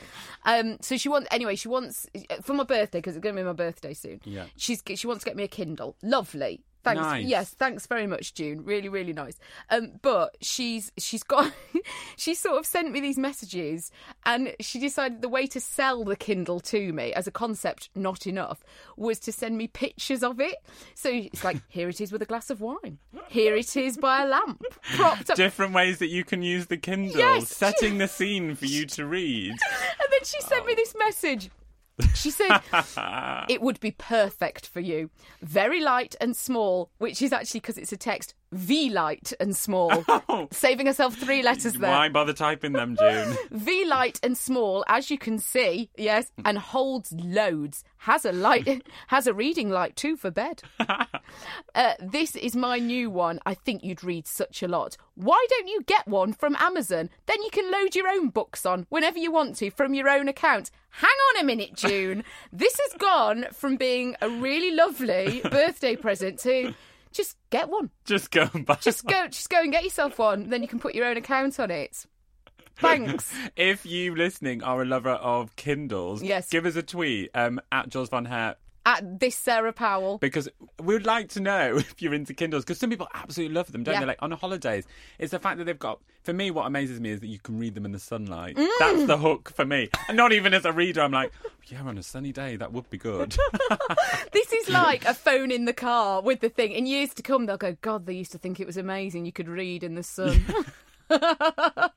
Um, 0.45 0.77
so 0.81 0.97
she 0.97 1.09
wants 1.09 1.27
anyway. 1.31 1.57
She 1.57 1.69
wants 1.69 2.07
for 2.43 2.55
my 2.55 2.65
birthday 2.65 2.99
because 2.99 3.17
it's 3.17 3.23
going 3.23 3.35
to 3.35 3.41
be 3.43 3.47
my 3.47 3.53
birthday 3.53 3.95
soon. 3.95 4.21
Yeah. 4.25 4.45
she's 4.57 4.83
she 4.95 5.07
wants 5.07 5.25
to 5.25 5.31
get 5.31 5.37
me 5.37 5.43
a 5.45 5.49
Kindle. 5.49 5.97
Lovely. 6.03 6.63
Thanks. 6.87 7.01
Nice. 7.03 7.27
Yes, 7.27 7.51
thanks 7.51 7.87
very 7.87 8.07
much, 8.07 8.35
June. 8.35 8.65
Really, 8.65 8.89
really 8.89 9.13
nice. 9.13 9.39
Um, 9.71 9.93
but 10.03 10.37
she's 10.41 10.93
she's 10.99 11.23
got 11.23 11.53
she 12.17 12.35
sort 12.35 12.59
of 12.59 12.67
sent 12.67 12.93
me 12.93 13.01
these 13.01 13.19
messages, 13.19 13.91
and 14.25 14.55
she 14.61 14.79
decided 14.79 15.21
the 15.23 15.29
way 15.29 15.47
to 15.49 15.61
sell 15.61 16.05
the 16.05 16.17
Kindle 16.17 16.61
to 16.61 16.93
me 16.93 17.13
as 17.13 17.27
a 17.27 17.31
concept, 17.31 17.91
not 17.95 18.27
enough, 18.27 18.63
was 18.97 19.19
to 19.21 19.33
send 19.33 19.59
me 19.59 19.67
pictures 19.69 20.23
of 20.23 20.41
it. 20.41 20.57
So 20.95 21.11
it's 21.11 21.45
like, 21.45 21.59
here 21.69 21.89
it 21.89 22.01
is 22.01 22.13
with 22.13 22.23
a 22.23 22.27
glass 22.27 22.51
of 22.51 22.61
wine. 22.61 22.99
Here 23.29 23.57
it 23.57 23.77
is 23.77 23.97
by 23.99 24.23
a 24.23 24.27
lamp, 24.27 24.63
propped 24.95 25.31
up. 25.31 25.37
Different 25.37 25.75
ways 25.75 25.99
that 25.99 26.09
you 26.09 26.25
can 26.25 26.43
use 26.43 26.67
the 26.67 26.77
Kindle, 26.77 27.19
Yes. 27.19 27.49
setting 27.49 27.99
the 27.99 28.09
scene 28.17 28.55
for 28.55 28.67
you 28.67 28.87
to 28.87 29.05
read. 29.07 29.51
And 29.51 30.09
then 30.11 30.21
she 30.25 30.41
sent 30.41 30.65
me 30.67 30.75
this 30.75 30.95
message. 30.99 31.51
She 32.15 32.31
said 32.31 32.61
it 33.49 33.61
would 33.61 33.81
be 33.81 33.93
perfect 33.93 34.67
for 34.67 34.81
you. 34.81 35.11
Very 35.43 35.81
light 35.81 36.15
and 36.21 36.37
small, 36.37 36.91
which 36.99 37.23
is 37.23 37.33
actually 37.33 37.61
because 37.61 37.79
it's 37.79 37.93
a 37.93 37.97
text. 37.97 38.35
V 38.53 38.91
light 38.91 39.33
and 39.41 39.57
small, 39.57 40.05
saving 40.53 40.87
herself 40.87 41.17
three 41.17 41.43
letters 41.43 41.75
there. 41.75 41.91
Why 41.91 42.09
bother 42.09 42.33
typing 42.33 42.73
them, 42.73 42.97
June? 42.97 43.37
V 43.51 43.85
light 43.87 44.21
and 44.23 44.37
small, 44.39 44.85
as 44.89 45.11
you 45.11 45.19
can 45.19 45.39
see, 45.39 45.91
yes, 45.97 46.31
and 46.45 46.59
holds 46.59 47.13
loads. 47.13 47.85
Has 47.99 48.25
a 48.25 48.33
light, 48.33 48.87
has 49.09 49.27
a 49.27 49.35
reading 49.35 49.69
light 49.71 49.97
too 49.97 50.17
for 50.17 50.31
bed. 50.31 50.63
Uh, 51.75 51.95
this 52.01 52.37
is 52.37 52.55
my 52.55 52.79
new 52.79 53.11
one. 53.11 53.41
I 53.45 53.55
think 53.55 53.83
you'd 53.83 54.05
read 54.05 54.27
such 54.27 54.63
a 54.63 54.69
lot. 54.69 54.97
Why 55.15 55.45
don't 55.51 55.69
you 55.69 55.83
get 55.87 56.07
one 56.07 56.33
from 56.33 56.57
Amazon? 56.61 57.11
Then 57.27 57.43
you 57.43 57.51
can 57.51 57.71
load 57.71 57.95
your 57.97 58.09
own 58.09 58.29
books 58.29 58.65
on 58.65 58.87
whenever 58.89 59.19
you 59.19 59.33
want 59.33 59.57
to 59.57 59.71
from 59.71 59.93
your 59.93 60.09
own 60.09 60.29
account. 60.29 60.71
Hang 60.91 61.11
on 61.11 61.41
a 61.41 61.45
minute, 61.45 61.75
June. 61.75 62.23
this 62.53 62.79
has 62.79 62.99
gone 62.99 63.47
from 63.53 63.77
being 63.77 64.17
a 64.23 64.31
really 64.31 64.71
lovely 64.71 65.43
birthday 65.51 65.97
present 65.97 66.39
to 66.41 66.75
just 67.17 67.37
get 67.51 67.69
one. 67.69 67.91
Just 68.05 68.31
go 68.31 68.49
and 68.53 68.65
buy 68.67 68.77
Just 68.77 69.07
go, 69.07 69.27
just 69.29 69.49
go 69.51 69.61
and 69.63 69.73
get 69.73 69.85
yourself 69.85 70.19
one. 70.19 70.51
Then 70.51 70.63
you 70.63 70.69
can 70.69 70.79
put 70.79 70.95
your 70.95 71.07
own 71.07 71.17
account 71.17 71.59
on 71.59 71.71
it. 71.71 72.05
Thanks. 72.77 73.33
If 73.57 73.87
you 73.87 74.15
listening 74.15 74.63
are 74.63 74.83
a 74.83 74.85
lover 74.85 75.11
of 75.13 75.57
Kindles, 75.57 76.23
Yes. 76.23 76.49
give 76.51 76.67
us 76.67 76.77
a 76.77 76.83
tweet 76.83 77.31
um, 77.35 77.59
at 77.73 77.89
Jules 77.89 78.11
Von 78.11 78.27
Hep 78.27 78.59
At 78.87 79.21
this 79.21 79.35
Sarah 79.35 79.73
Powell. 79.73 80.17
because 80.19 80.49
we 80.81 80.95
would 80.95 81.05
like 81.05 81.29
to 81.31 81.41
know 81.41 81.77
if 81.77 82.01
you're 82.01 82.15
into 82.15 82.33
Kindles 82.33 82.65
because 82.65 82.79
some 82.79 82.89
people 82.89 83.09
absolutely 83.13 83.55
love 83.55 83.71
them, 83.73 83.83
don't 83.83 83.95
Yeah. 83.95 84.01
they? 84.01 84.07
Like 84.07 84.23
on 84.23 84.31
holidays, 84.31 84.87
it's 85.19 85.33
the 85.33 85.39
fact 85.41 85.59
that 85.59 85.65
they've 85.65 85.79
got. 85.79 85.99
For 86.23 86.33
me, 86.33 86.51
what 86.51 86.67
amazes 86.67 86.99
me 87.01 87.11
is 87.11 87.21
that 87.21 87.27
you 87.29 87.39
can 87.39 87.59
read 87.59 87.75
them 87.75 87.85
in 87.85 87.93
the 87.93 87.99
sunlight. 87.99 88.57
Mm. 88.57 88.69
That's 88.79 89.07
the 89.07 89.17
hook 89.19 89.53
for 89.55 89.65
me. 89.65 89.91
And 90.09 90.17
not 90.17 90.33
even 90.33 90.55
as 90.55 90.65
a 90.65 90.73
reader, 90.73 91.03
I'm 91.03 91.13
like, 91.13 91.31
yeah, 91.67 91.83
on 91.83 91.99
a 91.99 92.03
sunny 92.03 92.33
day, 92.33 92.57
that 92.57 92.73
would 92.73 92.89
be 92.91 92.99
good. 92.99 93.37
This 94.33 94.53
is 94.53 94.69
like 94.69 95.05
a 95.05 95.15
phone 95.15 95.51
in 95.51 95.65
the 95.65 95.73
car 95.73 96.21
with 96.23 96.41
the 96.41 96.49
thing. 96.49 96.73
In 96.73 96.87
years 96.87 97.13
to 97.15 97.23
come, 97.23 97.47
they'll 97.47 97.57
go, 97.57 97.77
God, 97.81 98.07
they 98.07 98.13
used 98.15 98.33
to 98.33 98.39
think 98.39 98.61
it 98.61 98.67
was 98.67 98.77
amazing. 98.77 99.25
You 99.25 99.33
could 99.33 99.49
read 99.49 99.83
in 99.83 99.95
the 99.95 100.03
sun. 100.03 100.45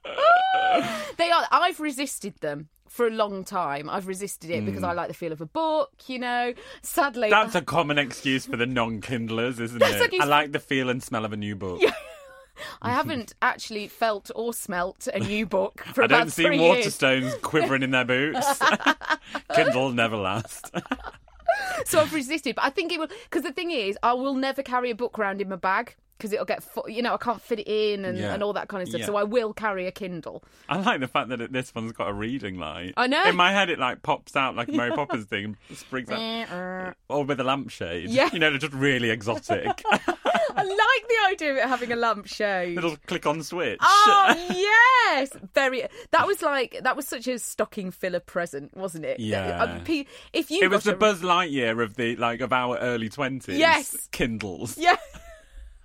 they 1.17 1.31
are. 1.31 1.47
I've 1.51 1.79
resisted 1.79 2.35
them 2.41 2.69
for 2.87 3.07
a 3.07 3.11
long 3.11 3.43
time. 3.43 3.89
I've 3.89 4.07
resisted 4.07 4.49
it 4.49 4.65
because 4.65 4.83
I 4.83 4.93
like 4.93 5.07
the 5.07 5.13
feel 5.13 5.31
of 5.31 5.41
a 5.41 5.45
book. 5.45 5.91
You 6.07 6.19
know, 6.19 6.53
sadly, 6.81 7.27
Hmm. 7.29 7.31
That's 7.31 7.55
a 7.55 7.61
common 7.61 7.97
excuse 7.97 8.45
for 8.45 8.57
the 8.57 8.65
non-Kindlers, 8.65 9.59
isn't 9.59 9.81
it? 9.85 10.13
I 10.21 10.25
like 10.25 10.51
the 10.51 10.59
feel 10.59 10.89
and 10.89 11.01
smell 11.01 11.25
of 11.25 11.33
a 11.33 11.37
new 11.37 11.55
book. 11.55 11.81
I 12.81 12.91
haven't 12.91 13.33
actually 13.41 13.87
felt 13.87 14.31
or 14.35 14.53
smelt 14.53 15.07
a 15.07 15.19
new 15.19 15.45
book 15.45 15.81
for 15.93 16.01
I 16.01 16.05
about 16.05 16.17
don't 16.19 16.29
see 16.31 16.43
three 16.43 16.57
years. 16.59 16.87
Waterstones 16.87 17.41
quivering 17.41 17.83
in 17.83 17.91
their 17.91 18.03
boots. 18.03 18.59
Kindle 19.55 19.91
never 19.93 20.17
lasts. 20.17 20.69
So 21.85 22.01
I've 22.01 22.13
resisted, 22.13 22.55
but 22.55 22.65
I 22.65 22.69
think 22.69 22.91
it 22.91 22.99
will 22.99 23.07
because 23.07 23.43
the 23.43 23.53
thing 23.53 23.71
is, 23.71 23.97
I 24.03 24.11
will 24.13 24.35
never 24.35 24.61
carry 24.61 24.89
a 24.91 24.95
book 24.95 25.17
around 25.17 25.39
in 25.41 25.47
my 25.47 25.55
bag 25.55 25.95
because 26.19 26.33
it'll 26.33 26.45
get, 26.45 26.61
fu- 26.61 26.83
you 26.89 27.01
know, 27.01 27.13
I 27.13 27.17
can't 27.17 27.41
fit 27.41 27.59
it 27.59 27.67
in 27.67 28.03
and, 28.03 28.17
Yeah. 28.17 28.33
and 28.33 28.43
all 28.43 28.51
that 28.53 28.67
kind 28.67 28.83
of 28.83 28.89
stuff. 28.89 28.99
Yeah. 28.99 29.05
So 29.07 29.15
I 29.15 29.23
will 29.23 29.53
carry 29.53 29.87
a 29.87 29.91
Kindle. 29.91 30.43
I 30.67 30.77
like 30.77 30.99
the 30.99 31.07
fact 31.07 31.29
that 31.29 31.39
it, 31.39 31.53
this 31.53 31.73
one's 31.73 31.93
got 31.93 32.09
a 32.09 32.13
reading 32.13 32.57
light. 32.59 32.93
I 32.97 33.07
know. 33.07 33.23
In 33.23 33.37
my 33.37 33.53
head, 33.53 33.69
it 33.69 33.79
like 33.79 34.03
pops 34.03 34.35
out 34.35 34.55
like 34.55 34.67
a 34.67 34.73
Mary 34.73 34.91
Poppins 34.95 35.25
thing, 35.25 35.55
springs 35.73 36.09
out, 36.11 36.19
eh, 36.19 36.45
er. 36.53 36.95
or 37.07 37.23
with 37.23 37.39
a 37.39 37.43
lampshade. 37.45 38.09
Yeah. 38.09 38.29
you 38.33 38.39
know, 38.39 38.49
they're 38.49 38.59
just 38.59 38.73
really 38.73 39.09
exotic. 39.09 39.81
I 39.91 40.63
like 40.63 41.07
the 41.07 41.29
idea 41.31 41.51
of 41.51 41.57
it 41.57 41.63
having 41.65 41.91
a 41.93 41.95
lampshade. 41.95 42.75
Little 42.75 42.97
click-on 43.07 43.43
switch. 43.43 43.79
Oh 43.81 44.47
yes, 45.13 45.31
very. 45.53 45.85
That 46.11 46.27
was 46.27 46.41
like 46.41 46.79
that 46.83 46.95
was 46.97 47.07
such 47.07 47.27
a 47.27 47.39
stocking 47.39 47.91
filler 47.91 48.19
present, 48.19 48.75
wasn't 48.75 49.05
it? 49.05 49.19
Yeah. 49.19 49.61
Uh, 49.63 49.65
uh 49.67 50.03
If 50.33 50.51
you 50.51 50.63
it 50.63 50.69
was 50.69 50.83
the 50.83 50.93
a- 50.93 50.97
Buzz 50.97 51.21
Lightyear 51.21 51.81
of 51.81 51.95
the 51.95 52.15
like 52.17 52.41
of 52.41 52.51
our 52.51 52.77
early 52.77 53.07
twenties. 53.09 53.57
Yes. 53.57 54.09
Kindles. 54.11 54.77
yeah, 54.77 54.97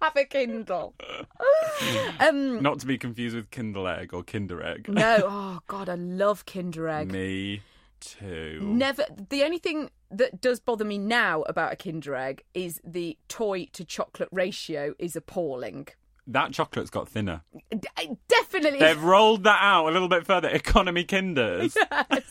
have 0.00 0.16
a 0.16 0.24
Kindle. 0.24 0.94
um, 2.20 2.62
Not 2.62 2.80
to 2.80 2.87
be 2.87 2.98
confused 2.98 3.37
with 3.37 3.50
Kindle 3.50 3.88
Egg 3.88 4.12
or 4.12 4.22
Kinder 4.22 4.62
Egg. 4.62 4.88
no, 4.88 5.18
oh 5.24 5.61
god, 5.66 5.88
I 5.88 5.94
love 5.94 6.46
Kinder 6.46 6.88
Egg. 6.88 7.11
Me 7.11 7.62
too. 8.00 8.61
Never. 8.62 9.04
The 9.30 9.42
only 9.44 9.59
thing 9.59 9.90
that 10.11 10.40
does 10.40 10.61
bother 10.61 10.85
me 10.85 10.98
now 10.98 11.42
about 11.42 11.72
a 11.72 11.76
Kinder 11.76 12.14
Egg 12.14 12.44
is 12.54 12.80
the 12.85 13.16
toy 13.28 13.66
to 13.72 13.85
chocolate 13.85 14.28
ratio 14.30 14.94
is 14.98 15.16
appalling. 15.16 15.88
That 16.26 16.52
chocolate's 16.52 16.90
got 16.90 17.09
thinner. 17.09 17.42
D- 17.70 18.16
definitely. 18.28 18.78
They've 18.78 19.02
rolled 19.02 19.44
that 19.44 19.59
out 19.61 19.88
a 19.88 19.92
little 19.92 20.09
bit 20.09 20.24
further. 20.24 20.48
Economy 20.48 21.04
Kinders. 21.04 21.76
but 21.90 22.24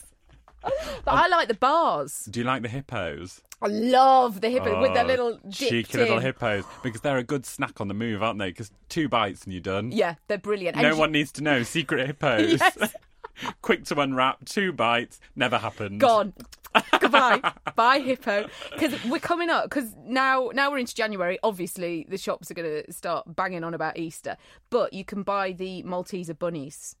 I 1.06 1.28
like 1.28 1.46
the 1.48 1.54
bars. 1.54 2.26
Do 2.28 2.40
you 2.40 2.44
like 2.44 2.62
the 2.62 2.68
hippos? 2.68 3.40
I 3.64 3.68
love 3.68 4.40
the 4.42 4.50
hippo 4.50 4.80
with 4.80 4.92
their 4.94 5.04
Oh, 5.04 5.08
little 5.08 5.40
cheeky 5.50 5.96
little 5.98 6.18
in. 6.18 6.22
hippos 6.22 6.64
because 6.82 7.00
they're 7.00 7.16
a 7.16 7.24
good 7.24 7.46
snack 7.46 7.80
on 7.80 7.88
the 7.88 7.94
move, 7.94 8.22
aren't 8.22 8.38
they? 8.38 8.50
Because 8.50 8.70
two 8.88 9.08
bites 9.08 9.44
and 9.44 9.52
you're 9.54 9.62
done. 9.62 9.90
Yeah, 9.90 10.16
they're 10.28 10.36
brilliant. 10.38 10.76
No 10.76 10.96
one 10.96 11.12
needs 11.12 11.32
to 11.32 11.42
know. 11.42 11.62
Secret 11.62 12.06
hippos. 12.06 12.60
Yes. 12.78 12.94
Quick 13.62 13.84
to 13.86 13.98
unwrap. 13.98 14.44
Two 14.44 14.72
bites. 14.72 15.18
Never 15.34 15.58
happened. 15.58 15.98
gone. 15.98 16.32
Goodbye. 17.00 17.40
Bye, 17.74 17.98
hippo. 17.98 18.48
Because 18.70 19.02
we're 19.06 19.18
coming 19.18 19.50
up. 19.50 19.64
Because 19.64 19.92
now, 20.04 20.50
now 20.54 20.70
we're 20.70 20.78
into 20.78 20.94
January. 20.94 21.38
Obviously, 21.42 22.06
the 22.08 22.16
shops 22.18 22.50
are 22.50 22.54
going 22.54 22.84
to 22.84 22.92
start 22.92 23.24
banging 23.34 23.64
on 23.64 23.74
about 23.74 23.98
Easter. 23.98 24.36
But 24.70 24.92
you 24.92 25.04
can 25.04 25.24
buy 25.24 25.50
the 25.50 25.82
Malteser 25.82 26.38
bunnies. 26.38 26.94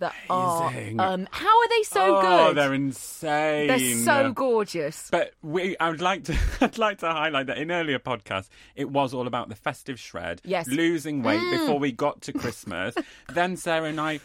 That 0.00 0.14
amazing. 0.28 0.98
are. 0.98 1.12
Um, 1.14 1.28
how 1.30 1.46
are 1.60 1.68
they 1.68 1.82
so 1.84 2.16
oh, 2.16 2.20
good? 2.20 2.50
Oh, 2.50 2.52
they're 2.54 2.74
insane. 2.74 3.68
They're 3.68 3.94
so 4.04 4.32
gorgeous. 4.32 5.08
But 5.12 5.32
we, 5.42 5.76
I 5.78 5.90
would 5.90 6.00
like 6.00 6.24
to, 6.24 6.36
I'd 6.60 6.76
like 6.78 6.98
to 6.98 7.08
highlight 7.12 7.46
that 7.46 7.58
in 7.58 7.70
earlier 7.70 7.98
podcasts, 8.00 8.48
it 8.74 8.90
was 8.90 9.14
all 9.14 9.26
about 9.28 9.48
the 9.48 9.54
festive 9.54 10.00
shred, 10.00 10.40
Yes. 10.44 10.66
losing 10.66 11.22
weight 11.22 11.38
Mm. 11.40 11.50
before 11.52 11.78
we 11.78 11.92
got 11.92 12.20
to 12.22 12.32
Christmas. 12.32 12.94
then 13.32 13.56
Sarah 13.56 13.86
and 13.88 14.00
I, 14.00 14.18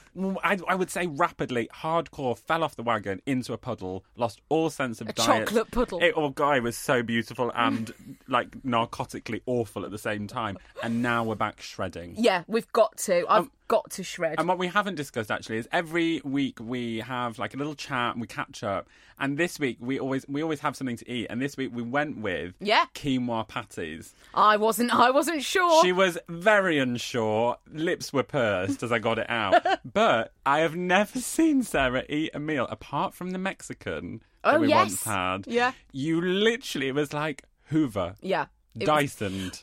I, 0.43 0.57
I 0.67 0.73
would 0.75 0.89
say 0.89 1.05
rapidly, 1.05 1.69
hardcore, 1.75 2.37
fell 2.37 2.63
off 2.63 2.75
the 2.75 2.83
wagon 2.83 3.21
into 3.27 3.53
a 3.53 3.57
puddle, 3.57 4.03
lost 4.15 4.41
all 4.49 4.69
sense 4.71 4.99
of 5.01 5.09
A 5.09 5.13
diet. 5.13 5.47
chocolate 5.47 5.69
puddle. 5.71 5.99
It, 6.01 6.13
oh, 6.15 6.29
guy 6.29 6.59
was 6.59 6.75
so 6.75 7.03
beautiful 7.03 7.51
and 7.55 7.93
like 8.27 8.63
narcotically 8.63 9.41
awful 9.45 9.85
at 9.85 9.91
the 9.91 9.97
same 9.99 10.25
time. 10.25 10.57
And 10.81 11.03
now 11.03 11.23
we're 11.23 11.35
back 11.35 11.61
shredding. 11.61 12.15
Yeah, 12.17 12.43
we've 12.47 12.71
got 12.71 12.97
to. 12.99 13.25
I've 13.29 13.41
Um, 13.41 13.51
got 13.75 13.89
to 13.91 14.03
shred. 14.03 14.35
And 14.39 14.47
what 14.49 14.57
we 14.57 14.67
haven't 14.67 14.95
discussed 14.95 15.31
actually 15.31 15.57
is 15.57 15.67
every 15.71 16.21
week 16.25 16.57
we 16.59 16.99
have 16.99 17.39
like 17.39 17.53
a 17.53 17.57
little 17.57 17.75
chat 17.75 18.13
and 18.13 18.21
we 18.21 18.27
catch 18.27 18.63
up. 18.63 18.87
And 19.19 19.37
this 19.37 19.59
week 19.59 19.77
we 19.79 19.99
always 19.99 20.25
we 20.27 20.41
always 20.43 20.59
have 20.61 20.75
something 20.75 20.97
to 20.97 21.09
eat. 21.09 21.27
And 21.29 21.41
this 21.41 21.55
week 21.57 21.71
we 21.73 21.81
went 21.81 22.17
with 22.27 22.53
Yeah. 22.59 22.85
quinoa 22.95 23.47
patties. 23.47 24.13
I 24.33 24.57
wasn't. 24.57 24.93
I 24.93 25.11
wasn't 25.11 25.43
sure. 25.43 25.83
She 25.83 25.91
was 25.93 26.17
very 26.27 26.77
unsure. 26.79 27.57
Lips 27.71 28.11
were 28.11 28.23
pursed 28.23 28.83
as 28.83 28.91
I 28.91 28.99
got 28.99 29.17
it 29.19 29.29
out. 29.29 29.63
but 29.93 30.33
I 30.45 30.59
have 30.59 30.75
never 30.75 31.19
seen 31.19 31.63
Sarah 31.63 32.03
eat 32.09 32.31
a 32.33 32.39
meal 32.39 32.67
apart 32.69 33.13
from 33.13 33.31
the 33.31 33.37
Mexican 33.37 34.21
that 34.43 34.55
Oh, 34.55 34.59
we 34.59 34.69
yes. 34.69 34.77
once 34.89 35.03
had. 35.03 35.47
Yeah. 35.47 35.71
You 35.91 36.19
literally 36.21 36.87
it 36.89 36.95
was 36.95 37.13
like 37.13 37.43
Hoover. 37.69 38.15
yeah. 38.21 38.47
It 38.79 38.87
was- 38.87 39.15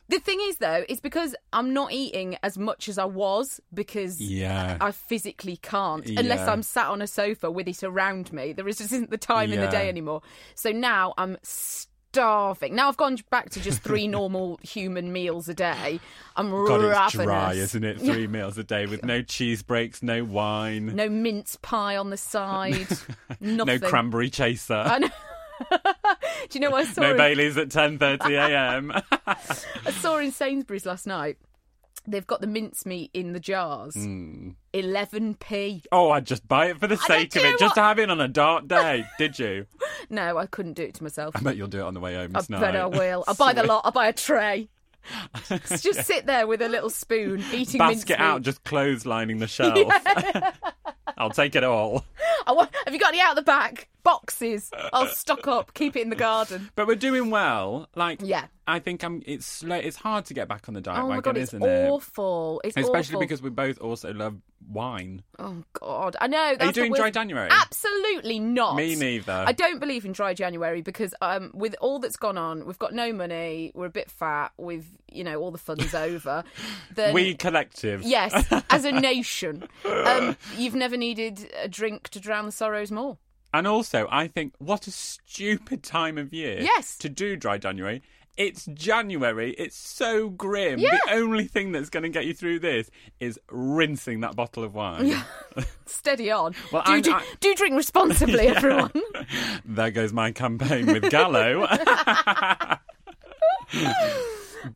The 0.09 0.19
thing 0.19 0.39
is, 0.43 0.59
though, 0.59 0.85
it's 0.89 1.01
because 1.01 1.35
I'm 1.53 1.73
not 1.73 1.93
eating 1.93 2.37
as 2.43 2.59
much 2.59 2.89
as 2.89 2.99
I 2.99 3.07
was 3.07 3.61
because 3.73 4.21
Yeah. 4.21 4.77
I 4.81 4.91
physically 4.93 5.57
can't 5.57 6.07
unless 6.07 6.47
I'm 6.47 6.63
sat 6.63 6.87
on 6.89 7.01
a 7.01 7.07
sofa 7.07 7.51
with 7.51 7.69
it 7.69 7.83
around 7.83 8.33
me. 8.33 8.53
There 8.53 8.69
is 8.69 8.79
just 8.79 8.93
isn't 8.93 9.11
the 9.11 9.17
time 9.19 9.53
in 9.53 9.61
the 9.61 9.69
day 9.69 9.89
anymore. 9.89 10.23
So 10.55 10.71
now 10.73 11.15
I'm 11.17 11.39
starving. 12.13 12.75
Now 12.75 12.89
I've 12.89 12.97
gone 12.97 13.19
back 13.31 13.51
to 13.51 13.61
just 13.61 13.83
three 13.83 14.09
normal 14.19 14.59
human 14.63 15.13
meals 15.13 15.49
a 15.49 15.55
day. 15.55 16.01
I'm 16.37 16.51
God, 16.51 16.81
ravenous. 16.83 17.15
it's 17.15 17.25
dry, 17.25 17.53
isn't 17.55 17.85
it? 17.85 18.01
Three 18.01 18.27
meals 18.37 18.59
a 18.59 18.65
day 18.65 18.87
with 18.87 19.05
no 19.05 19.23
cheese 19.23 19.63
breaks, 19.63 20.03
no 20.03 20.25
wine, 20.25 20.95
No 20.97 21.09
mince 21.09 21.57
pie 21.63 21.97
on 21.97 22.11
the 22.11 22.17
side. 22.17 22.89
no 23.41 23.79
cranberry 23.79 24.31
chaser, 24.31 24.75
I 24.75 24.99
know. 24.99 25.09
Do 26.51 26.59
you 26.59 26.61
know 26.61 26.71
what 26.71 26.87
I 26.87 26.93
saw? 26.93 27.03
no 27.03 27.11
in- 27.13 27.17
Baileys 27.17 27.57
at 27.57 27.69
10.30 27.69 28.31
a.m. 28.33 28.93
I 29.27 29.91
saw 29.93 30.19
in 30.19 30.31
Sainsbury's 30.33 30.87
last 30.87 31.07
night. 31.07 31.39
They've 32.07 32.27
got 32.27 32.41
the 32.41 32.47
mincemeat 32.47 33.11
in 33.13 33.33
the 33.35 33.41
jars. 33.41 33.95
Hmm. 33.95 34.51
11p. 34.73 35.85
oh, 35.93 36.11
I'd 36.11 36.25
just 36.27 36.47
buy 36.49 36.67
it 36.67 36.79
for 36.81 36.87
the 36.87 36.99
I 37.03 37.07
sake 37.07 37.37
of 37.37 37.45
it, 37.45 37.51
know 37.51 37.57
just 37.59 37.75
to 37.75 37.83
have 37.83 37.99
it 37.99 38.11
on 38.11 38.21
a 38.21 38.29
dark 38.29 38.67
day. 38.69 39.05
Did 39.19 39.39
you? 39.39 39.67
No, 40.09 40.39
I 40.39 40.47
couldn't 40.47 40.75
do 40.75 40.85
it 40.85 40.95
to 40.95 41.03
myself. 41.03 41.35
I 41.37 41.41
bet 41.41 41.57
you'll 41.57 41.69
do 41.69 41.81
it 41.81 41.85
on 41.85 41.93
the 41.95 42.01
way 42.01 42.15
home 42.15 42.33
I 42.35 42.41
tonight. 42.41 42.61
bet 42.61 42.77
I 42.77 42.87
will. 42.87 43.25
I'll 43.29 43.35
buy 43.35 43.53
the 43.53 43.65
lot. 43.65 43.83
I'll 43.85 43.93
buy 43.93 44.09
a 44.09 44.13
tray. 44.15 44.69
just 45.51 46.05
sit 46.07 46.27
there 46.27 46.47
with 46.47 46.61
a 46.63 46.69
little 46.69 46.91
spoon, 46.91 47.43
eating 47.53 47.79
Basket 47.79 48.19
mincemeat. 48.19 48.21
out, 48.21 48.43
just 48.43 48.63
clotheslining 48.65 49.39
the 49.39 49.47
shelf. 49.47 49.93
I'll 51.17 51.31
take 51.31 51.57
it 51.57 51.65
all. 51.65 52.05
I 52.47 52.53
want, 52.53 52.71
have 52.85 52.95
you 52.95 53.01
got 53.01 53.11
any 53.13 53.21
out 53.21 53.35
the 53.37 53.43
back? 53.43 53.89
Boxes. 54.09 54.71
I'll 54.93 55.07
stock 55.09 55.47
up. 55.47 55.75
Keep 55.75 55.97
it 55.97 56.01
in 56.03 56.09
the 56.09 56.17
garden. 56.17 56.71
But 56.75 56.87
we're 56.87 56.95
doing 56.95 57.29
well. 57.29 57.89
Like, 57.95 58.21
Yeah. 58.23 58.47
I 58.67 58.79
think 58.81 59.03
I'm. 59.03 59.23
It's 59.27 59.47
slow, 59.47 59.77
it's 59.77 59.97
hard 59.97 60.27
to 60.27 60.35
get 60.35 60.47
back 60.47 60.69
on 60.69 60.75
the 60.75 60.83
diet 60.83 60.99
Oh 60.99 61.03
my 61.09 61.17
wagon, 61.17 61.23
god, 61.23 61.37
it's 61.39 61.55
isn't 61.55 61.63
it? 61.67 61.89
awful. 61.89 62.61
It's 62.65 62.77
Especially 62.77 63.15
awful. 63.15 63.21
because 63.21 63.41
we 63.41 63.49
both 63.49 63.79
also 63.81 64.13
love 64.13 64.37
wine. 64.71 65.23
Oh 65.39 65.63
God, 65.73 66.17
I 66.21 66.27
know. 66.27 66.55
Are 66.61 66.67
you 66.67 66.73
doing 66.73 66.93
dry 66.93 67.11
January? 67.11 67.49
Absolutely 67.51 68.39
not. 68.39 68.77
Me 68.77 68.95
neither. 68.95 69.33
I 69.47 69.53
don't 69.53 69.79
believe 69.79 70.05
in 70.05 70.13
dry 70.13 70.35
January 70.35 70.83
because 70.83 71.15
um, 71.23 71.51
with 71.55 71.77
all 71.81 71.99
that's 71.99 72.17
gone 72.17 72.37
on, 72.37 72.67
we've 72.67 72.79
got 72.79 72.93
no 72.93 73.11
money. 73.11 73.73
We're 73.75 73.87
a 73.87 73.91
bit 73.91 74.11
fat. 74.11 74.53
With 74.59 74.85
you 75.11 75.25
know 75.25 75.41
all 75.41 75.51
the 75.51 75.57
fun's 75.59 75.95
over. 75.95 76.45
Then, 76.95 77.15
we 77.15 77.35
collective. 77.37 78.03
yes, 78.03 78.53
as 78.69 78.85
a 78.85 78.93
nation, 79.01 79.67
um, 79.87 80.37
you've 80.59 80.75
never 80.75 80.97
needed 80.99 81.51
a 81.63 81.69
drink 81.69 82.11
to 82.11 82.21
drown 82.21 82.45
the 82.45 82.53
sorrows 82.53 82.91
more. 82.91 83.17
And 83.53 83.67
also, 83.67 84.07
I 84.11 84.27
think 84.29 84.53
what 84.59 84.87
a 84.87 84.91
stupid 84.91 85.83
time 85.83 86.19
of 86.19 86.33
year 86.35 86.59
Yes. 86.61 86.97
to 86.99 87.09
do 87.09 87.35
dry 87.37 87.59
January. 87.59 88.03
It's 88.37 88.67
January. 88.67 89.53
It's 89.55 89.75
so 89.75 90.29
grim. 90.31 90.79
Yeah. 90.79 90.91
The 91.07 91.15
only 91.15 91.47
thing 91.47 91.73
that's 91.73 91.91
going 91.91 92.05
to 92.05 92.09
get 92.09 92.25
you 92.25 92.35
through 92.35 92.61
this 92.61 92.89
is 93.19 93.41
rinsing 93.51 94.21
that 94.21 94.37
bottle 94.37 94.63
of 94.63 94.75
wine. 94.75 95.17
Steady 95.87 96.31
on. 96.31 96.55
Well, 96.73 96.85
do, 96.87 97.01
do, 97.03 97.15
I- 97.15 97.25
do 97.41 97.53
drink 97.57 97.75
responsibly, 97.75 98.47
everyone. 98.49 98.93
there 99.65 99.91
goes 99.91 100.13
my 100.13 100.31
campaign 100.31 100.87
with 100.87 101.11
Gallo. 101.11 101.67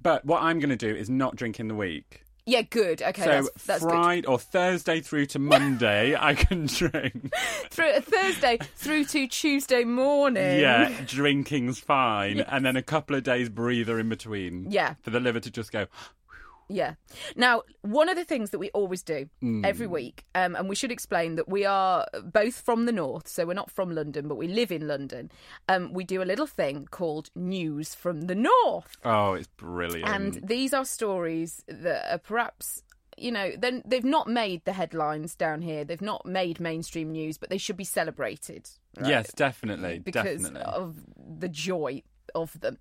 but 0.03 0.25
what 0.25 0.43
I'm 0.43 0.59
going 0.59 0.71
to 0.71 0.77
do 0.77 0.95
is 0.95 1.09
not 1.09 1.37
drink 1.37 1.61
in 1.61 1.69
the 1.69 1.75
week. 1.75 2.25
Yeah, 2.45 2.63
good. 2.63 3.03
Okay, 3.03 3.23
so 3.23 3.31
that's, 3.31 3.65
that's 3.65 3.85
good. 3.85 3.91
Friday 3.91 4.27
or 4.27 4.39
Thursday 4.39 5.01
through 5.01 5.27
to 5.27 5.39
Monday, 5.39 6.17
I 6.21 6.35
can 6.35 6.67
drink. 6.67 7.33
Through 7.71 7.91
uh, 7.91 8.01
Thursday 8.01 8.59
through 8.75 9.05
to 9.07 9.29
Tuesday 9.29 9.85
morning. 9.85 10.59
Yeah, 10.61 10.93
drinking's 11.07 11.79
fine, 11.79 12.41
and 12.41 12.65
then 12.65 12.77
a 12.77 12.83
couple 12.83 13.15
of 13.15 13.23
days 13.23 13.49
breather 13.49 13.99
in 13.99 14.09
between. 14.09 14.71
Yeah. 14.71 14.95
for 15.03 15.11
the 15.11 15.21
liver 15.21 15.41
to 15.41 15.51
just 15.51 15.71
go. 15.73 15.87
Yeah. 16.75 16.95
Now, 17.37 17.63
one 17.83 18.09
of 18.09 18.17
the 18.17 18.25
things 18.25 18.51
that 18.51 18.59
we 18.59 18.71
always 18.71 19.03
do 19.03 19.29
Mm. 19.43 19.65
every 19.67 19.87
week, 19.87 20.25
um, 20.35 20.57
and 20.57 20.69
we 20.69 20.75
should 20.75 20.91
explain 20.91 21.35
that 21.35 21.49
we 21.49 21.65
are 21.67 22.07
both 22.25 22.61
from 22.63 22.87
the 22.87 22.93
north, 22.93 23.29
so 23.29 23.45
we're 23.45 23.53
not 23.53 23.71
from 23.71 23.91
London, 23.95 24.27
but 24.29 24.37
we 24.37 24.49
live 24.49 24.73
in 24.73 24.89
London. 24.89 25.31
Um, 25.69 25.93
we 25.93 26.05
do 26.05 26.23
a 26.23 26.25
little 26.25 26.47
thing 26.47 26.87
called 26.91 27.29
News 27.35 27.95
from 27.95 28.23
the 28.23 28.35
North. 28.35 28.97
Oh, 29.05 29.35
it's 29.35 29.49
brilliant. 29.49 30.09
And 30.09 30.41
these 30.49 30.73
are 30.73 30.85
stories 30.85 31.63
that 31.69 32.11
are 32.15 32.19
perhaps. 32.19 32.83
You 33.19 33.31
know, 33.31 33.53
then 33.59 33.83
they've 33.85 34.03
not 34.03 34.27
made 34.27 34.65
the 34.65 34.73
headlines 34.73 35.35
down 35.35 35.61
here. 35.61 35.85
They've 35.85 36.01
not 36.01 36.25
made 36.25 36.59
mainstream 36.61 37.13
news, 37.13 37.37
but 37.37 37.51
they 37.51 37.59
should 37.59 37.77
be 37.77 37.85
celebrated. 37.85 38.67
right? 38.99 39.07
yes, 39.11 39.31
definitely, 39.35 39.99
because 39.99 40.41
definitely. 40.41 40.63
of 40.63 40.97
the 41.39 41.49
joy 41.51 42.03
of 42.35 42.59
them. 42.61 42.79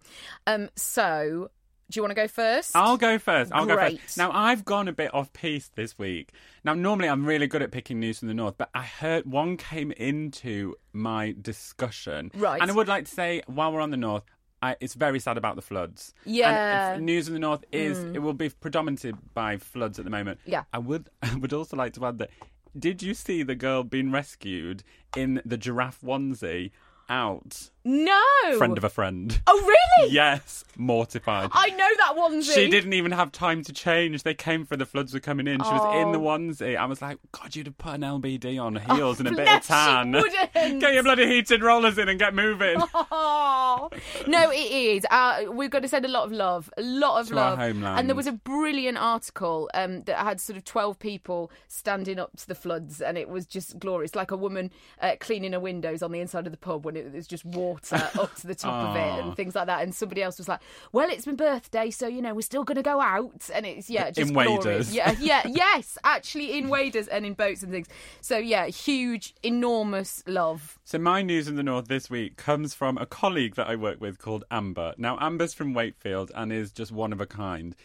Um, 0.47 0.69
so, 0.77 1.51
do 1.91 1.97
you 1.97 2.04
want 2.04 2.12
to 2.12 2.15
go 2.15 2.27
first? 2.27 2.75
I'll 2.75 2.97
go 2.97 3.19
first. 3.19 3.51
I'll 3.54 3.65
go 3.65 3.75
Great. 3.75 3.99
first. 3.99 4.17
Now 4.17 4.32
I've 4.32 4.65
gone 4.65 4.88
a 4.88 4.93
bit 4.93 5.13
off 5.13 5.32
piece 5.34 5.69
this 5.75 5.97
week. 5.97 6.32
Now 6.63 6.73
normally 6.73 7.10
I'm 7.10 7.25
really 7.25 7.47
good 7.47 7.62
at 7.62 7.71
picking 7.71 7.99
news 7.99 8.19
from 8.19 8.30
the 8.30 8.34
north, 8.34 8.56
but 8.58 8.69
I 8.73 8.84
heard 8.84 9.25
one 9.25 9.58
came 9.58 9.91
into 9.91 10.75
my 10.93 11.36
discussion. 11.39 12.32
Right. 12.34 12.62
And 12.62 12.71
I 12.71 12.73
would 12.73 12.88
like 12.88 13.06
to 13.06 13.12
say, 13.12 13.41
while 13.47 13.71
we're 13.73 13.82
on 13.82 13.91
the 13.91 13.97
north, 13.97 14.23
I, 14.62 14.75
it's 14.80 14.93
very 14.93 15.19
sad 15.19 15.38
about 15.38 15.56
the 15.56 15.62
floods. 15.62 16.13
Yeah. 16.23 16.93
And 16.93 17.06
news 17.06 17.27
in 17.27 17.34
the 17.34 17.39
north 17.39 17.65
is 17.71 17.97
hmm. 17.97 18.15
it 18.15 18.19
will 18.19 18.34
be 18.34 18.49
predominated 18.49 19.17
by 19.34 19.58
floods 19.58 19.99
at 19.99 20.06
the 20.06 20.12
moment. 20.12 20.39
Yeah. 20.45 20.63
I 20.71 20.77
would 20.77 21.10
I 21.21 21.36
would 21.36 21.54
also 21.54 21.75
like 21.75 21.93
to 21.93 22.06
add 22.06 22.19
that. 22.19 22.30
Did 22.77 23.04
you 23.04 23.13
see 23.13 23.43
the 23.43 23.56
girl 23.56 23.84
being 23.84 24.12
rescued 24.12 24.84
in 25.15 25.41
the 25.43 25.58
giraffe 25.58 26.01
onesie 26.01 26.71
out? 27.10 27.69
No. 27.83 28.21
Friend 28.57 28.77
of 28.77 28.83
a 28.83 28.89
friend. 28.89 29.41
Oh, 29.47 29.59
really? 29.97 30.13
Yes, 30.13 30.63
mortified. 30.77 31.49
I 31.51 31.69
know 31.69 31.87
that 31.97 32.13
onesie. 32.15 32.53
She 32.53 32.69
didn't 32.69 32.93
even 32.93 33.11
have 33.11 33.31
time 33.31 33.63
to 33.63 33.73
change. 33.73 34.21
They 34.23 34.33
came 34.35 34.65
for 34.65 34.77
the 34.77 34.85
floods 34.85 35.13
were 35.13 35.19
coming 35.19 35.47
in. 35.47 35.61
She 35.63 35.69
was 35.71 35.95
in 36.01 36.11
the 36.11 36.19
Oh. 36.19 36.21
onesie. 36.21 36.77
I 36.77 36.85
was 36.85 37.01
like, 37.01 37.17
God, 37.31 37.55
you'd 37.55 37.65
have 37.67 37.77
put 37.77 37.93
an 37.95 38.01
LBD 38.01 38.59
on 38.61 38.75
heels 38.75 39.19
and 39.19 39.27
a 39.29 39.31
bit 39.31 39.47
of 39.47 39.63
she 39.63 39.67
tan. 39.69 40.11
wouldn't. 40.11 40.79
Get 40.79 40.93
your 40.93 41.03
bloody 41.03 41.25
heated 41.27 41.63
rollers 41.63 41.97
in 41.97 42.07
and 42.07 42.19
get 42.19 42.33
moving. 42.35 42.77
Oh. 42.93 43.89
No, 44.27 44.51
it 44.51 44.71
is. 44.71 45.05
Uh, 45.09 45.45
we've 45.51 45.69
got 45.69 45.81
to 45.81 45.87
send 45.87 46.05
a 46.05 46.07
lot 46.07 46.25
of 46.25 46.31
love, 46.31 46.69
a 46.77 46.81
lot 46.81 47.21
of 47.21 47.27
To 47.29 47.37
our 47.39 47.49
love. 47.51 47.59
homeland. 47.59 47.99
And 47.99 48.09
there 48.09 48.15
was 48.15 48.27
a 48.27 48.31
brilliant 48.31 48.97
article 48.97 49.69
um, 49.73 50.03
that 50.03 50.17
had 50.17 50.39
sort 50.39 50.57
of 50.57 50.63
twelve 50.65 50.99
people 50.99 51.51
standing 51.67 52.19
up 52.19 52.35
to 52.37 52.47
the 52.47 52.55
floods, 52.55 53.01
and 53.01 53.17
it 53.17 53.29
was 53.29 53.45
just 53.45 53.79
glorious, 53.79 54.15
like 54.15 54.31
a 54.31 54.37
woman 54.37 54.71
uh, 55.01 55.15
cleaning 55.19 55.53
her 55.53 55.59
windows 55.59 56.01
on 56.03 56.11
the 56.11 56.19
inside 56.19 56.45
of 56.45 56.51
the 56.51 56.57
pub 56.57 56.85
when 56.85 56.95
it 56.95 57.11
was 57.13 57.25
just 57.27 57.45
water 57.71 57.95
up 58.19 58.36
to 58.36 58.47
the 58.47 58.55
top 58.55 58.89
of 58.89 58.95
it 58.95 59.23
and 59.25 59.36
things 59.36 59.55
like 59.55 59.67
that. 59.67 59.81
And 59.84 59.93
somebody 59.93 60.21
else 60.23 60.38
was 60.38 60.47
like, 60.47 60.60
"Well, 60.91 61.10
it's 61.10 61.25
my 61.25 61.34
birthday, 61.34 61.89
so 61.91 62.07
you 62.07 62.21
know 62.21 62.34
we're 62.34 62.41
still 62.41 62.63
going 62.63 62.75
to 62.77 62.84
go 62.84 62.99
out." 63.01 63.49
And 63.53 63.65
it's 63.65 63.89
yeah, 63.89 64.12
just 64.12 64.29
In 64.29 64.34
glorious. 64.34 64.65
waders. 64.65 64.95
Yeah, 64.95 65.15
yeah, 65.19 65.43
yes, 65.47 65.97
actually 66.03 66.57
in 66.57 66.69
waders 66.69 67.07
and 67.07 67.25
in 67.25 67.34
boats 67.34 67.63
and 67.63 67.71
things. 67.71 67.88
So 68.21 68.38
yeah, 68.38 68.67
huge, 68.67 69.34
enormous 69.43 70.23
love. 70.27 70.79
So 70.84 70.97
my 70.97 71.21
news 71.21 71.47
in 71.47 71.55
the 71.55 71.63
north 71.63 71.88
this 71.88 72.10
week 72.10 72.38
comes 72.38 72.73
from 72.73 72.97
a 72.97 73.05
colleague 73.05 73.55
that 73.55 73.67
I 73.67 73.75
work 73.75 74.01
with 74.01 74.19
called 74.19 74.43
Amber. 74.51 74.93
Now 74.97 75.17
Amber's 75.19 75.53
from 75.53 75.73
Wakefield 75.73 76.31
and 76.36 76.51
is 76.51 76.71
just 76.71 76.91
one 76.91 77.13
of 77.13 77.21
a 77.21 77.25
kind. 77.25 77.75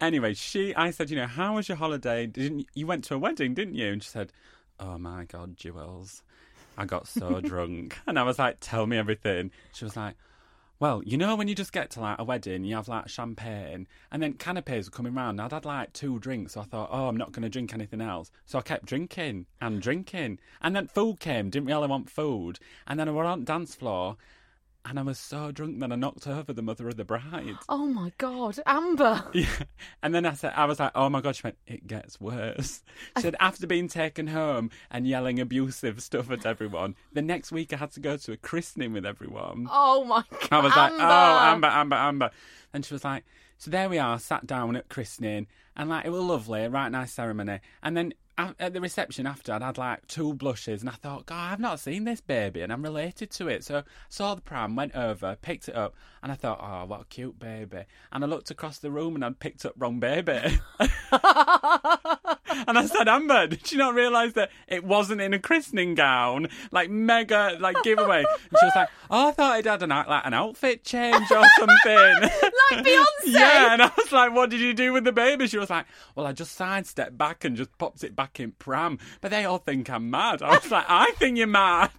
Anyway, 0.00 0.32
she 0.34 0.74
I 0.76 0.90
said, 0.90 1.10
you 1.10 1.16
know, 1.16 1.26
how 1.26 1.56
was 1.56 1.68
your 1.68 1.76
holiday? 1.76 2.26
Didn't 2.26 2.66
you 2.74 2.86
went 2.86 3.04
to 3.04 3.14
a 3.14 3.18
wedding, 3.18 3.54
didn't 3.54 3.74
you? 3.74 3.92
And 3.92 4.02
she 4.02 4.08
said, 4.10 4.32
"Oh 4.78 4.96
my 4.96 5.24
god, 5.24 5.56
Jules. 5.56 6.22
I 6.78 6.86
got 6.86 7.06
so 7.06 7.40
drunk." 7.40 7.98
And 8.06 8.18
I 8.18 8.22
was 8.22 8.38
like, 8.38 8.56
"Tell 8.60 8.86
me 8.86 8.96
everything." 8.96 9.50
She 9.74 9.84
was 9.84 9.96
like, 9.96 10.14
well, 10.80 11.02
you 11.04 11.16
know 11.16 11.34
when 11.34 11.48
you 11.48 11.56
just 11.56 11.72
get 11.72 11.90
to 11.90 12.00
like 12.00 12.20
a 12.20 12.24
wedding, 12.24 12.62
you 12.62 12.76
have 12.76 12.86
like 12.86 13.08
champagne, 13.08 13.88
and 14.12 14.22
then 14.22 14.34
canapes 14.34 14.86
were 14.86 14.92
coming 14.92 15.12
round. 15.12 15.40
I'd 15.40 15.52
had 15.52 15.64
like 15.64 15.92
two 15.92 16.20
drinks, 16.20 16.52
so 16.52 16.60
I 16.60 16.64
thought, 16.64 16.90
oh, 16.92 17.08
I'm 17.08 17.16
not 17.16 17.32
going 17.32 17.42
to 17.42 17.48
drink 17.48 17.74
anything 17.74 18.00
else. 18.00 18.30
So 18.46 18.60
I 18.60 18.62
kept 18.62 18.86
drinking 18.86 19.46
and 19.60 19.82
drinking, 19.82 20.38
and 20.62 20.76
then 20.76 20.86
food 20.86 21.18
came. 21.18 21.50
Didn't 21.50 21.66
really 21.66 21.88
want 21.88 22.08
food, 22.08 22.60
and 22.86 22.98
then 22.98 23.08
I 23.08 23.12
were 23.12 23.24
on 23.24 23.42
dance 23.42 23.74
floor, 23.74 24.18
and 24.88 24.98
I 24.98 25.02
was 25.02 25.18
so 25.18 25.52
drunk 25.52 25.78
that 25.80 25.92
I 25.92 25.96
knocked 25.96 26.26
over 26.26 26.52
the 26.52 26.62
mother 26.62 26.88
of 26.88 26.96
the 26.96 27.04
bride. 27.04 27.56
Oh 27.68 27.86
my 27.86 28.12
God, 28.18 28.58
Amber. 28.66 29.24
Yeah. 29.34 29.46
And 30.02 30.14
then 30.14 30.26
I 30.26 30.32
said, 30.32 30.52
I 30.56 30.64
was 30.64 30.80
like, 30.80 30.92
oh 30.94 31.08
my 31.08 31.20
God. 31.20 31.36
She 31.36 31.42
went, 31.44 31.58
it 31.66 31.86
gets 31.86 32.20
worse. 32.20 32.82
She 33.16 33.22
said, 33.22 33.36
after 33.40 33.66
being 33.66 33.88
taken 33.88 34.26
home 34.28 34.70
and 34.90 35.06
yelling 35.06 35.38
abusive 35.40 36.02
stuff 36.02 36.30
at 36.30 36.46
everyone, 36.46 36.94
the 37.12 37.22
next 37.22 37.52
week 37.52 37.72
I 37.72 37.76
had 37.76 37.90
to 37.92 38.00
go 38.00 38.16
to 38.16 38.32
a 38.32 38.36
christening 38.36 38.92
with 38.92 39.04
everyone. 39.06 39.68
Oh 39.70 40.04
my 40.04 40.22
God. 40.30 40.48
I 40.50 40.58
was 40.60 40.76
like, 40.76 40.92
Amber. 40.92 41.04
oh, 41.04 41.38
Amber, 41.52 41.68
Amber, 41.68 41.96
Amber. 41.96 42.30
And 42.72 42.84
she 42.84 42.94
was 42.94 43.04
like, 43.04 43.24
So 43.58 43.70
there 43.70 43.88
we 43.88 43.98
are, 43.98 44.18
sat 44.18 44.46
down 44.46 44.76
at 44.76 44.88
christening, 44.88 45.46
and 45.76 45.88
like 45.90 46.04
it 46.04 46.10
was 46.10 46.22
lovely, 46.22 46.66
right 46.68 46.90
nice 46.90 47.12
ceremony. 47.12 47.60
And 47.82 47.96
then 47.96 48.14
at 48.38 48.72
the 48.72 48.80
reception 48.80 49.26
after, 49.26 49.52
I'd 49.52 49.62
had 49.62 49.78
like 49.78 50.06
two 50.06 50.32
blushes, 50.32 50.80
and 50.80 50.88
I 50.88 50.94
thought, 50.94 51.26
God, 51.26 51.52
I've 51.52 51.60
not 51.60 51.80
seen 51.80 52.04
this 52.04 52.20
baby, 52.20 52.60
and 52.60 52.72
I'm 52.72 52.82
related 52.82 53.30
to 53.32 53.48
it. 53.48 53.64
So 53.64 53.82
saw 54.08 54.34
the 54.34 54.40
pram, 54.40 54.76
went 54.76 54.94
over, 54.94 55.36
picked 55.40 55.68
it 55.68 55.74
up, 55.74 55.94
and 56.22 56.30
I 56.30 56.36
thought, 56.36 56.60
oh, 56.62 56.84
what 56.86 57.00
a 57.00 57.04
cute 57.06 57.38
baby. 57.38 57.84
And 58.12 58.22
I 58.22 58.26
looked 58.26 58.50
across 58.50 58.78
the 58.78 58.90
room, 58.90 59.14
and 59.14 59.24
I'd 59.24 59.40
picked 59.40 59.64
up 59.66 59.74
wrong 59.76 59.98
baby. 59.98 60.60
And 62.66 62.78
I 62.78 62.86
said, 62.86 63.08
Amber, 63.08 63.46
did 63.48 63.70
you 63.72 63.78
not 63.78 63.94
realise 63.94 64.32
that 64.34 64.50
it 64.66 64.84
wasn't 64.84 65.20
in 65.20 65.34
a 65.34 65.38
christening 65.38 65.94
gown? 65.94 66.48
Like 66.70 66.90
mega, 66.90 67.56
like 67.60 67.82
giveaway. 67.82 68.18
And 68.18 68.58
she 68.58 68.64
was 68.66 68.72
like, 68.74 68.88
oh, 69.10 69.28
I 69.28 69.32
thought 69.32 69.58
it 69.58 69.64
had 69.66 69.82
an 69.82 69.90
like 69.90 70.26
an 70.26 70.34
outfit 70.34 70.84
change 70.84 71.30
or 71.30 71.44
something. 71.58 72.30
Like 72.70 72.84
Beyonce. 72.84 73.04
yeah, 73.26 73.72
and 73.72 73.82
I 73.82 73.90
was 73.96 74.12
like, 74.12 74.34
what 74.34 74.50
did 74.50 74.60
you 74.60 74.74
do 74.74 74.92
with 74.92 75.04
the 75.04 75.12
baby? 75.12 75.46
She 75.46 75.56
was 75.56 75.70
like, 75.70 75.86
well, 76.14 76.26
I 76.26 76.32
just 76.32 76.52
sidestepped 76.52 77.16
back 77.16 77.44
and 77.44 77.56
just 77.56 77.76
popped 77.78 78.04
it 78.04 78.14
back 78.14 78.40
in 78.40 78.52
pram. 78.52 78.98
But 79.20 79.30
they 79.30 79.44
all 79.46 79.58
think 79.58 79.88
I'm 79.88 80.10
mad. 80.10 80.42
I 80.42 80.50
was 80.54 80.70
like, 80.70 80.84
I 80.86 81.12
think 81.12 81.38
you're 81.38 81.46
mad. 81.46 81.90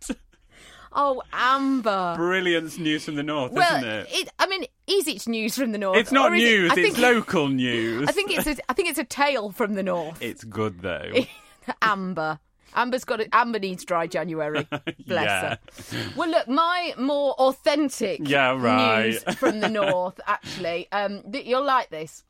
Oh, 0.92 1.22
Amber. 1.32 2.14
Brilliant 2.16 2.78
news 2.80 3.06
from 3.06 3.16
the 3.16 3.24
north, 3.24 3.52
well, 3.52 3.78
isn't 3.78 4.08
it? 4.12 4.30
I 4.40 4.48
mean, 4.48 4.66
is 4.88 5.08
it 5.08 5.28
news 5.28 5.56
from 5.56 5.72
the 5.72 5.78
north? 5.78 5.98
It's 5.98 6.12
not 6.12 6.34
it- 6.34 6.38
news, 6.38 6.72
I 6.72 6.80
it's 6.80 6.98
local 6.98 7.48
news. 7.48 8.08
I 8.10 8.12
think 8.12 8.32
it's 8.32 8.48
a, 8.48 8.56
I 8.70 8.74
think 8.74 8.90
it's 8.90 8.98
a 9.00 9.04
tale 9.04 9.52
from 9.52 9.76
the 9.76 9.84
north. 9.84 10.22
It's 10.22 10.44
good 10.44 10.82
though. 10.82 11.12
Amber. 11.82 12.40
Amber's 12.76 13.04
got 13.04 13.20
it. 13.20 13.30
Amber 13.34 13.58
needs 13.60 13.84
dry 13.84 14.06
January. 14.08 14.68
Bless 15.08 15.26
Yeah. 15.26 15.50
her. 15.50 16.12
Well, 16.16 16.30
look, 16.30 16.48
my 16.48 16.94
more 16.98 17.34
authentic 17.34 18.22
Yeah, 18.28 18.56
right. 18.60 19.06
news 19.10 19.24
from 19.36 19.60
the 19.60 19.70
north. 19.82 20.20
Actually, 20.28 20.88
um, 20.92 21.24
th- 21.32 21.46
you'll 21.46 21.64
like 21.66 21.90
this. 21.90 22.24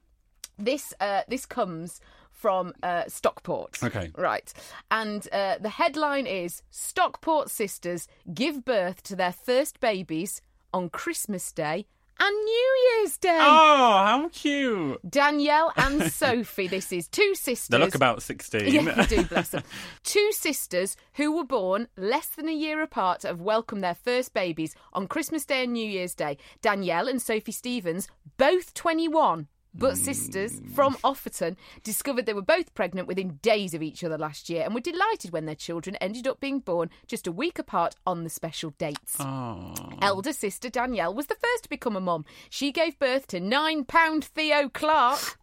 This 0.57 0.93
uh, 0.99 1.21
this 1.27 1.45
comes 1.45 1.99
from 2.39 2.73
uh, 2.81 3.03
Stockport. 3.07 3.83
Okay. 3.83 4.11
right, 4.17 4.51
and 4.89 5.27
uh, 5.31 5.57
the 5.59 5.69
headline 5.69 6.25
is 6.25 6.63
Stockport 6.71 7.49
sisters 7.49 8.07
give 8.33 8.63
birth 8.65 9.03
to 9.03 9.15
their 9.15 9.33
first 9.33 9.79
babies 9.79 10.41
on 10.73 10.89
Christmas 10.89 11.51
Day 11.51 11.85
and 12.19 12.35
New 12.35 12.77
Year's 12.97 13.17
Day. 13.17 13.37
Oh, 13.39 14.03
how 14.05 14.29
cute. 14.33 14.99
Danielle 15.09 15.71
and 15.77 16.03
Sophie. 16.11 16.67
This 16.67 16.91
is 16.91 17.07
two 17.07 17.33
sisters. 17.35 17.69
They 17.69 17.77
look 17.77 17.95
about 17.95 18.21
16. 18.21 18.73
Yeah, 18.73 18.93
they 18.93 19.05
do, 19.05 19.23
bless 19.23 19.49
them. 19.51 19.63
Two 20.03 20.31
sisters 20.33 20.97
who 21.13 21.31
were 21.35 21.45
born 21.45 21.87
less 21.97 22.27
than 22.27 22.49
a 22.49 22.53
year 22.53 22.81
apart 22.81 23.23
have 23.23 23.39
welcomed 23.39 23.83
their 23.83 23.95
first 23.95 24.33
babies 24.33 24.75
on 24.93 25.07
Christmas 25.07 25.45
Day 25.45 25.63
and 25.63 25.73
New 25.73 25.87
Year's 25.89 26.15
Day. 26.15 26.37
Danielle 26.61 27.07
and 27.07 27.21
Sophie 27.21 27.53
Stevens, 27.53 28.07
both 28.37 28.73
21. 28.73 29.47
But 29.73 29.97
sisters 29.97 30.61
from 30.73 30.95
Offerton 31.03 31.55
discovered 31.83 32.25
they 32.25 32.33
were 32.33 32.41
both 32.41 32.73
pregnant 32.73 33.07
within 33.07 33.39
days 33.41 33.73
of 33.73 33.83
each 33.83 34.03
other 34.03 34.17
last 34.17 34.49
year 34.49 34.63
and 34.63 34.73
were 34.73 34.81
delighted 34.81 35.31
when 35.31 35.45
their 35.45 35.55
children 35.55 35.95
ended 35.97 36.27
up 36.27 36.39
being 36.39 36.59
born 36.59 36.89
just 37.07 37.27
a 37.27 37.31
week 37.31 37.59
apart 37.59 37.95
on 38.05 38.23
the 38.23 38.29
special 38.29 38.71
dates. 38.71 39.17
Oh. 39.19 39.73
Elder 40.01 40.33
sister 40.33 40.69
Danielle 40.69 41.13
was 41.13 41.27
the 41.27 41.35
first 41.35 41.63
to 41.63 41.69
become 41.69 41.95
a 41.95 42.01
mum. 42.01 42.25
She 42.49 42.71
gave 42.71 42.97
birth 42.97 43.27
to 43.27 43.39
nine 43.39 43.83
pound 43.85 44.25
Theo 44.25 44.69
Clark 44.69 45.37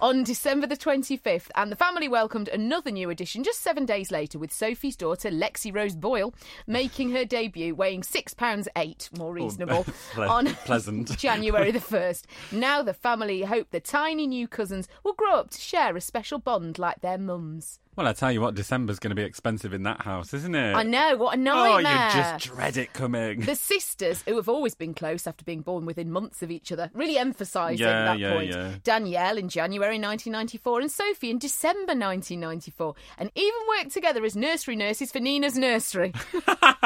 on 0.00 0.24
December 0.24 0.66
the 0.66 0.76
25th, 0.76 1.50
and 1.54 1.72
the 1.72 1.76
family 1.76 2.06
welcomed 2.06 2.48
another 2.48 2.90
new 2.90 3.08
addition 3.08 3.44
just 3.44 3.60
seven 3.60 3.86
days 3.86 4.10
later 4.10 4.38
with 4.38 4.52
Sophie's 4.52 4.96
daughter 4.96 5.30
Lexi 5.30 5.74
Rose 5.74 5.96
Boyle 5.96 6.34
making 6.66 7.12
her 7.12 7.24
debut, 7.24 7.74
weighing 7.74 8.02
six 8.02 8.34
pounds 8.34 8.68
eight, 8.76 9.08
more 9.16 9.30
oh, 9.30 9.32
reasonable, 9.32 9.86
ple- 10.12 10.30
on 10.30 10.46
pleasant. 10.46 11.16
January 11.18 11.70
the 11.70 11.78
1st. 11.78 12.24
Now 12.52 12.82
the 12.82 12.94
family 12.94 13.42
hope 13.54 13.70
the 13.70 13.78
tiny 13.78 14.26
new 14.26 14.48
cousins 14.48 14.88
will 15.04 15.12
grow 15.12 15.36
up 15.36 15.50
to 15.50 15.60
share 15.60 15.96
a 15.96 16.00
special 16.00 16.40
bond 16.40 16.76
like 16.76 17.00
their 17.02 17.18
mums. 17.18 17.78
Well, 17.96 18.08
I 18.08 18.12
tell 18.12 18.32
you 18.32 18.40
what, 18.40 18.54
December's 18.56 18.98
going 18.98 19.10
to 19.10 19.14
be 19.14 19.22
expensive 19.22 19.72
in 19.72 19.84
that 19.84 20.02
house, 20.02 20.34
isn't 20.34 20.54
it? 20.54 20.74
I 20.74 20.82
know, 20.82 21.16
what 21.16 21.38
a 21.38 21.40
nightmare! 21.40 21.92
Oh, 21.92 22.16
you 22.16 22.22
just 22.22 22.44
dread 22.46 22.76
it 22.76 22.92
coming. 22.92 23.40
The 23.42 23.54
sisters, 23.54 24.22
who 24.26 24.34
have 24.36 24.48
always 24.48 24.74
been 24.74 24.94
close 24.94 25.26
after 25.28 25.44
being 25.44 25.60
born 25.60 25.86
within 25.86 26.10
months 26.10 26.42
of 26.42 26.50
each 26.50 26.72
other, 26.72 26.90
really 26.92 27.16
emphasising 27.18 27.78
Yeah, 27.86 28.04
that 28.06 28.18
yeah, 28.18 28.32
point. 28.32 28.50
yeah. 28.50 28.74
Danielle 28.82 29.38
in 29.38 29.48
January 29.48 29.98
1994 29.98 30.80
and 30.80 30.90
Sophie 30.90 31.30
in 31.30 31.38
December 31.38 31.94
1994, 31.94 32.94
and 33.18 33.30
even 33.34 33.60
worked 33.78 33.92
together 33.92 34.24
as 34.24 34.34
nursery 34.34 34.74
nurses 34.76 35.12
for 35.12 35.20
Nina's 35.20 35.56
nursery. 35.56 36.12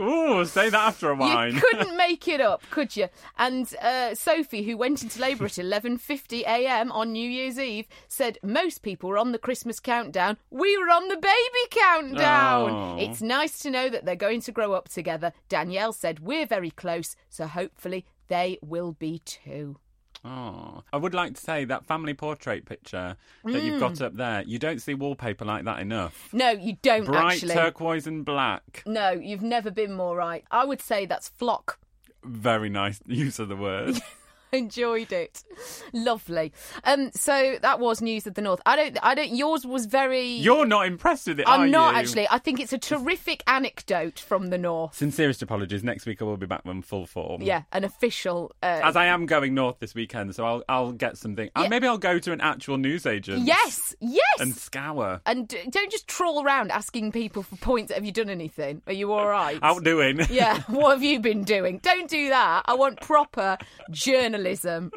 Ooh, 0.00 0.44
say 0.44 0.70
that 0.70 0.74
after 0.74 1.10
a 1.10 1.14
wine. 1.14 1.54
You 1.54 1.60
couldn't 1.60 1.96
make 1.96 2.28
it 2.28 2.40
up, 2.40 2.62
could 2.70 2.96
you? 2.96 3.08
And 3.38 3.72
uh, 3.82 4.14
Sophie, 4.14 4.62
who 4.62 4.76
went 4.76 5.02
into 5.02 5.20
labour 5.20 5.44
at 5.46 5.52
11:50 5.52 6.42
a.m. 6.42 6.92
on 6.92 7.12
New 7.12 7.28
Year's 7.28 7.58
Eve, 7.58 7.86
said 8.08 8.38
most 8.42 8.82
people 8.82 9.08
were 9.10 9.18
on 9.18 9.32
the 9.32 9.38
Christmas 9.38 9.80
countdown. 9.80 10.35
We 10.50 10.76
were 10.78 10.90
on 10.90 11.08
the 11.08 11.16
baby 11.16 11.70
countdown. 11.70 12.70
Oh. 12.70 12.96
It's 12.98 13.22
nice 13.22 13.58
to 13.60 13.70
know 13.70 13.88
that 13.88 14.04
they're 14.04 14.16
going 14.16 14.40
to 14.42 14.52
grow 14.52 14.72
up 14.72 14.88
together. 14.88 15.32
Danielle 15.48 15.92
said 15.92 16.20
we're 16.20 16.46
very 16.46 16.70
close, 16.70 17.16
so 17.28 17.46
hopefully 17.46 18.06
they 18.28 18.58
will 18.62 18.92
be 18.92 19.20
too. 19.20 19.76
Oh, 20.24 20.82
I 20.92 20.96
would 20.96 21.14
like 21.14 21.34
to 21.34 21.40
say 21.40 21.64
that 21.66 21.86
family 21.86 22.14
portrait 22.14 22.64
picture 22.64 23.16
that 23.44 23.62
you've 23.62 23.78
got 23.78 23.92
mm. 23.92 24.02
up 24.02 24.14
there. 24.14 24.42
You 24.42 24.58
don't 24.58 24.80
see 24.80 24.94
wallpaper 24.94 25.44
like 25.44 25.64
that 25.64 25.78
enough. 25.78 26.28
No, 26.32 26.50
you 26.50 26.78
don't 26.82 27.04
Bright 27.04 27.34
actually. 27.34 27.54
turquoise 27.54 28.08
and 28.08 28.24
black. 28.24 28.82
No, 28.86 29.12
you've 29.12 29.42
never 29.42 29.70
been 29.70 29.92
more 29.92 30.16
right. 30.16 30.44
I 30.50 30.64
would 30.64 30.82
say 30.82 31.06
that's 31.06 31.28
flock. 31.28 31.78
Very 32.24 32.68
nice 32.68 33.00
use 33.06 33.38
of 33.38 33.48
the 33.48 33.56
word. 33.56 33.96
enjoyed 34.52 35.12
it. 35.12 35.44
Lovely. 35.92 36.52
Um, 36.84 37.10
so 37.12 37.56
that 37.62 37.80
was 37.80 38.00
news 38.00 38.26
of 38.26 38.34
the 38.34 38.42
north. 38.42 38.60
I 38.66 38.76
don't. 38.76 38.98
I 39.02 39.14
don't. 39.14 39.34
Yours 39.34 39.66
was 39.66 39.86
very. 39.86 40.28
You're 40.28 40.66
not 40.66 40.86
impressed 40.86 41.26
with 41.26 41.40
it, 41.40 41.48
I'm 41.48 41.70
not 41.70 41.94
you? 41.94 42.00
actually. 42.00 42.28
I 42.30 42.38
think 42.38 42.60
it's 42.60 42.72
a 42.72 42.78
terrific 42.78 43.42
anecdote 43.46 44.18
from 44.18 44.48
the 44.50 44.58
north. 44.58 44.94
Sincerest 44.94 45.42
apologies. 45.42 45.82
Next 45.84 46.06
week 46.06 46.20
I 46.22 46.24
will 46.24 46.36
be 46.36 46.46
back 46.46 46.62
in 46.64 46.82
full 46.82 47.06
form. 47.06 47.42
Yeah, 47.42 47.62
an 47.72 47.84
official. 47.84 48.52
Uh, 48.62 48.80
As 48.82 48.96
I 48.96 49.06
am 49.06 49.26
going 49.26 49.54
north 49.54 49.78
this 49.78 49.94
weekend, 49.94 50.34
so 50.34 50.44
I'll 50.44 50.64
I'll 50.68 50.92
get 50.92 51.16
something. 51.18 51.50
Uh, 51.54 51.68
maybe 51.68 51.86
I'll 51.86 51.98
go 51.98 52.18
to 52.18 52.32
an 52.32 52.40
actual 52.40 52.76
newsagent. 52.76 53.46
yes, 53.46 53.94
yes. 54.00 54.22
And 54.40 54.54
scour. 54.54 55.20
And 55.26 55.48
don't 55.70 55.90
just 55.90 56.08
trawl 56.08 56.44
around 56.44 56.70
asking 56.70 57.12
people 57.12 57.42
for 57.42 57.56
points. 57.56 57.92
Have 57.92 58.04
you 58.04 58.12
done 58.12 58.28
anything? 58.30 58.82
Are 58.86 58.92
you 58.92 59.12
all 59.12 59.26
right? 59.26 59.58
Outdoing. 59.62 60.20
Yeah, 60.30 60.60
what 60.68 60.92
have 60.92 61.02
you 61.02 61.20
been 61.20 61.44
doing? 61.44 61.78
Don't 61.78 62.08
do 62.08 62.28
that. 62.30 62.62
I 62.66 62.74
want 62.74 63.00
proper 63.00 63.58
journalism, 63.90 64.35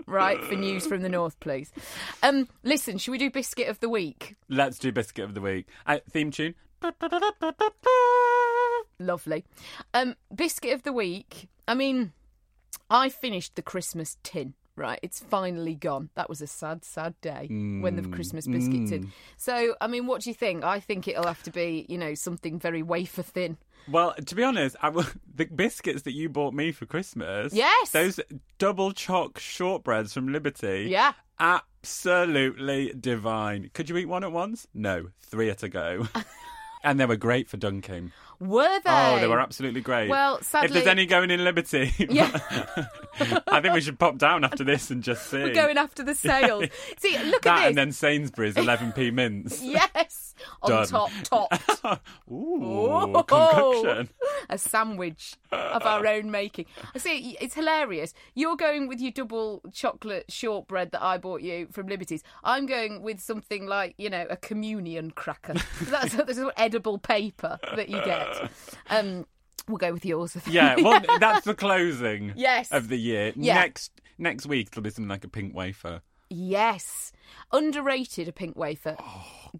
right, 0.07 0.43
for 0.43 0.55
news 0.55 0.85
from 0.85 1.01
the 1.01 1.09
north, 1.09 1.39
please. 1.39 1.71
Um, 2.23 2.47
listen, 2.63 2.97
should 2.97 3.11
we 3.11 3.17
do 3.17 3.29
biscuit 3.29 3.67
of 3.67 3.79
the 3.79 3.89
week? 3.89 4.35
Let's 4.49 4.79
do 4.79 4.91
biscuit 4.91 5.25
of 5.25 5.33
the 5.33 5.41
week. 5.41 5.67
Uh, 5.85 5.99
theme 6.09 6.31
tune. 6.31 6.55
Lovely. 8.99 9.45
Um, 9.93 10.15
biscuit 10.33 10.73
of 10.73 10.83
the 10.83 10.93
week. 10.93 11.47
I 11.67 11.73
mean, 11.73 12.13
I 12.89 13.09
finished 13.09 13.55
the 13.55 13.61
Christmas 13.61 14.17
tin. 14.23 14.53
Right, 14.79 14.99
it's 15.01 15.19
finally 15.19 15.75
gone. 15.75 16.09
That 16.15 16.29
was 16.29 16.41
a 16.41 16.47
sad, 16.47 16.85
sad 16.85 17.19
day 17.19 17.47
when 17.49 17.97
the 17.97 18.01
hmm, 18.01 18.13
Christmas 18.13 18.47
biscuit 18.47 18.87
tin. 18.87 19.03
Hmm. 19.03 19.09
So, 19.35 19.75
I 19.81 19.87
mean, 19.87 20.07
what 20.07 20.21
do 20.21 20.29
you 20.29 20.33
think? 20.33 20.63
I 20.63 20.79
think 20.79 21.05
it'll 21.05 21.27
have 21.27 21.43
to 21.43 21.51
be, 21.51 21.85
you 21.89 21.97
know, 21.97 22.13
something 22.13 22.57
very 22.57 22.81
wafer 22.81 23.21
thin. 23.21 23.57
Well, 23.91 24.13
to 24.13 24.35
be 24.35 24.43
honest, 24.43 24.77
I 24.81 24.89
the 25.35 25.45
biscuits 25.45 26.03
that 26.03 26.13
you 26.13 26.29
bought 26.29 26.53
me 26.53 26.71
for 26.71 26.85
Christmas. 26.85 27.53
Yes. 27.53 27.89
Those 27.89 28.21
double 28.57 28.93
choc 28.93 29.37
shortbreads 29.39 30.13
from 30.13 30.31
Liberty. 30.31 30.87
Yeah. 30.89 31.11
Absolutely 31.41 32.93
divine. 32.97 33.71
Could 33.73 33.89
you 33.89 33.97
eat 33.97 34.05
one 34.05 34.23
at 34.23 34.31
once? 34.31 34.65
No, 34.73 35.07
three 35.19 35.49
at 35.49 35.61
a 35.61 35.67
go. 35.67 36.07
and 36.85 37.01
they 37.01 37.05
were 37.05 37.17
great 37.17 37.49
for 37.49 37.57
dunking. 37.57 38.13
Were 38.39 38.63
oh, 38.63 38.79
they? 38.83 39.15
Oh, 39.15 39.19
they 39.19 39.27
were 39.27 39.39
absolutely 39.39 39.81
great. 39.81 40.09
Well, 40.09 40.41
sadly, 40.41 40.67
if 40.67 40.73
there's 40.73 40.87
any 40.87 41.05
going 41.05 41.29
in 41.29 41.43
Liberty, 41.43 41.93
Yeah. 42.09 42.31
I 43.47 43.59
think 43.59 43.73
we 43.73 43.81
should 43.81 43.99
pop 43.99 44.17
down 44.17 44.45
after 44.45 44.63
this 44.63 44.91
and 44.91 45.03
just 45.03 45.29
see. 45.29 45.37
We're 45.37 45.53
going 45.53 45.77
after 45.77 46.03
the 46.03 46.15
sales. 46.15 46.65
See, 46.97 47.17
look 47.23 47.41
that 47.41 47.57
at 47.57 47.59
this. 47.59 47.67
and 47.67 47.77
then 47.77 47.91
Sainsbury's 47.91 48.55
11p 48.55 49.11
mints. 49.11 49.61
Yes, 49.61 50.28
on 50.61 50.69
Done. 50.71 50.87
top, 50.87 51.11
top. 51.23 52.01
Ooh, 52.31 52.59
Oh, 52.61 53.23
concoction. 53.23 54.09
a 54.49 54.57
sandwich 54.57 55.35
of 55.51 55.83
our 55.85 56.05
own 56.07 56.31
making. 56.31 56.65
I 56.93 56.97
see, 56.99 57.37
it's 57.39 57.53
hilarious. 57.55 58.13
You're 58.35 58.55
going 58.55 58.87
with 58.87 58.99
your 58.99 59.11
double 59.11 59.61
chocolate 59.73 60.25
shortbread 60.29 60.91
that 60.91 61.01
I 61.03 61.17
bought 61.17 61.41
you 61.41 61.67
from 61.71 61.87
Liberties. 61.87 62.23
I'm 62.43 62.65
going 62.65 63.01
with 63.01 63.19
something 63.19 63.65
like, 63.67 63.95
you 63.97 64.09
know, 64.09 64.25
a 64.29 64.37
communion 64.37 65.11
cracker. 65.11 65.53
That's 65.81 66.13
the 66.15 66.33
sort 66.33 66.47
of 66.47 66.53
edible 66.57 66.97
paper 66.97 67.59
that 67.75 67.89
you 67.89 68.03
get. 68.03 68.49
Um, 68.89 69.25
we'll 69.67 69.77
go 69.77 69.93
with 69.93 70.05
yours. 70.05 70.35
Yeah, 70.49 70.75
well, 70.77 71.01
that's 71.19 71.45
the 71.45 71.53
closing 71.53 72.33
Yes. 72.35 72.71
of 72.71 72.87
the 72.89 72.97
year. 72.97 73.33
Yeah. 73.35 73.55
Next 73.55 73.91
next 74.17 74.45
week 74.45 74.67
it'll 74.71 74.81
be 74.83 74.89
something 74.89 75.07
like 75.09 75.23
a 75.23 75.27
pink 75.29 75.55
wafer. 75.55 76.01
Yes, 76.29 77.11
underrated 77.51 78.27
a 78.27 78.31
pink 78.31 78.55
wafer, 78.55 78.95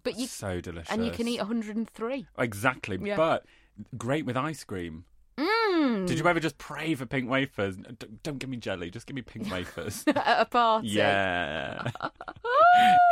but 0.02 0.16
you 0.18 0.24
Oh, 0.24 0.26
so 0.26 0.60
delicious. 0.60 0.90
and 0.90 1.04
you 1.04 1.10
can 1.10 1.28
eat 1.28 1.38
103. 1.38 2.26
exactly, 2.38 2.98
Yeah. 3.02 3.16
but 3.16 3.44
great 3.96 4.24
with 4.26 4.36
ice 4.36 4.64
cream. 4.64 5.04
Mm. 5.38 5.46
Mm. 5.70 6.06
Did 6.06 6.18
you 6.18 6.26
ever 6.26 6.40
just 6.40 6.58
pray 6.58 6.94
for 6.94 7.06
pink 7.06 7.30
wafers? 7.30 7.76
D- 7.76 8.06
don't 8.22 8.38
give 8.38 8.50
me 8.50 8.56
jelly, 8.58 8.90
just 8.90 9.06
give 9.06 9.14
me 9.14 9.22
pink 9.22 9.50
wafers. 9.52 10.04
At 10.08 10.40
a 10.40 10.44
party. 10.44 10.88
yeah. 10.88 11.90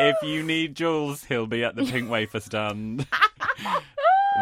if 0.01 0.17
you 0.23 0.43
need 0.43 0.75
Jules, 0.75 1.25
he'll 1.25 1.47
be 1.47 1.65
at 1.65 1.77
the 1.77 1.85
pink 1.85 2.11
wafer 2.11 2.41
stand. 2.41 3.07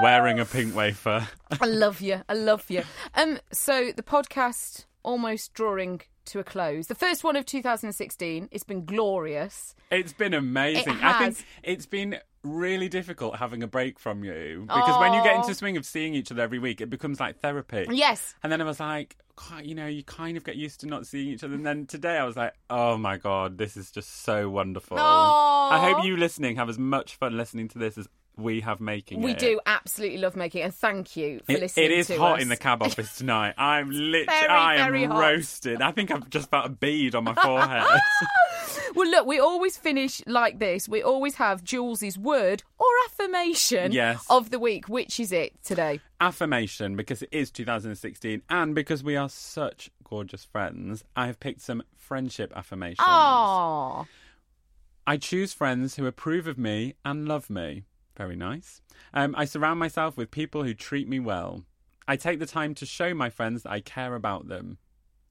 Wearing 0.02 0.40
a 0.40 0.44
pink 0.44 0.74
wafer. 0.74 1.28
I 1.60 1.66
love 1.66 2.00
you. 2.00 2.22
I 2.28 2.34
love 2.34 2.68
you. 2.70 2.82
Um, 3.14 3.38
so 3.52 3.92
the 3.96 4.02
podcast 4.02 4.84
almost 5.02 5.54
drawing 5.54 6.00
to 6.26 6.38
a 6.38 6.44
close. 6.44 6.86
The 6.86 6.94
first 6.94 7.24
one 7.24 7.36
of 7.36 7.46
2016. 7.46 8.48
It's 8.50 8.64
been 8.64 8.84
glorious. 8.84 9.74
It's 9.90 10.12
been 10.12 10.34
amazing. 10.34 10.94
It 10.94 11.04
I 11.04 11.18
think 11.18 11.44
it's 11.62 11.86
been 11.86 12.18
really 12.42 12.88
difficult 12.88 13.36
having 13.36 13.62
a 13.62 13.66
break 13.66 13.98
from 13.98 14.22
you 14.22 14.64
because 14.68 14.98
when 15.00 15.12
you 15.12 15.22
get 15.22 15.34
into 15.34 15.48
the 15.48 15.54
swing 15.54 15.76
of 15.76 15.84
seeing 15.84 16.14
each 16.14 16.30
other 16.30 16.42
every 16.42 16.58
week, 16.58 16.80
it 16.80 16.90
becomes 16.90 17.18
like 17.18 17.40
therapy. 17.40 17.86
Yes. 17.90 18.34
And 18.42 18.52
then 18.52 18.60
I 18.60 18.64
was 18.64 18.80
like, 18.80 19.16
you 19.62 19.74
know, 19.74 19.86
you 19.86 20.02
kind 20.04 20.36
of 20.36 20.44
get 20.44 20.56
used 20.56 20.80
to 20.80 20.86
not 20.86 21.06
seeing 21.06 21.28
each 21.28 21.44
other. 21.44 21.54
And 21.54 21.66
then 21.66 21.86
today 21.86 22.16
I 22.16 22.24
was 22.24 22.36
like, 22.36 22.54
oh 22.70 22.96
my 22.96 23.16
God, 23.16 23.58
this 23.58 23.76
is 23.76 23.90
just 23.90 24.22
so 24.22 24.48
wonderful. 24.48 24.96
Aw. 24.98 25.70
I 25.70 25.92
hope 25.92 26.04
you 26.04 26.16
listening 26.16 26.56
have 26.56 26.68
as 26.68 26.78
much 26.78 27.16
fun 27.16 27.36
listening 27.36 27.68
to 27.68 27.78
this 27.78 27.98
as 27.98 28.08
we 28.36 28.60
have 28.60 28.80
making 28.80 29.22
We 29.22 29.32
it. 29.32 29.38
do 29.38 29.60
absolutely 29.66 30.18
love 30.18 30.36
making, 30.36 30.60
it, 30.60 30.64
and 30.64 30.74
thank 30.74 31.16
you 31.16 31.40
for 31.46 31.52
It, 31.52 31.60
listening. 31.60 31.86
it 31.86 31.92
is 31.92 32.08
hot 32.08 32.36
us. 32.36 32.42
in 32.42 32.48
the 32.48 32.56
cab 32.56 32.82
office 32.82 33.16
tonight. 33.18 33.54
I'm 33.56 33.90
literally, 33.90 34.26
Very, 34.26 34.48
I 34.48 34.74
am 34.76 35.10
hot. 35.10 35.20
roasted. 35.20 35.80
I 35.80 35.90
think 35.92 36.10
I've 36.10 36.28
just 36.28 36.50
felt 36.50 36.66
a 36.66 36.68
bead 36.68 37.14
on 37.14 37.24
my 37.24 37.34
forehead. 37.42 37.84
Well, 38.94 39.10
look, 39.10 39.26
we 39.26 39.38
always 39.38 39.76
finish 39.76 40.22
like 40.26 40.58
this. 40.58 40.88
We 40.88 41.02
always 41.02 41.34
have 41.34 41.62
Jules's 41.62 42.16
word 42.18 42.62
or 42.78 42.86
affirmation 43.06 43.92
Yes. 43.92 44.24
of 44.30 44.50
the 44.50 44.58
week. 44.58 44.88
Which 44.88 45.20
is 45.20 45.32
it 45.32 45.52
today? 45.62 46.00
affirmation 46.18 46.96
because 46.96 47.20
it 47.20 47.28
is 47.30 47.50
2016 47.50 48.40
and 48.48 48.74
because 48.74 49.04
we 49.04 49.16
are 49.16 49.28
such 49.28 49.90
gorgeous 50.02 50.46
friends 50.46 51.04
i 51.14 51.26
have 51.26 51.38
picked 51.38 51.60
some 51.60 51.82
friendship 51.94 52.50
affirmations 52.56 53.04
Oh, 53.06 54.06
i 55.06 55.18
choose 55.18 55.52
friends 55.52 55.96
who 55.96 56.06
approve 56.06 56.46
of 56.46 56.56
me 56.56 56.94
and 57.04 57.28
love 57.28 57.50
me 57.50 57.84
very 58.16 58.36
nice. 58.36 58.80
Um, 59.14 59.34
i 59.36 59.44
surround 59.44 59.78
myself 59.78 60.16
with 60.16 60.30
people 60.30 60.64
who 60.64 60.74
treat 60.74 61.08
me 61.08 61.20
well. 61.20 61.64
I 62.08 62.16
take 62.16 62.38
the 62.38 62.46
time 62.46 62.74
to 62.76 62.86
show 62.86 63.14
my 63.14 63.30
friends 63.30 63.62
that 63.62 63.72
i 63.72 63.80
care 63.80 64.14
about 64.14 64.48
them. 64.48 64.78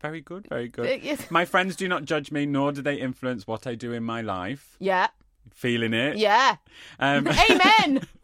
Very 0.01 0.21
good 0.21 0.47
very 0.49 0.67
good. 0.67 1.03
Yes. 1.03 1.29
my 1.31 1.45
friends 1.45 1.75
do 1.75 1.87
not 1.87 2.05
judge 2.05 2.31
me 2.31 2.45
nor 2.45 2.71
do 2.71 2.81
they 2.81 2.95
influence 2.95 3.47
what 3.47 3.65
i 3.67 3.75
do 3.75 3.91
in 3.93 4.03
my 4.03 4.21
life. 4.21 4.77
Yeah, 4.79 5.07
feeling 5.53 5.93
it 5.93 6.17
yeah. 6.17 6.55
um, 6.99 7.27
Amen. 7.49 8.01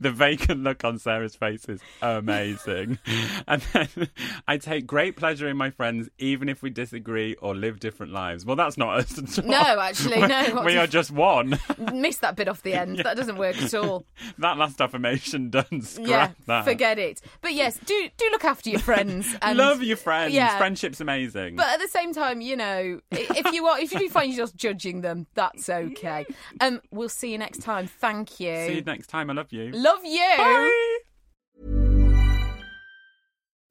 the 0.00 0.10
vacant 0.10 0.62
look 0.62 0.84
on 0.84 0.98
Sarah's 0.98 1.34
face 1.34 1.68
is 1.68 1.80
amazing. 2.00 2.98
and 3.46 3.62
then 3.72 4.08
I 4.48 4.58
take 4.58 4.86
great 4.86 5.16
pleasure 5.16 5.48
in 5.48 5.56
my 5.56 5.70
friends, 5.70 6.08
even 6.18 6.48
if 6.48 6.62
we 6.62 6.70
disagree 6.70 7.34
or 7.36 7.54
live 7.54 7.80
different 7.80 8.12
lives. 8.12 8.44
Well, 8.44 8.56
that's 8.56 8.76
not 8.76 8.98
us. 8.98 9.38
No, 9.42 9.80
actually, 9.80 10.20
no. 10.26 10.62
we 10.64 10.76
are 10.76 10.86
just 10.86 11.10
one. 11.10 11.58
Missed 11.92 12.22
that 12.22 12.36
bit 12.36 12.48
off 12.48 12.62
the 12.62 12.74
end. 12.74 12.98
That 12.98 13.16
doesn't 13.16 13.36
work 13.36 13.60
at 13.60 13.74
all. 13.74 14.04
that 14.38 14.56
last 14.56 14.80
affirmation 14.80 15.50
done. 15.50 15.64
yeah, 15.70 15.80
Scrap 15.82 16.36
that. 16.46 16.64
forget 16.64 16.98
it. 16.98 17.20
But 17.40 17.54
yes, 17.54 17.78
do 17.84 18.08
do 18.16 18.28
look 18.30 18.44
after 18.44 18.70
your 18.70 18.80
friends. 18.80 19.34
And, 19.42 19.58
Love 19.58 19.82
your 19.82 19.96
friends. 19.96 20.34
Yeah. 20.34 20.58
Friendship's 20.58 21.00
amazing. 21.00 21.56
But 21.56 21.66
at 21.68 21.80
the 21.80 21.88
same 21.88 22.12
time, 22.12 22.40
you 22.40 22.56
know, 22.56 23.00
if 23.10 23.52
you 23.52 23.66
are, 23.66 23.78
if 23.78 23.92
you 23.92 23.98
do 23.98 24.08
find 24.08 24.30
yourself 24.32 24.54
judging 24.56 25.00
them, 25.00 25.26
that's 25.34 25.68
okay. 25.68 26.21
Um, 26.60 26.80
we'll 26.90 27.08
see 27.08 27.32
you 27.32 27.38
next 27.38 27.62
time. 27.62 27.86
Thank 27.86 28.40
you. 28.40 28.54
See 28.66 28.76
you 28.76 28.82
next 28.82 29.08
time. 29.08 29.30
I 29.30 29.32
love 29.32 29.52
you. 29.52 29.70
Love 29.72 30.04
you. 30.04 30.34
Bye. 30.36 30.98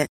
it. 0.00 0.10